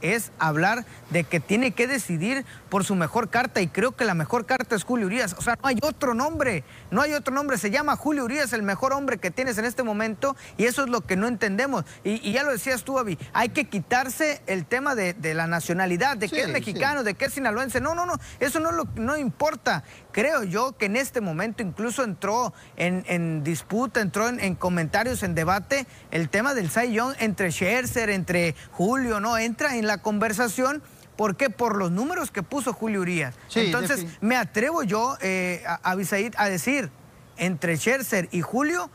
es 0.00 0.32
hablar 0.38 0.84
de 1.10 1.24
que 1.24 1.40
tiene 1.40 1.72
que 1.72 1.86
decidir 1.86 2.44
por 2.68 2.84
su 2.84 2.94
mejor 2.94 3.28
carta 3.30 3.60
y 3.60 3.68
creo 3.68 3.92
que 3.92 4.04
la 4.04 4.14
mejor 4.14 4.46
carta 4.46 4.74
es 4.76 4.84
Julio 4.84 5.06
Urias. 5.06 5.34
O 5.38 5.42
sea, 5.42 5.56
no 5.62 5.68
hay 5.68 5.78
otro 5.82 6.14
nombre, 6.14 6.64
no 6.90 7.00
hay 7.00 7.12
otro 7.12 7.34
nombre. 7.34 7.58
Se 7.58 7.70
llama 7.70 7.96
Julio 7.96 8.24
Urias, 8.24 8.52
el 8.52 8.62
mejor 8.62 8.92
hombre 8.92 9.18
que 9.18 9.30
tienes 9.30 9.58
en 9.58 9.64
este 9.64 9.82
momento 9.82 10.36
y 10.56 10.64
eso 10.64 10.84
es 10.84 10.90
lo 10.90 11.02
que 11.02 11.16
no 11.16 11.28
entendemos. 11.28 11.84
Y, 12.02 12.32
ya 12.32 12.42
lo 12.42 12.50
decías 12.50 12.84
tú, 12.84 12.98
Avi, 12.98 13.18
hay 13.32 13.50
que 13.50 13.66
quitarse 13.66 14.42
el 14.46 14.66
tema 14.66 14.94
de, 14.94 15.14
la 15.34 15.46
nacionalidad, 15.46 16.16
de 16.16 16.28
que 16.28 16.42
es 16.42 16.48
mexicano, 16.48 17.04
de 17.04 17.14
que 17.14 17.26
es 17.26 17.34
sinaloense. 17.34 17.80
No, 17.80 17.94
no, 17.94 18.06
no, 18.06 18.14
eso 18.40 18.60
no, 18.60 18.72
lo, 18.72 18.84
no 18.96 19.16
importa. 19.16 19.84
Creo 20.12 20.44
yo 20.44 20.76
que 20.76 20.86
en 20.86 20.96
este 20.96 21.20
momento 21.20 21.62
incluso 21.62 22.04
entró 22.04 22.52
en, 22.76 23.42
disputa, 23.42 24.00
entró 24.00 24.28
en, 24.28 24.54
comentarios, 24.54 25.22
en 25.22 25.34
debate, 25.34 25.86
el 26.10 26.28
tema 26.28 26.54
del 26.54 26.70
Cy 26.70 26.92
Young 26.92 27.14
entre 27.18 27.50
Scherzer, 27.50 28.10
entre 28.10 28.54
Julio, 28.70 29.20
¿no? 29.20 29.36
Entra 29.38 29.76
en 29.76 29.86
la 29.86 29.93
conversación. 29.98 30.82
¿Por 31.16 31.36
qué? 31.36 31.48
Por 31.48 31.76
los 31.76 31.92
números 31.92 32.30
que 32.30 32.42
puso 32.42 32.72
Julio 32.72 33.00
Urias. 33.00 33.36
Entonces, 33.54 34.06
me 34.20 34.36
atrevo 34.36 34.82
yo, 34.82 35.16
eh, 35.20 35.62
a, 35.66 35.80
a 35.92 36.48
decir, 36.48 36.90
entre 37.36 37.76
Scherzer 37.76 38.28
y 38.32 38.40
Julio, 38.40 38.90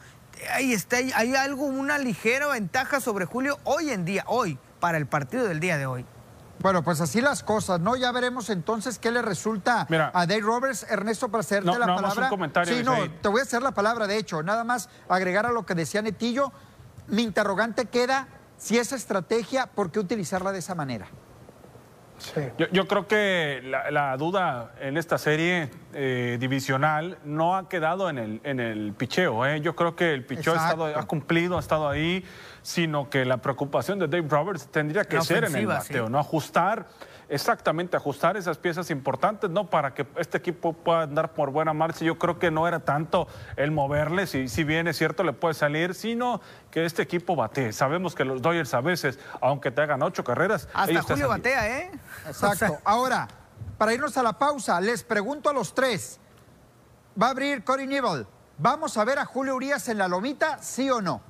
ahí 0.54 0.74
está, 0.74 0.98
hay 0.98 1.36
algo, 1.36 1.66
una 1.66 1.98
ligera 1.98 2.48
ventaja 2.48 3.00
sobre 3.00 3.26
Julio 3.26 3.58
hoy 3.64 3.92
en 3.92 4.06
día, 4.06 4.24
hoy, 4.28 4.58
para 4.80 4.98
el 4.98 5.06
partido 5.06 5.46
del 5.46 5.60
día 5.60 5.78
de 5.78 5.86
hoy. 5.86 6.06
Bueno, 6.62 6.84
pues 6.84 7.00
así 7.00 7.22
las 7.22 7.42
cosas, 7.42 7.80
¿no? 7.80 7.96
Ya 7.96 8.12
veremos 8.12 8.50
entonces 8.50 9.00
qué 9.00 9.12
le 9.12 9.22
resulta 9.22 9.88
a 10.14 10.26
Dave 10.26 10.42
Roberts. 10.42 10.86
Ernesto, 10.90 11.30
para 11.30 11.40
hacerte 11.40 11.66
la 11.66 11.86
palabra. 11.86 12.24
Un 12.24 12.30
comentario, 12.30 12.76
sí, 12.76 12.84
no, 12.84 13.10
te 13.22 13.30
voy 13.30 13.40
a 13.40 13.44
hacer 13.44 13.62
la 13.62 13.72
palabra, 13.72 14.08
de 14.08 14.18
hecho. 14.18 14.44
Nada 14.44 14.66
más 14.66 14.90
agregar 15.08 15.46
a 15.46 15.52
lo 15.52 15.66
que 15.66 15.74
decía 15.74 16.02
Netillo. 16.02 16.52
Mi 17.08 17.24
interrogante 17.24 17.86
queda 17.86 18.28
si 18.60 18.78
esa 18.78 18.96
estrategia, 18.96 19.68
¿por 19.68 19.90
qué 19.90 20.00
utilizarla 20.00 20.52
de 20.52 20.60
esa 20.60 20.76
manera? 20.76 21.08
Sí. 22.20 22.42
Yo, 22.74 22.86
creo 22.86 23.08
que 23.08 23.62
la, 23.64 24.18
duda 24.18 24.74
en 24.82 24.98
esta 24.98 25.18
serie 25.18 25.72
eh, 25.94 26.36
divisional 26.38 27.18
no 27.24 27.56
ha 27.56 27.70
quedado 27.70 28.10
en 28.10 28.18
el, 28.18 28.42
en 28.44 28.60
el 28.60 28.92
picheo. 28.92 29.46
¿eh? 29.46 29.62
Yo 29.62 29.74
creo 29.74 29.96
que 29.96 30.14
el 30.14 30.26
picheo 30.26 30.54
ha, 30.54 30.58
estado, 30.58 30.86
ha, 30.86 31.08
cumplido, 31.08 31.56
ha 31.56 31.62
estado 31.62 31.88
ahí, 31.88 32.26
sino 32.62 33.10
que 33.10 33.24
la 33.24 33.38
preocupación 33.38 34.00
de 34.00 34.10
Dave 34.10 34.28
Roberts 34.28 34.68
tendría 34.68 35.06
que 35.06 35.22
ser 35.22 35.46
en 35.46 35.56
el 35.56 35.68
bateo, 35.68 36.10
¿no? 36.10 36.20
Ajustar 36.20 36.88
exactamente 37.30 37.96
ajustar 37.96 38.36
esas 38.38 38.58
piezas 38.58 38.90
importantes, 38.90 39.50
¿no? 39.50 39.70
Para 39.70 39.94
que 39.94 40.06
este 40.18 40.38
equipo 40.38 40.74
pueda 40.74 41.04
andar 41.04 41.34
por 41.34 41.52
buena 41.52 41.74
marcha. 41.74 42.04
Yo 42.04 42.18
creo 42.18 42.40
que 42.40 42.52
no 42.52 42.68
era 42.68 42.80
tanto 42.80 43.28
el 43.56 43.72
moverle, 43.72 44.28
si, 44.28 44.48
si 44.48 44.64
bien 44.64 44.88
es 44.88 44.98
cierto 44.98 45.24
le 45.24 45.34
puede 45.34 45.54
salir, 45.54 45.94
sino 45.94 46.42
que 46.72 46.86
este 46.86 47.02
equipo 47.02 47.36
batee. 47.36 47.72
Sabemos 47.72 48.16
que 48.16 48.26
los 48.26 48.42
Dodgers 48.42 48.74
a 48.74 48.82
veces, 48.82 49.20
aunque 49.42 49.72
te 49.72 49.82
hagan 49.82 50.02
ocho 50.02 50.24
carreras... 50.24 50.68
Hasta 50.74 51.02
Julio 51.04 51.30
batea, 51.30 51.80
¿eh? 51.80 51.92
Exacto. 52.28 52.80
Ahora, 52.84 53.28
para 53.78 53.94
irnos 53.94 54.18
a 54.18 54.24
la 54.24 54.34
pausa, 54.34 54.82
les 54.82 55.04
pregunto 55.04 55.50
a 55.50 55.54
los 55.54 55.74
tres. 55.74 56.20
¿Va 57.22 57.28
a 57.28 57.30
abrir 57.32 57.64
Cory 57.64 57.88
Nibble? 57.88 58.26
¿Vamos 58.58 58.98
a 58.98 59.06
ver 59.06 59.20
a 59.20 59.26
Julio 59.26 59.56
Urias 59.56 59.88
en 59.88 59.98
la 59.98 60.08
lomita, 60.08 60.62
sí 60.62 60.90
o 60.90 61.02
no? 61.02 61.22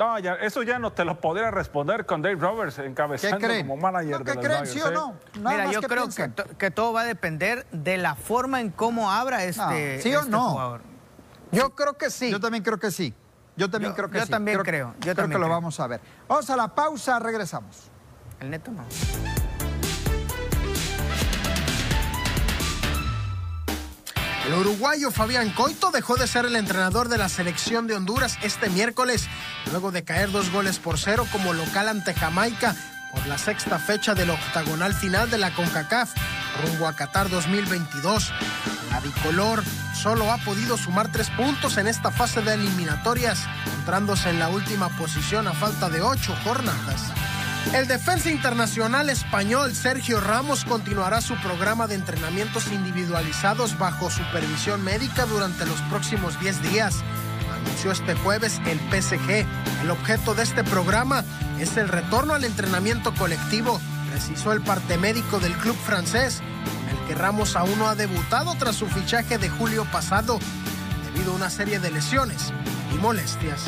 No, 0.00 0.18
ya, 0.18 0.36
eso 0.36 0.62
ya 0.62 0.78
no 0.78 0.94
te 0.94 1.04
lo 1.04 1.20
podría 1.20 1.50
responder 1.50 2.06
con 2.06 2.22
Dave 2.22 2.36
Roberts 2.36 2.78
encabezando 2.78 3.46
como 3.58 3.76
manager 3.76 4.24
de 4.24 4.32
¿Qué 4.32 4.38
creen, 4.38 4.66
sí 4.66 4.80
o 4.80 4.88
¿eh? 4.88 4.92
no? 4.94 5.14
Mira, 5.34 5.70
yo 5.70 5.82
creo 5.82 6.08
que, 6.56 6.70
todo 6.70 6.94
va 6.94 7.02
a 7.02 7.04
depender 7.04 7.66
de 7.70 7.98
la 7.98 8.14
forma 8.14 8.62
en 8.62 8.70
cómo 8.70 9.10
abra 9.10 9.44
este, 9.44 10.00
¿Sí 10.00 10.14
o 10.14 10.20
este 10.20 10.30
no? 10.30 10.52
jugador. 10.52 10.80
Yo 11.52 11.74
creo 11.74 11.98
que 11.98 12.08
sí. 12.08 12.30
Yo 12.30 12.40
también 12.40 12.64
creo 12.64 12.78
que 12.78 12.90
sí. 12.90 13.12
Yo 13.56 13.68
también 13.68 13.92
creo 13.92 14.08
que 14.08 14.20
yo 14.20 14.24
sí. 14.24 14.30
También 14.30 14.58
creo, 14.60 14.94
yo 15.00 15.14
creo 15.14 15.28
que 15.28 15.38
lo 15.38 15.50
vamos 15.50 15.78
a 15.78 15.86
ver. 15.86 16.00
Vamos 16.26 16.48
a 16.48 16.56
la 16.56 16.74
pausa, 16.74 17.18
regresamos. 17.18 17.90
El 18.40 18.48
neto 18.48 18.70
no. 18.70 18.86
El 24.46 24.54
uruguayo 24.54 25.10
Fabián 25.10 25.50
Coito 25.50 25.90
dejó 25.90 26.16
de 26.16 26.26
ser 26.26 26.46
el 26.46 26.56
entrenador 26.56 27.08
de 27.08 27.18
la 27.18 27.28
selección 27.28 27.86
de 27.86 27.94
Honduras 27.94 28.38
este 28.42 28.70
miércoles, 28.70 29.28
luego 29.70 29.92
de 29.92 30.02
caer 30.02 30.30
dos 30.32 30.50
goles 30.50 30.78
por 30.78 30.98
cero 30.98 31.26
como 31.30 31.52
local 31.52 31.88
ante 31.88 32.14
Jamaica 32.14 32.74
por 33.12 33.26
la 33.26 33.38
sexta 33.38 33.78
fecha 33.78 34.14
del 34.14 34.30
octagonal 34.30 34.94
final 34.94 35.30
de 35.30 35.38
la 35.38 35.52
CONCACAF 35.52 36.14
rumbo 36.64 36.86
a 36.86 36.94
Qatar 36.94 37.28
2022. 37.28 38.32
La 38.90 39.00
bicolor 39.00 39.62
solo 39.94 40.30
ha 40.32 40.38
podido 40.38 40.76
sumar 40.76 41.12
tres 41.12 41.28
puntos 41.30 41.76
en 41.76 41.86
esta 41.86 42.10
fase 42.10 42.40
de 42.40 42.54
eliminatorias, 42.54 43.40
encontrándose 43.66 44.30
en 44.30 44.38
la 44.38 44.48
última 44.48 44.88
posición 44.96 45.48
a 45.48 45.52
falta 45.52 45.88
de 45.88 46.02
ocho 46.02 46.34
jornadas. 46.44 47.12
El 47.74 47.86
defensa 47.86 48.30
internacional 48.30 49.10
español 49.10 49.74
Sergio 49.74 50.20
Ramos 50.20 50.64
continuará 50.64 51.20
su 51.20 51.36
programa 51.36 51.86
de 51.86 51.94
entrenamientos 51.94 52.66
individualizados 52.72 53.78
bajo 53.78 54.10
supervisión 54.10 54.82
médica 54.82 55.24
durante 55.24 55.64
los 55.66 55.80
próximos 55.82 56.38
10 56.40 56.62
días. 56.62 56.96
Anunció 57.62 57.92
este 57.92 58.14
jueves 58.16 58.60
el 58.66 58.78
PSG. 58.78 59.46
El 59.82 59.90
objeto 59.90 60.34
de 60.34 60.42
este 60.42 60.64
programa 60.64 61.24
es 61.60 61.76
el 61.76 61.88
retorno 61.88 62.34
al 62.34 62.42
entrenamiento 62.42 63.14
colectivo, 63.14 63.80
precisó 64.10 64.52
el 64.52 64.62
parte 64.62 64.98
médico 64.98 65.38
del 65.38 65.52
club 65.52 65.76
francés, 65.76 66.42
con 66.64 66.88
el 66.88 67.06
que 67.06 67.14
Ramos 67.14 67.54
aún 67.54 67.78
no 67.78 67.88
ha 67.88 67.94
debutado 67.94 68.52
tras 68.56 68.74
su 68.74 68.88
fichaje 68.88 69.38
de 69.38 69.48
julio 69.48 69.84
pasado, 69.92 70.40
debido 71.12 71.32
a 71.32 71.36
una 71.36 71.50
serie 71.50 71.78
de 71.78 71.92
lesiones 71.92 72.52
y 72.92 72.98
molestias. 72.98 73.62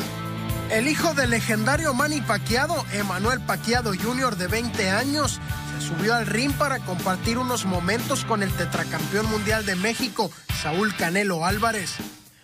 El 0.69 0.87
hijo 0.87 1.13
del 1.13 1.29
legendario 1.29 1.93
Manny 1.93 2.21
Pacquiao, 2.21 2.85
Emanuel 2.93 3.39
Pacquiao 3.41 3.83
Jr., 3.83 4.35
de 4.35 4.47
20 4.47 4.89
años, 4.89 5.39
se 5.79 5.87
subió 5.87 6.15
al 6.15 6.25
ring 6.25 6.51
para 6.53 6.79
compartir 6.79 7.37
unos 7.37 7.65
momentos 7.65 8.25
con 8.25 8.41
el 8.41 8.51
tetracampeón 8.51 9.27
mundial 9.27 9.65
de 9.65 9.75
México, 9.75 10.31
Saúl 10.61 10.95
Canelo 10.95 11.45
Álvarez. 11.45 11.91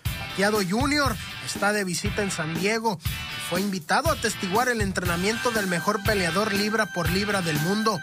Pacquiao 0.03 0.59
Jr. 0.67 1.15
está 1.45 1.73
de 1.73 1.83
visita 1.83 2.21
en 2.21 2.29
San 2.29 2.53
Diego 2.59 2.99
y 3.03 3.49
fue 3.49 3.61
invitado 3.61 4.11
a 4.11 4.15
testiguar 4.15 4.69
el 4.69 4.81
entrenamiento 4.81 5.49
del 5.51 5.67
mejor 5.67 6.03
peleador 6.03 6.53
libra 6.53 6.85
por 6.85 7.09
libra 7.09 7.41
del 7.41 7.59
mundo. 7.61 7.99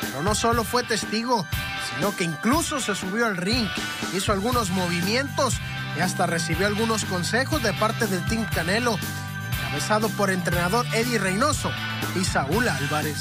Pero 0.00 0.22
no 0.22 0.34
solo 0.34 0.64
fue 0.64 0.84
testigo, 0.84 1.46
sino 1.94 2.16
que 2.16 2.24
incluso 2.24 2.80
se 2.80 2.94
subió 2.94 3.26
al 3.26 3.36
ring, 3.36 3.68
hizo 4.14 4.32
algunos 4.32 4.70
movimientos 4.70 5.54
y 5.96 6.00
hasta 6.00 6.26
recibió 6.26 6.66
algunos 6.66 7.04
consejos 7.04 7.62
de 7.62 7.72
parte 7.74 8.06
del 8.06 8.24
Team 8.26 8.46
Canelo 8.54 8.98
encabezado 9.76 10.08
por 10.16 10.30
entrenador 10.30 10.86
Eddie 10.94 11.18
Reynoso 11.18 11.70
y 12.18 12.24
Saúl 12.24 12.66
Álvarez. 12.66 13.18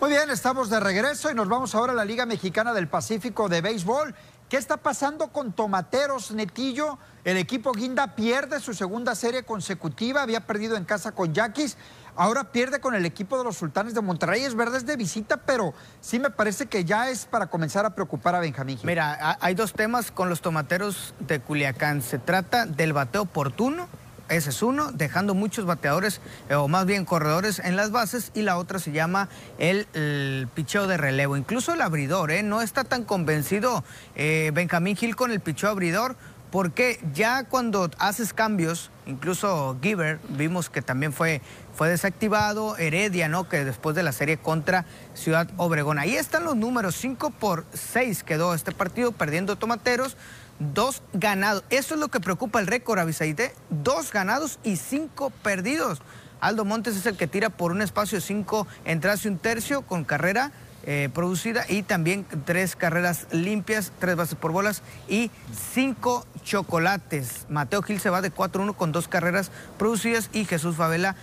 Muy 0.00 0.10
bien, 0.10 0.30
estamos 0.30 0.68
de 0.68 0.80
regreso 0.80 1.30
y 1.30 1.34
nos 1.34 1.48
vamos 1.48 1.76
ahora 1.76 1.92
a 1.92 1.96
la 1.96 2.04
Liga 2.04 2.26
Mexicana 2.26 2.72
del 2.72 2.88
Pacífico 2.88 3.48
de 3.48 3.60
Béisbol. 3.60 4.16
¿Qué 4.48 4.56
está 4.56 4.78
pasando 4.78 5.28
con 5.28 5.52
Tomateros 5.52 6.32
Netillo? 6.32 6.98
El 7.22 7.36
equipo 7.36 7.72
Guinda 7.72 8.16
pierde 8.16 8.58
su 8.58 8.74
segunda 8.74 9.14
serie 9.14 9.44
consecutiva, 9.44 10.22
había 10.22 10.46
perdido 10.46 10.76
en 10.76 10.84
casa 10.84 11.12
con 11.12 11.34
Yaquis 11.34 11.76
Ahora 12.18 12.50
pierde 12.50 12.80
con 12.80 12.96
el 12.96 13.06
equipo 13.06 13.38
de 13.38 13.44
los 13.44 13.56
Sultanes 13.56 13.94
de 13.94 14.00
Monterrey. 14.00 14.42
Es 14.42 14.56
verdad, 14.56 14.78
es 14.78 14.86
de 14.86 14.96
visita, 14.96 15.36
pero 15.36 15.72
sí 16.00 16.18
me 16.18 16.30
parece 16.30 16.66
que 16.66 16.84
ya 16.84 17.10
es 17.10 17.26
para 17.26 17.46
comenzar 17.46 17.86
a 17.86 17.94
preocupar 17.94 18.34
a 18.34 18.40
Benjamín. 18.40 18.76
Mira, 18.82 19.38
hay 19.40 19.54
dos 19.54 19.72
temas 19.72 20.10
con 20.10 20.28
los 20.28 20.40
tomateros 20.40 21.14
de 21.20 21.38
Culiacán. 21.38 22.02
Se 22.02 22.18
trata 22.18 22.66
del 22.66 22.92
bateo 22.92 23.22
oportuno. 23.22 23.88
Ese 24.28 24.50
es 24.50 24.62
uno, 24.62 24.90
dejando 24.90 25.34
muchos 25.34 25.64
bateadores, 25.64 26.20
eh, 26.50 26.56
o 26.56 26.66
más 26.66 26.86
bien 26.86 27.04
corredores 27.04 27.60
en 27.60 27.76
las 27.76 27.92
bases, 27.92 28.32
y 28.34 28.42
la 28.42 28.58
otra 28.58 28.80
se 28.80 28.90
llama 28.90 29.28
el, 29.58 30.48
picheo 30.54 30.88
de 30.88 30.96
relevo. 30.96 31.36
Incluso 31.36 31.72
el 31.72 31.80
abridor, 31.80 32.32
¿eh? 32.32 32.42
no 32.42 32.60
está 32.60 32.82
tan 32.82 33.04
convencido 33.04 33.84
eh, 34.16 34.50
Benjamín 34.52 34.96
Gil 34.96 35.14
con 35.14 35.30
el 35.30 35.38
picheo 35.40 35.70
abridor, 35.70 36.16
porque 36.50 37.00
ya 37.14 37.44
cuando 37.44 37.90
haces 37.98 38.32
cambios, 38.32 38.90
incluso 39.06 39.76
Giver, 39.82 40.18
vimos 40.30 40.70
que 40.70 40.82
también 40.82 41.12
fue, 41.12 41.42
fue 41.74 41.88
desactivado, 41.88 42.76
Heredia, 42.76 43.28
¿no? 43.28 43.48
Que 43.48 43.64
después 43.64 43.94
de 43.94 44.02
la 44.02 44.12
serie 44.12 44.38
contra 44.38 44.86
Ciudad 45.14 45.48
Obregón. 45.56 45.98
Ahí 45.98 46.16
están 46.16 46.44
los 46.44 46.56
números, 46.56 46.94
5 46.96 47.30
por 47.30 47.66
6 47.74 48.22
quedó 48.24 48.54
este 48.54 48.72
partido, 48.72 49.12
perdiendo 49.12 49.56
Tomateros, 49.56 50.16
dos 50.58 51.02
ganados. 51.12 51.64
Eso 51.70 51.94
es 51.94 52.00
lo 52.00 52.08
que 52.08 52.20
preocupa 52.20 52.60
el 52.60 52.66
récord, 52.66 52.98
Avisaite, 52.98 53.54
dos 53.70 54.12
ganados 54.12 54.58
y 54.64 54.76
cinco 54.76 55.30
perdidos. 55.42 56.00
Aldo 56.40 56.64
Montes 56.64 56.96
es 56.96 57.06
el 57.06 57.16
que 57.16 57.26
tira 57.26 57.50
por 57.50 57.72
un 57.72 57.82
espacio 57.82 58.18
de 58.18 58.22
cinco 58.22 58.66
entradas 58.84 59.24
y 59.24 59.28
un 59.28 59.38
tercio 59.38 59.82
con 59.82 60.04
carrera 60.04 60.52
eh, 60.90 61.10
producida 61.12 61.66
y 61.68 61.82
también 61.82 62.24
tres 62.46 62.74
carreras 62.74 63.26
limpias, 63.30 63.92
tres 63.98 64.16
bases 64.16 64.36
por 64.36 64.52
bolas 64.52 64.80
y 65.06 65.30
cinco 65.74 66.26
chocolates. 66.44 67.44
Mateo 67.50 67.82
Gil 67.82 68.00
se 68.00 68.08
va 68.08 68.22
de 68.22 68.32
4-1 68.32 68.74
con 68.74 68.90
dos 68.90 69.06
carreras 69.06 69.50
producidas 69.76 70.30
y 70.32 70.46
Jesús 70.46 70.76
Favela 70.76 71.14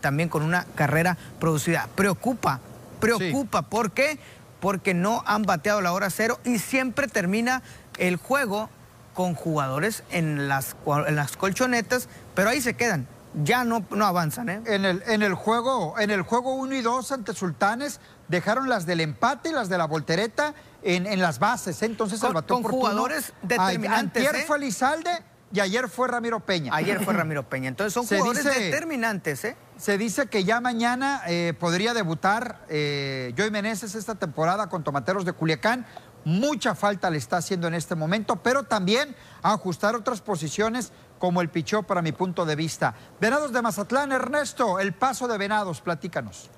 también 0.00 0.30
con 0.30 0.42
una 0.42 0.64
carrera 0.74 1.18
producida. 1.38 1.86
Preocupa, 1.96 2.60
preocupa. 2.98 3.60
¿Por 3.60 3.90
qué? 3.90 4.18
Porque 4.58 4.94
no 4.94 5.22
han 5.26 5.42
bateado 5.42 5.82
la 5.82 5.92
hora 5.92 6.08
cero 6.08 6.40
y 6.46 6.58
siempre 6.58 7.08
termina 7.08 7.60
el 7.98 8.16
juego 8.16 8.70
con 9.12 9.34
jugadores 9.34 10.02
en 10.10 10.48
las, 10.48 10.76
en 11.06 11.14
las 11.14 11.36
colchonetas, 11.36 12.08
pero 12.34 12.48
ahí 12.48 12.62
se 12.62 12.72
quedan 12.72 13.06
ya 13.44 13.64
no, 13.64 13.84
no 13.90 14.06
avanzan. 14.06 14.48
¿eh? 14.48 14.62
En, 14.66 14.84
el, 14.84 15.02
en 15.06 15.22
el 15.22 15.34
juego 15.34 15.98
en 15.98 16.10
el 16.10 16.22
juego 16.22 16.54
1 16.54 16.74
y 16.74 16.80
2 16.80 17.12
ante 17.12 17.34
Sultanes 17.34 18.00
dejaron 18.28 18.68
las 18.68 18.86
del 18.86 19.00
empate 19.00 19.50
y 19.50 19.52
las 19.52 19.68
de 19.68 19.78
la 19.78 19.86
voltereta 19.86 20.54
en, 20.82 21.06
en 21.06 21.20
las 21.20 21.38
bases. 21.38 21.82
Entonces 21.82 22.20
con, 22.20 22.36
el 22.36 22.44
con 22.44 22.62
jugadores 22.62 23.32
determinantes. 23.42 24.22
Ayer 24.22 24.42
¿eh? 24.42 24.44
fue 24.46 24.58
Lizalde 24.58 25.10
y 25.52 25.60
ayer 25.60 25.88
fue 25.88 26.08
Ramiro 26.08 26.40
Peña. 26.40 26.74
Ayer 26.74 27.02
fue 27.02 27.14
Ramiro 27.14 27.48
Peña. 27.48 27.68
Entonces 27.68 27.92
son 27.92 28.06
jugadores 28.06 28.44
determinantes. 28.44 29.44
¿eh? 29.44 29.56
Se 29.76 29.96
dice 29.96 30.26
que 30.26 30.44
ya 30.44 30.60
mañana 30.60 31.22
eh, 31.26 31.54
podría 31.58 31.94
debutar 31.94 32.64
eh, 32.68 33.34
Joey 33.36 33.50
Meneses 33.50 33.94
esta 33.94 34.14
temporada 34.14 34.68
con 34.68 34.84
Tomateros 34.84 35.24
de 35.24 35.32
Culiacán. 35.32 35.86
Mucha 36.24 36.74
falta 36.74 37.08
le 37.08 37.16
está 37.16 37.38
haciendo 37.38 37.68
en 37.68 37.74
este 37.74 37.94
momento, 37.94 38.36
pero 38.36 38.64
también 38.64 39.16
ajustar 39.42 39.94
otras 39.94 40.20
posiciones 40.20 40.92
como 41.18 41.40
el 41.40 41.48
pichó 41.48 41.84
para 41.84 42.02
mi 42.02 42.12
punto 42.12 42.44
de 42.44 42.54
vista. 42.54 42.94
Venados 43.20 43.52
de 43.52 43.62
Mazatlán, 43.62 44.12
Ernesto, 44.12 44.78
el 44.78 44.92
paso 44.92 45.26
de 45.26 45.38
Venados, 45.38 45.80
platícanos. 45.80 46.50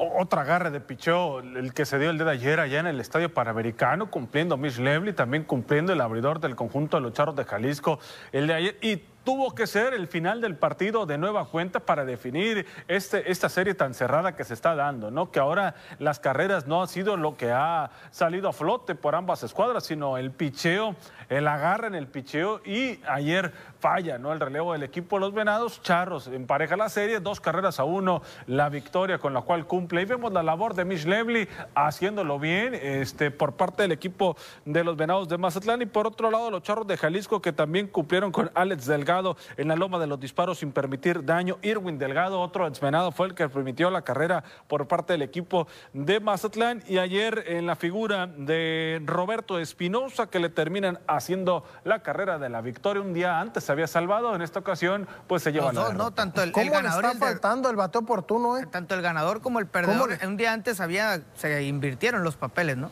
Otra 0.00 0.42
agarre 0.42 0.70
de 0.70 0.80
pichó, 0.80 1.40
el 1.40 1.74
que 1.74 1.84
se 1.84 1.98
dio 1.98 2.10
el 2.10 2.18
día 2.18 2.26
de 2.26 2.32
ayer 2.32 2.60
allá 2.60 2.78
en 2.78 2.86
el 2.86 3.00
Estadio 3.00 3.34
Panamericano, 3.34 4.12
cumpliendo 4.12 4.56
Mitch 4.56 4.78
Levely, 4.78 5.12
también 5.12 5.42
cumpliendo 5.42 5.92
el 5.92 6.00
abridor 6.00 6.38
del 6.38 6.54
conjunto 6.54 6.98
de 6.98 7.02
los 7.02 7.14
Charros 7.14 7.34
de 7.34 7.44
Jalisco 7.44 7.98
el 8.30 8.46
de 8.46 8.54
ayer. 8.54 8.78
Y 8.80 9.02
tuvo 9.24 9.54
que 9.54 9.66
ser 9.66 9.92
el 9.92 10.06
final 10.06 10.40
del 10.40 10.56
partido 10.56 11.04
de 11.04 11.18
nueva 11.18 11.46
cuenta 11.46 11.80
para 11.80 12.04
definir 12.04 12.66
este, 12.88 13.30
esta 13.30 13.48
serie 13.48 13.74
tan 13.74 13.92
cerrada 13.92 14.34
que 14.34 14.44
se 14.44 14.54
está 14.54 14.74
dando, 14.74 15.10
¿no? 15.10 15.30
Que 15.30 15.38
ahora 15.38 15.74
las 15.98 16.18
carreras 16.18 16.66
no 16.66 16.80
han 16.80 16.88
sido 16.88 17.16
lo 17.16 17.36
que 17.36 17.52
ha 17.52 17.90
salido 18.10 18.48
a 18.48 18.52
flote 18.52 18.94
por 18.94 19.14
ambas 19.14 19.42
escuadras, 19.42 19.84
sino 19.84 20.16
el 20.16 20.30
picheo, 20.30 20.96
el 21.28 21.46
agarre 21.46 21.88
en 21.88 21.94
el 21.94 22.06
picheo 22.06 22.62
y 22.64 23.00
ayer 23.06 23.52
falla, 23.80 24.18
¿no? 24.18 24.32
El 24.32 24.40
relevo 24.40 24.72
del 24.72 24.82
equipo 24.82 25.18
Los 25.18 25.34
Venados, 25.34 25.82
Charros 25.82 26.26
empareja 26.28 26.76
la 26.76 26.88
serie, 26.88 27.20
dos 27.20 27.40
carreras 27.40 27.78
a 27.80 27.84
uno, 27.84 28.22
la 28.46 28.68
victoria 28.68 29.18
con 29.18 29.34
la 29.34 29.42
cual 29.42 29.66
cumple. 29.66 30.02
Y 30.02 30.04
vemos 30.06 30.32
la 30.32 30.42
labor 30.42 30.74
de 30.74 30.84
Mitch 30.84 31.04
Levely 31.04 31.48
haciéndolo 31.74 32.38
bien 32.38 32.74
este, 32.74 33.30
por 33.30 33.54
parte 33.54 33.82
del 33.82 33.92
equipo 33.92 34.36
de 34.64 34.84
los 34.84 34.96
Venados 34.96 35.28
de 35.28 35.36
Mazatlán 35.36 35.82
y 35.82 35.86
por 35.86 36.06
otro 36.06 36.30
lado 36.30 36.50
los 36.50 36.62
Charros 36.62 36.86
de 36.86 36.96
Jalisco 36.96 37.42
que 37.42 37.52
también 37.52 37.88
cumplieron 37.88 38.32
con 38.32 38.50
Alex 38.54 38.86
Delgado 38.86 39.07
en 39.56 39.68
la 39.68 39.76
loma 39.76 39.98
de 39.98 40.06
los 40.06 40.20
disparos 40.20 40.58
sin 40.58 40.72
permitir 40.72 41.24
daño. 41.24 41.58
Irwin 41.62 41.98
Delgado, 41.98 42.40
otro 42.40 42.66
exvenado, 42.66 43.10
fue 43.10 43.26
el 43.28 43.34
que 43.34 43.48
permitió 43.48 43.90
la 43.90 44.02
carrera 44.02 44.44
por 44.66 44.86
parte 44.86 45.14
del 45.14 45.22
equipo 45.22 45.66
de 45.92 46.20
Mazatlán. 46.20 46.82
Y 46.86 46.98
ayer 46.98 47.44
en 47.46 47.66
la 47.66 47.76
figura 47.76 48.26
de 48.26 49.00
Roberto 49.04 49.58
Espinosa, 49.58 50.28
que 50.28 50.38
le 50.38 50.50
terminan 50.50 50.98
haciendo 51.06 51.64
la 51.84 52.02
carrera 52.02 52.38
de 52.38 52.48
la 52.48 52.60
victoria. 52.60 53.02
Un 53.02 53.14
día 53.14 53.40
antes 53.40 53.64
se 53.64 53.72
había 53.72 53.86
salvado, 53.86 54.34
en 54.34 54.42
esta 54.42 54.60
ocasión 54.60 55.08
pues 55.26 55.42
se 55.42 55.52
lleva 55.52 55.72
la 55.72 55.92
no, 55.92 56.12
tanto 56.12 56.42
el, 56.42 56.52
¿Cómo 56.52 56.70
ganador 56.70 57.04
está 57.06 57.18
faltando 57.18 57.70
el 57.70 57.76
bateo 57.76 58.02
oportuno, 58.02 58.58
eh? 58.58 58.66
Tanto 58.66 58.94
el 58.94 59.02
ganador 59.02 59.40
como 59.40 59.58
el 59.58 59.66
perdedor. 59.66 60.18
Un 60.24 60.36
día 60.36 60.52
antes 60.52 60.80
había, 60.80 61.22
se 61.34 61.62
invirtieron 61.62 62.22
los 62.22 62.36
papeles, 62.36 62.76
¿no? 62.76 62.90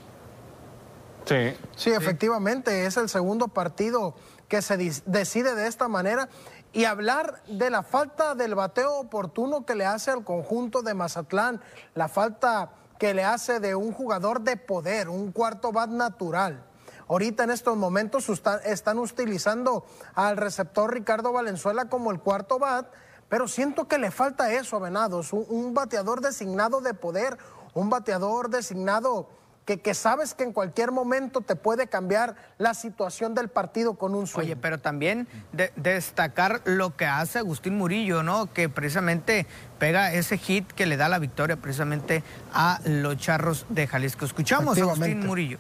Sí. 1.27 1.55
Sí, 1.75 1.91
efectivamente, 1.91 2.87
es 2.87 2.97
el 2.97 3.09
segundo 3.09 3.49
partido 3.49 4.15
que 4.49 4.63
se 4.63 4.77
decide 4.77 5.55
de 5.55 5.67
esta 5.67 5.89
manera 5.89 6.29
y 6.73 6.85
hablar 6.85 7.43
de 7.47 7.71
la 7.71 7.83
falta 7.83 8.35
del 8.35 8.55
bateo 8.55 8.99
oportuno 8.99 9.65
que 9.65 9.75
le 9.75 9.87
hace 9.87 10.11
al 10.11 10.25
conjunto 10.25 10.83
de 10.83 10.95
Mazatlán, 10.95 11.61
la 11.95 12.09
falta 12.09 12.71
que 12.99 13.15
le 13.15 13.25
hace 13.25 13.61
de 13.61 13.75
un 13.75 13.93
jugador 13.93 14.41
de 14.43 14.57
poder, 14.57 15.09
un 15.09 15.33
cuarto 15.33 15.73
bat 15.73 15.91
natural. 15.91 16.65
Ahorita 17.09 17.45
en 17.45 17.51
estos 17.51 17.77
momentos 17.77 18.29
están 18.65 18.99
utilizando 18.99 19.87
al 20.15 20.37
receptor 20.37 20.93
Ricardo 20.93 21.33
Valenzuela 21.33 21.89
como 21.89 22.11
el 22.11 22.21
cuarto 22.21 22.59
bat, 22.59 22.93
pero 23.29 23.49
siento 23.49 23.87
que 23.87 23.99
le 23.99 24.11
falta 24.11 24.53
eso 24.53 24.77
a 24.77 24.81
Venados, 24.81 25.33
un 25.33 25.73
bateador 25.73 26.21
designado 26.21 26.81
de 26.81 26.95
poder, 26.95 27.39
un 27.75 27.91
bateador 27.91 28.51
designado 28.51 29.29
que, 29.67 29.95
sabes 29.95 30.35
que 30.35 30.45
en 30.45 30.53
cualquier 30.53 30.93
momento 30.93 31.41
te 31.41 31.57
puede 31.57 31.89
cambiar 31.89 32.37
la 32.57 32.73
situación 32.73 33.35
del 33.35 33.49
partido 33.49 33.95
con 33.95 34.15
un 34.15 34.29
sueño. 34.29 34.53
Oye, 34.53 34.57
pero 34.57 34.79
también 34.79 35.27
destacar 35.75 36.63
lo 36.65 36.97
que 36.97 37.07
hace 37.07 37.41
Agustín 37.41 37.77
Murillo, 37.77 38.23
¿no? 38.23 38.53
Que 38.53 38.69
precisamente 38.69 39.47
pega 39.81 40.13
ese 40.13 40.39
hit 40.39 40.71
que 40.73 40.87
le 40.87 40.97
da 40.97 41.09
la 41.09 41.19
victoria 41.19 41.57
precisamente 41.57 42.23
a 42.55 42.79
los 42.85 43.17
Charros 43.17 43.67
de 43.69 43.89
Jalisco. 43.89 44.25
Escuchamos 44.25 44.79
a 44.79 44.83
Agustín 44.83 45.27
Murillo. 45.27 45.59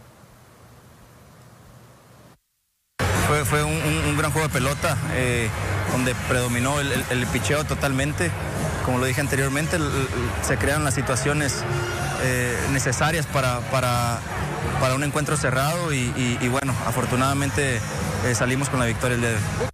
Fue, 3.26 3.64
un, 3.64 4.16
gran 4.16 4.30
juego 4.30 4.46
de 4.46 4.54
pelota, 4.54 4.96
eh, 5.14 5.48
donde 5.90 6.14
predominó 6.28 6.78
el, 6.78 6.92
el, 7.10 7.26
picheo 7.26 7.64
totalmente. 7.64 8.30
Como 8.84 8.98
lo 8.98 9.04
dije 9.04 9.20
anteriormente, 9.20 9.78
se 10.42 10.56
crearon 10.56 10.84
las 10.84 10.94
situaciones 10.94 11.64
eh, 12.26 12.56
necesarias 12.72 13.24
para, 13.26 13.60
para, 13.70 14.18
para, 14.80 14.94
un 14.94 15.04
encuentro 15.04 15.36
cerrado 15.36 15.92
y, 15.92 16.48
bueno, 16.48 16.74
afortunadamente 16.86 17.80
eh, 18.24 18.34
salimos 18.34 18.68
con 18.68 18.80
la 18.80 18.86
victoria 18.86 19.14
el 19.14 19.20
día 19.20 19.30
de 19.30 19.36
hoy. 19.36 19.68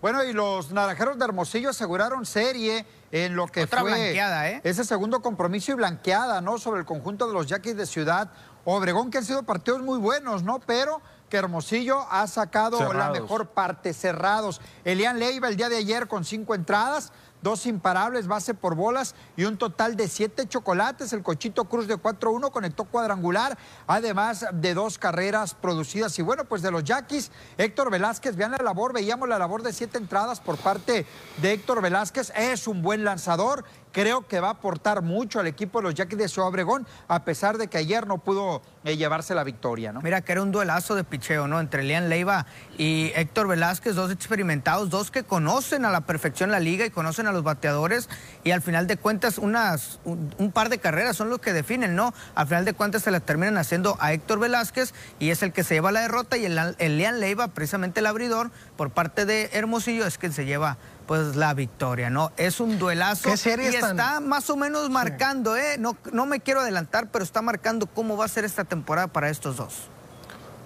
Bueno, 0.00 0.22
y 0.24 0.32
los 0.32 0.70
naranjeros 0.70 1.18
de 1.18 1.24
Hermosillo 1.24 1.70
aseguraron 1.70 2.24
serie 2.26 2.86
en 3.10 3.34
lo 3.34 3.46
que 3.46 3.64
Otra 3.64 3.82
blanqueada, 3.82 4.48
¿eh? 4.50 4.60
ese 4.64 4.84
segundo 4.84 5.22
compromiso 5.22 5.72
y 5.72 5.74
blanqueada, 5.74 6.40
¿no? 6.40 6.58
Sobre 6.58 6.80
el 6.80 6.86
conjunto 6.86 7.26
de 7.26 7.34
los 7.34 7.46
Yaquis 7.46 7.76
de 7.76 7.86
Ciudad 7.86 8.30
Obregón, 8.64 9.10
que 9.10 9.18
han 9.18 9.24
sido 9.24 9.42
partidos 9.44 9.82
muy 9.82 9.98
buenos, 9.98 10.42
¿no? 10.42 10.60
Pero 10.60 11.00
que 11.28 11.36
Hermosillo 11.36 12.06
ha 12.10 12.26
sacado 12.26 12.92
la 12.92 13.10
mejor 13.10 13.48
parte, 13.48 13.92
cerrados. 13.92 14.60
Elian 14.84 15.18
Leiva 15.18 15.48
el 15.48 15.56
día 15.56 15.68
de 15.68 15.76
ayer 15.76 16.06
con 16.08 16.24
cinco 16.24 16.54
entradas, 16.54 17.12
dos 17.42 17.66
imparables, 17.66 18.26
base 18.26 18.54
por 18.54 18.74
bolas 18.74 19.14
y 19.36 19.44
un 19.44 19.56
total 19.56 19.96
de 19.96 20.08
siete 20.08 20.46
chocolates. 20.46 21.12
El 21.12 21.22
Cochito 21.22 21.64
Cruz 21.64 21.86
de 21.86 21.96
4-1 21.96 22.50
conectó 22.50 22.84
cuadrangular, 22.84 23.58
además 23.86 24.46
de 24.52 24.74
dos 24.74 24.98
carreras 24.98 25.54
producidas. 25.54 26.18
Y 26.18 26.22
bueno, 26.22 26.44
pues 26.44 26.62
de 26.62 26.70
los 26.70 26.84
Yaquis, 26.84 27.30
Héctor 27.56 27.90
Velázquez, 27.90 28.36
vean 28.36 28.52
la 28.52 28.58
labor, 28.58 28.92
veíamos 28.92 29.28
la 29.28 29.38
labor 29.38 29.62
de 29.62 29.72
siete 29.72 29.98
entradas 29.98 30.40
por 30.40 30.56
parte 30.56 31.06
de 31.40 31.52
Héctor 31.52 31.82
Velázquez. 31.82 32.32
Es 32.36 32.66
un 32.66 32.82
buen 32.82 33.04
lanzador 33.04 33.64
creo 33.92 34.26
que 34.26 34.40
va 34.40 34.48
a 34.48 34.52
aportar 34.52 35.02
mucho 35.02 35.40
al 35.40 35.46
equipo 35.46 35.78
de 35.78 35.84
los 35.84 35.94
Yaquis 35.94 36.18
de 36.18 36.28
Ciudad 36.28 36.48
Obregón, 36.48 36.86
a 37.08 37.24
pesar 37.24 37.58
de 37.58 37.68
que 37.68 37.78
ayer 37.78 38.06
no 38.06 38.18
pudo 38.18 38.62
eh, 38.84 38.96
llevarse 38.96 39.34
la 39.34 39.44
victoria, 39.44 39.92
¿no? 39.92 40.00
Mira 40.00 40.20
que 40.20 40.32
era 40.32 40.42
un 40.42 40.52
duelazo 40.52 40.94
de 40.94 41.04
picheo, 41.04 41.48
¿no? 41.48 41.60
Entre 41.60 41.82
Lean 41.82 42.08
Leiva 42.08 42.46
y 42.76 43.12
Héctor 43.14 43.48
Velázquez, 43.48 43.94
dos 43.94 44.10
experimentados, 44.10 44.90
dos 44.90 45.10
que 45.10 45.24
conocen 45.24 45.84
a 45.84 45.90
la 45.90 46.02
perfección 46.02 46.50
la 46.50 46.60
liga 46.60 46.86
y 46.86 46.90
conocen 46.90 47.26
a 47.26 47.32
los 47.32 47.42
bateadores, 47.42 48.08
y 48.44 48.50
al 48.50 48.62
final 48.62 48.86
de 48.86 48.96
cuentas, 48.96 49.38
unas, 49.38 50.00
un, 50.04 50.52
par 50.52 50.68
de 50.68 50.78
carreras 50.78 51.16
son 51.16 51.30
los 51.30 51.40
que 51.40 51.52
definen, 51.52 51.96
¿no? 51.96 52.14
Al 52.34 52.46
final 52.46 52.64
de 52.64 52.72
cuentas 52.74 53.02
se 53.02 53.10
las 53.10 53.22
terminan 53.22 53.58
haciendo 53.58 53.96
a 54.00 54.12
Héctor 54.12 54.38
Velázquez 54.38 54.94
y 55.18 55.30
es 55.30 55.42
el 55.42 55.52
que 55.52 55.64
se 55.64 55.74
lleva 55.74 55.92
la 55.92 56.00
derrota, 56.00 56.36
y 56.36 56.46
el, 56.46 56.58
el 56.78 56.98
Lean 56.98 57.20
Leiva, 57.20 57.48
precisamente 57.48 58.00
el 58.00 58.06
abridor, 58.06 58.50
por 58.76 58.90
parte 58.90 59.24
de 59.24 59.50
Hermosillo, 59.52 60.06
es 60.06 60.18
quien 60.18 60.32
se 60.32 60.44
lleva 60.44 60.78
pues 61.08 61.36
la 61.36 61.54
victoria, 61.54 62.10
¿no? 62.10 62.32
Es 62.36 62.60
un 62.60 62.78
duelazo 62.78 63.30
y 63.30 63.32
está 63.32 64.20
más 64.20 64.50
o 64.50 64.56
menos 64.56 64.90
marcando, 64.90 65.56
¿eh? 65.56 65.76
No, 65.78 65.96
no 66.12 66.26
me 66.26 66.40
quiero 66.40 66.60
adelantar, 66.60 67.08
pero 67.10 67.24
está 67.24 67.40
marcando 67.40 67.86
cómo 67.86 68.18
va 68.18 68.26
a 68.26 68.28
ser 68.28 68.44
esta 68.44 68.64
temporada 68.64 69.08
para 69.08 69.30
estos 69.30 69.56
dos. 69.56 69.88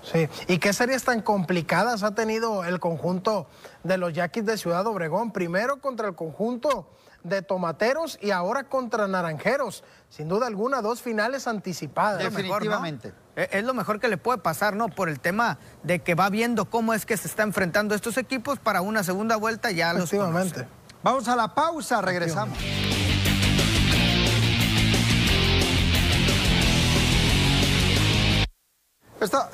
Sí, 0.02 0.28
¿y 0.48 0.58
qué 0.58 0.72
series 0.72 1.04
tan 1.04 1.22
complicadas 1.22 2.02
ha 2.02 2.16
tenido 2.16 2.64
el 2.64 2.80
conjunto 2.80 3.46
de 3.84 3.98
los 3.98 4.12
Yaquis 4.14 4.44
de 4.44 4.58
Ciudad 4.58 4.84
Obregón? 4.88 5.30
Primero 5.30 5.80
contra 5.80 6.08
el 6.08 6.16
conjunto 6.16 6.90
de 7.22 7.42
Tomateros 7.42 8.18
y 8.20 8.32
ahora 8.32 8.64
contra 8.64 9.06
Naranjeros. 9.06 9.84
Sin 10.10 10.28
duda 10.28 10.48
alguna, 10.48 10.82
dos 10.82 11.02
finales 11.02 11.46
anticipadas. 11.46 12.18
Definitivamente. 12.18 13.12
Es 13.34 13.64
lo 13.64 13.72
mejor 13.72 13.98
que 13.98 14.08
le 14.08 14.18
puede 14.18 14.38
pasar, 14.38 14.76
¿no? 14.76 14.88
Por 14.88 15.08
el 15.08 15.18
tema 15.18 15.58
de 15.82 16.00
que 16.00 16.14
va 16.14 16.28
viendo 16.28 16.66
cómo 16.66 16.92
es 16.92 17.06
que 17.06 17.16
se 17.16 17.28
está 17.28 17.42
enfrentando 17.42 17.94
estos 17.94 18.18
equipos 18.18 18.58
para 18.58 18.82
una 18.82 19.02
segunda 19.02 19.36
vuelta 19.36 19.70
ya 19.70 19.94
los 19.94 20.10
conoce. 20.10 20.66
Vamos 21.02 21.28
a 21.28 21.36
la 21.36 21.54
pausa, 21.54 22.00
regresamos. 22.02 22.58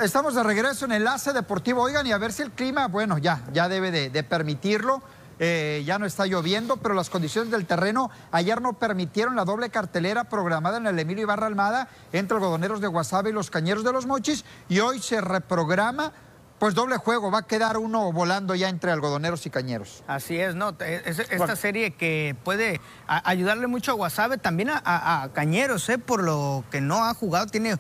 estamos 0.00 0.34
de 0.34 0.42
regreso 0.42 0.86
en 0.86 0.92
Enlace 0.92 1.32
Deportivo. 1.32 1.82
Oigan, 1.82 2.06
y 2.06 2.12
a 2.12 2.18
ver 2.18 2.32
si 2.32 2.42
el 2.42 2.50
clima, 2.50 2.88
bueno, 2.88 3.18
ya, 3.18 3.42
ya 3.52 3.68
debe 3.68 3.90
de 4.10 4.22
permitirlo 4.24 5.02
eh, 5.38 5.82
ya 5.86 5.98
no 5.98 6.06
está 6.06 6.26
lloviendo, 6.26 6.76
pero 6.78 6.94
las 6.94 7.10
condiciones 7.10 7.50
del 7.50 7.66
terreno 7.66 8.10
ayer 8.32 8.60
no 8.60 8.74
permitieron 8.74 9.36
la 9.36 9.44
doble 9.44 9.70
cartelera 9.70 10.24
programada 10.24 10.78
en 10.78 10.86
el 10.86 10.98
Emilio 10.98 11.22
Ibarra 11.22 11.46
Almada 11.46 11.88
entre 12.12 12.36
algodoneros 12.36 12.80
de 12.80 12.88
Guasave 12.88 13.30
y 13.30 13.32
los 13.32 13.50
cañeros 13.50 13.84
de 13.84 13.92
los 13.92 14.06
Mochis 14.06 14.44
y 14.68 14.80
hoy 14.80 14.98
se 15.00 15.20
reprograma 15.20 16.12
pues 16.58 16.74
doble 16.74 16.96
juego, 16.96 17.30
va 17.30 17.38
a 17.38 17.46
quedar 17.46 17.78
uno 17.78 18.10
volando 18.12 18.54
ya 18.54 18.68
entre 18.68 18.90
algodoneros 18.90 19.46
y 19.46 19.50
cañeros. 19.50 20.02
Así 20.06 20.40
es, 20.40 20.54
¿no? 20.54 20.74
esta 20.80 21.56
serie 21.56 21.92
que 21.92 22.34
puede 22.44 22.80
ayudarle 23.06 23.68
mucho 23.68 23.92
a 23.92 23.94
Guasave, 23.94 24.38
también 24.38 24.70
a, 24.72 25.28
Cañeros, 25.32 25.88
¿eh? 25.88 25.98
Por 25.98 26.22
lo 26.22 26.64
que 26.70 26.80
no 26.80 27.04
ha 27.04 27.14
jugado, 27.14 27.46
tiene 27.46 27.76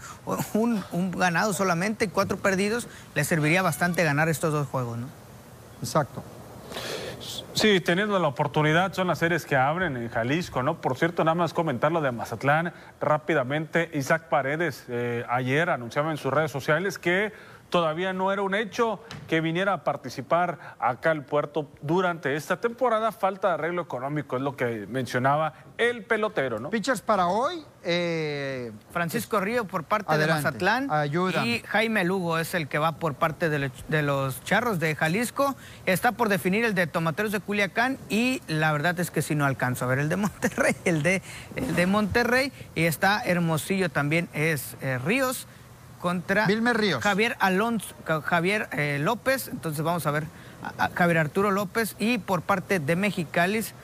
un, 0.54 0.84
un 0.92 1.10
ganado 1.10 1.52
solamente, 1.52 2.08
cuatro 2.08 2.36
perdidos, 2.36 2.86
le 3.14 3.24
serviría 3.24 3.62
bastante 3.62 4.04
ganar 4.04 4.28
estos 4.28 4.52
dos 4.52 4.68
juegos, 4.68 4.98
¿no? 4.98 5.08
Exacto. 5.82 6.22
Sí, 7.20 7.80
teniendo 7.80 8.18
la 8.18 8.28
oportunidad, 8.28 8.92
son 8.92 9.08
las 9.08 9.18
series 9.18 9.44
que 9.44 9.56
abren 9.56 9.96
en 9.96 10.08
Jalisco, 10.08 10.62
¿no? 10.62 10.80
Por 10.80 10.96
cierto, 10.96 11.24
nada 11.24 11.34
más 11.34 11.52
comentar 11.52 11.90
lo 11.90 12.00
de 12.00 12.12
Mazatlán 12.12 12.72
rápidamente. 13.00 13.90
Isaac 13.94 14.28
Paredes 14.28 14.84
eh, 14.88 15.24
ayer 15.28 15.70
anunciaba 15.70 16.10
en 16.10 16.16
sus 16.16 16.32
redes 16.32 16.50
sociales 16.50 16.98
que 16.98 17.32
todavía 17.70 18.12
no 18.12 18.32
era 18.32 18.42
un 18.42 18.54
hecho 18.54 19.00
que 19.26 19.40
viniera 19.40 19.72
a 19.72 19.84
participar 19.84 20.76
acá 20.78 21.10
al 21.10 21.24
puerto 21.24 21.68
durante 21.82 22.34
esta 22.34 22.60
temporada. 22.60 23.12
Falta 23.12 23.48
de 23.48 23.54
arreglo 23.54 23.82
económico, 23.82 24.36
es 24.36 24.42
lo 24.42 24.56
que 24.56 24.86
mencionaba 24.88 25.54
el 25.76 26.04
pelotero, 26.04 26.58
¿no? 26.58 26.70
Pitchers 26.70 27.00
para 27.00 27.28
hoy. 27.28 27.64
Eh, 27.84 28.72
Francisco 28.90 29.40
Río 29.40 29.66
por 29.66 29.84
parte 29.84 30.18
de 30.18 30.26
Mazatlán. 30.26 30.90
Ayuda. 30.90 31.46
Y 31.46 31.60
Jaime 31.60 32.04
Lugo 32.04 32.38
es 32.38 32.54
el 32.54 32.68
que 32.68 32.78
va 32.78 32.98
por 32.98 33.14
parte 33.14 33.48
de, 33.48 34.02
los 34.02 34.42
Charros 34.44 34.80
de 34.80 34.94
Jalisco. 34.94 35.54
Está 35.86 36.12
por 36.12 36.28
definir 36.28 36.64
el 36.64 36.74
de 36.74 36.86
Tomateros 36.86 37.32
de 37.32 37.40
Culiacán 37.40 37.98
y 38.08 38.42
la 38.48 38.72
verdad 38.72 38.98
es 38.98 39.10
que 39.10 39.22
si 39.22 39.34
no 39.34 39.44
alcanzo 39.46 39.84
a 39.84 39.88
ver 39.88 40.00
el 40.00 40.08
de 40.08 40.16
Monterrey, 40.18 40.74
el 40.84 41.02
de, 41.02 41.22
el 41.54 41.74
de 41.74 41.86
Monterrey. 41.86 42.52
Y 42.74 42.84
está 42.84 43.22
Hermosillo 43.22 43.88
también, 43.88 44.28
es 44.32 44.76
eh, 44.80 44.98
Ríos 44.98 45.46
contra 46.00 46.46
Ríos. 46.46 47.02
Javier 47.02 47.36
Alonso, 47.40 47.94
Javier 48.24 48.68
eh, 48.72 48.98
López. 49.00 49.48
Entonces 49.48 49.82
vamos 49.82 50.06
a 50.06 50.10
ver 50.10 50.24
a, 50.78 50.90
Javier 50.94 51.18
Arturo 51.18 51.50
López 51.50 51.96
y 51.98 52.18
por 52.18 52.42
parte 52.42 52.80
de 52.80 52.96
Mexicalis, 52.96 53.74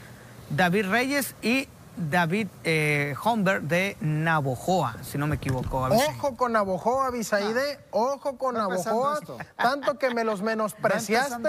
David 0.51 0.87
Reyes 0.89 1.35
y 1.43 1.69
David 1.97 2.49
eh, 2.65 3.15
de 3.63 3.97
Navojoa, 4.01 4.97
si 5.03 5.17
no 5.17 5.27
me 5.27 5.37
equivoco. 5.37 5.79
Ojo 5.79 6.37
con 6.37 6.53
Navojoa, 6.53 7.11
Bisaide, 7.11 7.79
ojo 7.91 8.37
con 8.37 8.55
Navojoa, 8.57 9.21
tanto 9.57 9.97
que 9.99 10.13
me 10.13 10.25
los 10.25 10.43
menospreciaste. 10.43 11.49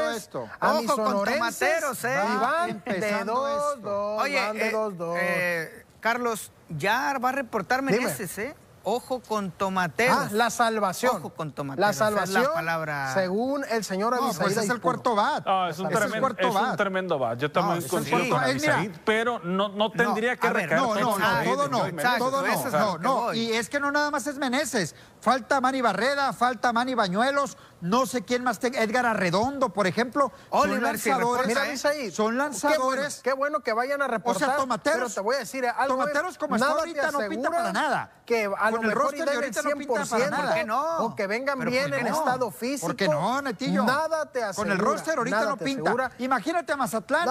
A 0.59 0.73
ojo 0.73 0.95
con 0.95 1.25
tomateros, 1.25 2.03
eh. 2.03 2.15
van 2.39 2.83
de 2.85 3.23
dos, 3.25 3.81
dos, 3.81 4.21
Oye, 4.21 4.39
van 4.39 4.57
de 4.57 4.67
eh, 4.67 4.71
dos, 4.71 4.97
dos. 4.97 5.17
Eh, 5.19 5.85
Carlos, 5.99 6.51
ya 6.69 7.17
va 7.17 7.29
a 7.29 7.31
reportar 7.31 7.81
Meneses, 7.81 8.37
¿eh? 8.37 8.55
Ojo 8.85 9.19
con 9.19 9.51
tomateros. 9.51 10.17
Ah, 10.17 10.29
la 10.31 10.49
salvación. 10.51 11.17
Ojo 11.17 11.29
con 11.29 11.51
tomateros. 11.51 11.87
La 11.87 11.93
salvación, 11.93 12.43
la 12.43 12.53
palabra... 12.53 13.13
según 13.15 13.65
el 13.69 13.83
señor 13.83 14.15
no, 14.15 14.31
pues 14.31 14.57
es 14.57 14.69
el 14.69 14.79
cuarto 14.79 15.15
bat. 15.15 15.43
Ah, 15.45 15.67
es 15.71 15.79
un, 15.79 15.89
tremendo, 15.89 16.27
es, 16.37 16.55
un 16.55 16.77
tremendo 16.77 17.19
bat. 17.19 17.39
Yo 17.39 17.51
también 17.51 17.83
no, 17.83 17.87
concuerdo 17.89 18.29
con 18.29 18.43
Abisaid, 18.43 18.91
pero 19.03 19.39
no, 19.39 19.69
no 19.69 19.91
tendría 19.91 20.37
que 20.37 20.49
recaer 20.49 20.79
No, 20.79 20.93
no, 20.93 21.17
no, 21.17 21.43
todo 21.43 21.67
no, 21.67 21.79
todo 22.19 22.43
no. 22.43 22.69
No, 22.69 22.97
no, 22.99 23.33
y 23.33 23.51
es 23.53 23.69
que 23.69 23.79
no 23.79 23.91
nada 23.91 24.11
más 24.11 24.27
es 24.27 24.37
Meneses. 24.37 24.95
Falta 25.25 25.59
Manny 25.59 25.81
Barreda, 25.81 26.33
falta 26.33 26.71
Manny 26.71 26.93
Bañuelos, 26.93 27.57
no 27.81 28.05
sé 28.05 28.21
quién 28.23 28.43
más 28.43 28.59
tenga, 28.59 28.83
Edgar 28.83 29.07
Arredondo, 29.07 29.69
por 29.69 29.87
ejemplo. 29.87 30.31
son 30.51 30.79
lanzadores. 30.79 31.47
Mira, 31.47 31.63
ahí. 31.63 32.11
Son 32.11 32.37
lanzadores. 32.37 33.21
Qué 33.23 33.33
bueno, 33.33 33.61
que 33.61 33.73
vayan 33.73 34.03
a 34.03 34.07
reportar. 34.07 34.49
O 34.49 34.51
sea, 34.51 34.55
tomateros. 34.55 34.99
Pero 34.99 35.13
te 35.15 35.21
voy 35.21 35.35
a 35.37 35.39
decir 35.39 35.65
algo. 35.65 35.95
Tomateros 35.95 36.37
como 36.37 36.57
está 36.57 36.67
ahorita 36.67 37.09
no 37.09 37.27
pinta 37.27 37.49
para 37.49 37.73
nada. 37.73 38.11
Que 38.23 38.45
a 38.55 38.69
lo 38.69 38.83
mejor 38.83 39.15
el 39.15 39.27
ahorita 39.27 39.63
no 39.63 39.71
pinta 39.71 40.05
para 40.05 40.29
nada. 40.29 40.45
¿Por 40.45 40.53
qué 40.53 40.63
no? 40.63 40.97
O 40.97 41.15
que 41.15 41.25
vengan 41.25 41.59
bien 41.65 41.91
en 41.91 42.05
estado 42.05 42.51
físico. 42.51 42.85
¿Por 42.85 42.95
qué 42.95 43.07
no, 43.07 43.41
Netillo? 43.41 43.83
Nada 43.83 44.27
te 44.27 44.43
asegura. 44.43 44.75
Con 44.75 44.79
el 44.79 44.85
roster 44.85 45.17
ahorita 45.17 45.45
no 45.45 45.57
pinta. 45.57 46.11
Imagínate 46.19 46.71
a 46.71 46.77
Mazatlán 46.77 47.27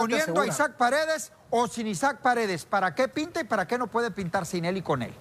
poniendo 0.00 0.40
a 0.40 0.46
Isaac 0.46 0.72
Paredes 0.78 1.32
o 1.50 1.68
sin 1.68 1.86
Isaac 1.86 2.20
Paredes. 2.22 2.64
¿Para 2.64 2.94
qué 2.94 3.08
pinta 3.08 3.40
y 3.40 3.44
para 3.44 3.66
qué 3.68 3.76
no 3.76 3.88
puede 3.88 4.10
pintar 4.10 4.46
sin 4.46 4.64
él 4.64 4.78
y 4.78 4.82
con 4.82 5.02
él? 5.02 5.14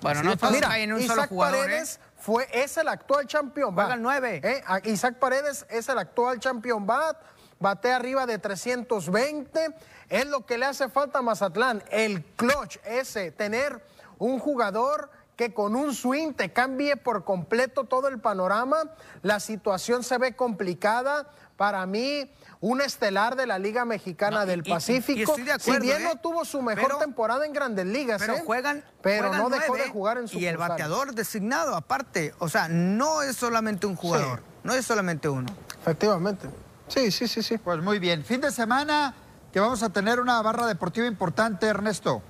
Bueno, 0.00 0.22
no 0.22 0.50
mira, 0.50 0.78
en 0.78 0.92
un 0.92 1.00
Isaac 1.00 1.16
solo 1.16 1.28
jugador, 1.28 1.60
Paredes 1.60 1.96
¿eh? 1.96 2.00
fue, 2.18 2.48
es 2.52 2.76
el 2.76 2.88
actual 2.88 3.26
campeón. 3.26 3.74
Juega 3.74 3.94
el 3.94 4.02
9. 4.02 4.40
¿Eh? 4.44 4.62
Isaac 4.84 5.16
Paredes 5.18 5.66
es 5.70 5.88
el 5.88 5.98
actual 5.98 6.38
campeón 6.40 6.86
bat, 6.86 7.16
bate 7.58 7.92
arriba 7.92 8.26
de 8.26 8.38
320. 8.38 9.74
Es 10.08 10.26
lo 10.26 10.46
que 10.46 10.58
le 10.58 10.66
hace 10.66 10.88
falta 10.88 11.18
a 11.18 11.22
Mazatlán, 11.22 11.82
el 11.90 12.24
clutch 12.36 12.78
ese, 12.84 13.30
tener 13.32 13.82
un 14.18 14.38
jugador 14.38 15.10
que 15.36 15.54
con 15.54 15.76
un 15.76 15.94
swing 15.94 16.32
te 16.32 16.52
cambie 16.52 16.96
por 16.96 17.24
completo 17.24 17.84
todo 17.84 18.08
el 18.08 18.18
panorama. 18.18 18.78
La 19.22 19.38
situación 19.38 20.02
se 20.02 20.18
ve 20.18 20.34
complicada. 20.34 21.28
Para 21.56 21.86
mí, 21.86 22.28
un 22.60 22.80
estelar 22.80 23.36
de 23.36 23.46
la 23.46 23.58
Liga 23.58 23.84
Mexicana 23.84 24.44
del 24.44 24.64
Pacífico. 24.64 25.36
si 25.58 25.78
bien 25.78 26.02
no 26.02 26.12
¿eh? 26.12 26.20
tuvo 26.22 26.44
su 26.44 26.60
mejor 26.62 26.98
temporada 26.98 27.46
en 27.46 27.52
Grandes 27.52 27.86
Ligas, 27.86 28.20
pero 28.20 28.36
¿eh? 28.36 28.42
juegan, 28.44 28.84
pero 29.00 29.32
no 29.32 29.48
dejó 29.48 29.76
de 29.76 29.88
jugar 29.88 30.18
en 30.18 30.28
su 30.28 30.38
Y 30.38 30.46
el 30.46 30.56
bateador 30.56 31.14
designado, 31.14 31.74
aparte, 31.76 32.34
o 32.38 32.48
sea, 32.48 32.68
no 32.68 33.22
es 33.22 33.36
solamente 33.36 33.86
un 33.86 33.96
jugador, 33.96 34.42
no 34.64 34.74
es 34.74 34.84
solamente 34.84 35.28
uno. 35.28 35.48
Efectivamente. 35.80 36.48
Sí, 36.88 37.10
sí, 37.10 37.28
sí, 37.28 37.42
sí. 37.42 37.58
Pues 37.58 37.82
muy 37.82 37.98
bien. 37.98 38.24
Fin 38.24 38.40
de 38.40 38.50
semana 38.50 39.14
que 39.52 39.60
vamos 39.60 39.82
a 39.82 39.90
tener 39.90 40.20
una 40.20 40.40
barra 40.42 40.66
deportiva 40.66 41.06
importante, 41.06 41.66
Ernesto. 41.66 42.22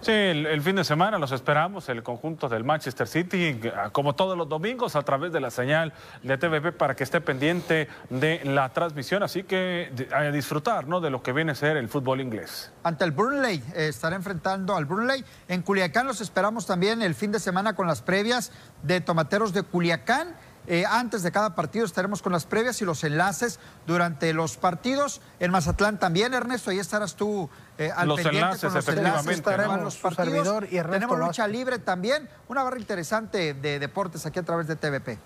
Sí, 0.00 0.12
el, 0.12 0.60
fin 0.62 0.76
de 0.76 0.84
semana 0.84 1.18
los 1.18 1.32
esperamos, 1.32 1.88
el 1.88 2.02
conjunto 2.02 2.48
del 2.48 2.64
Manchester 2.64 3.06
City, 3.06 3.60
como 3.92 4.14
todos 4.14 4.36
los 4.36 4.48
domingos, 4.48 4.96
a 4.96 5.02
través 5.02 5.32
de 5.32 5.40
la 5.40 5.50
señal 5.50 5.92
de 6.22 6.36
TVP 6.36 6.72
para 6.72 6.96
que 6.96 7.04
esté 7.04 7.20
pendiente 7.20 7.88
de 8.10 8.40
la 8.44 8.68
transmisión. 8.70 9.22
Así 9.22 9.44
que 9.44 9.92
a 10.14 10.22
disfrutar 10.24 10.86
¿no? 10.86 11.00
de 11.00 11.10
lo 11.10 11.22
que 11.22 11.32
viene 11.32 11.52
a 11.52 11.54
ser 11.54 11.76
el 11.76 11.88
fútbol 11.88 12.20
inglés. 12.20 12.72
Ante 12.82 13.04
el 13.04 13.12
Burnley, 13.12 13.62
eh, 13.74 13.88
estará 13.88 14.16
enfrentando 14.16 14.76
al 14.76 14.84
Burnley. 14.84 15.24
En 15.48 15.62
Culiacán 15.62 16.06
los 16.06 16.20
esperamos 16.20 16.66
también 16.66 17.02
el 17.02 17.14
fin 17.14 17.32
de 17.32 17.40
semana 17.40 17.74
con 17.74 17.86
las 17.86 18.02
previas 18.02 18.52
de 18.82 19.00
Tomateros 19.00 19.52
de 19.52 19.62
Culiacán. 19.62 20.34
Eh, 20.68 20.84
antes 20.88 21.22
de 21.22 21.32
cada 21.32 21.54
partido 21.54 21.84
estaremos 21.84 22.22
con 22.22 22.32
las 22.32 22.46
previas 22.46 22.80
y 22.82 22.84
los 22.84 23.02
enlaces 23.02 23.58
durante 23.86 24.32
los 24.32 24.56
partidos. 24.56 25.20
En 25.40 25.50
Mazatlán 25.50 25.98
también, 25.98 26.34
Ernesto, 26.34 26.70
ahí 26.70 26.78
estarás 26.78 27.16
tú 27.16 27.50
eh, 27.78 27.90
al 27.94 28.08
los 28.08 28.20
enlaces, 28.20 28.74
efectivamente. 28.74 29.32
Estaremos 29.32 29.80
los 29.80 29.96
partidos. 29.96 30.64
Y 30.70 30.80
Tenemos 30.80 31.18
lucha 31.18 31.48
libre 31.48 31.78
también, 31.78 32.28
una 32.48 32.62
barra 32.62 32.78
interesante 32.78 33.54
de 33.54 33.78
deportes 33.78 34.24
aquí 34.24 34.38
a 34.38 34.44
través 34.44 34.68
de 34.68 34.76
TVP. 34.76 35.18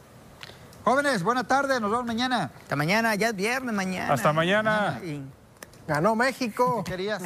Jóvenes, 0.85 1.23
buena 1.23 1.45
tarde, 1.45 1.81
nos 1.81 1.91
vemos 1.91 2.07
mañana. 2.07 2.51
Hasta 2.63 2.77
mañana, 2.77 3.15
ya 3.17 3.29
es 3.29 3.37
viernes 3.37 3.75
mañana. 3.75 4.15
Hasta 4.15 4.33
mañana. 4.33 5.01
Ganó 5.87 6.15
México. 6.15 6.83
¿Qué 6.85 6.93
querías? 6.93 7.23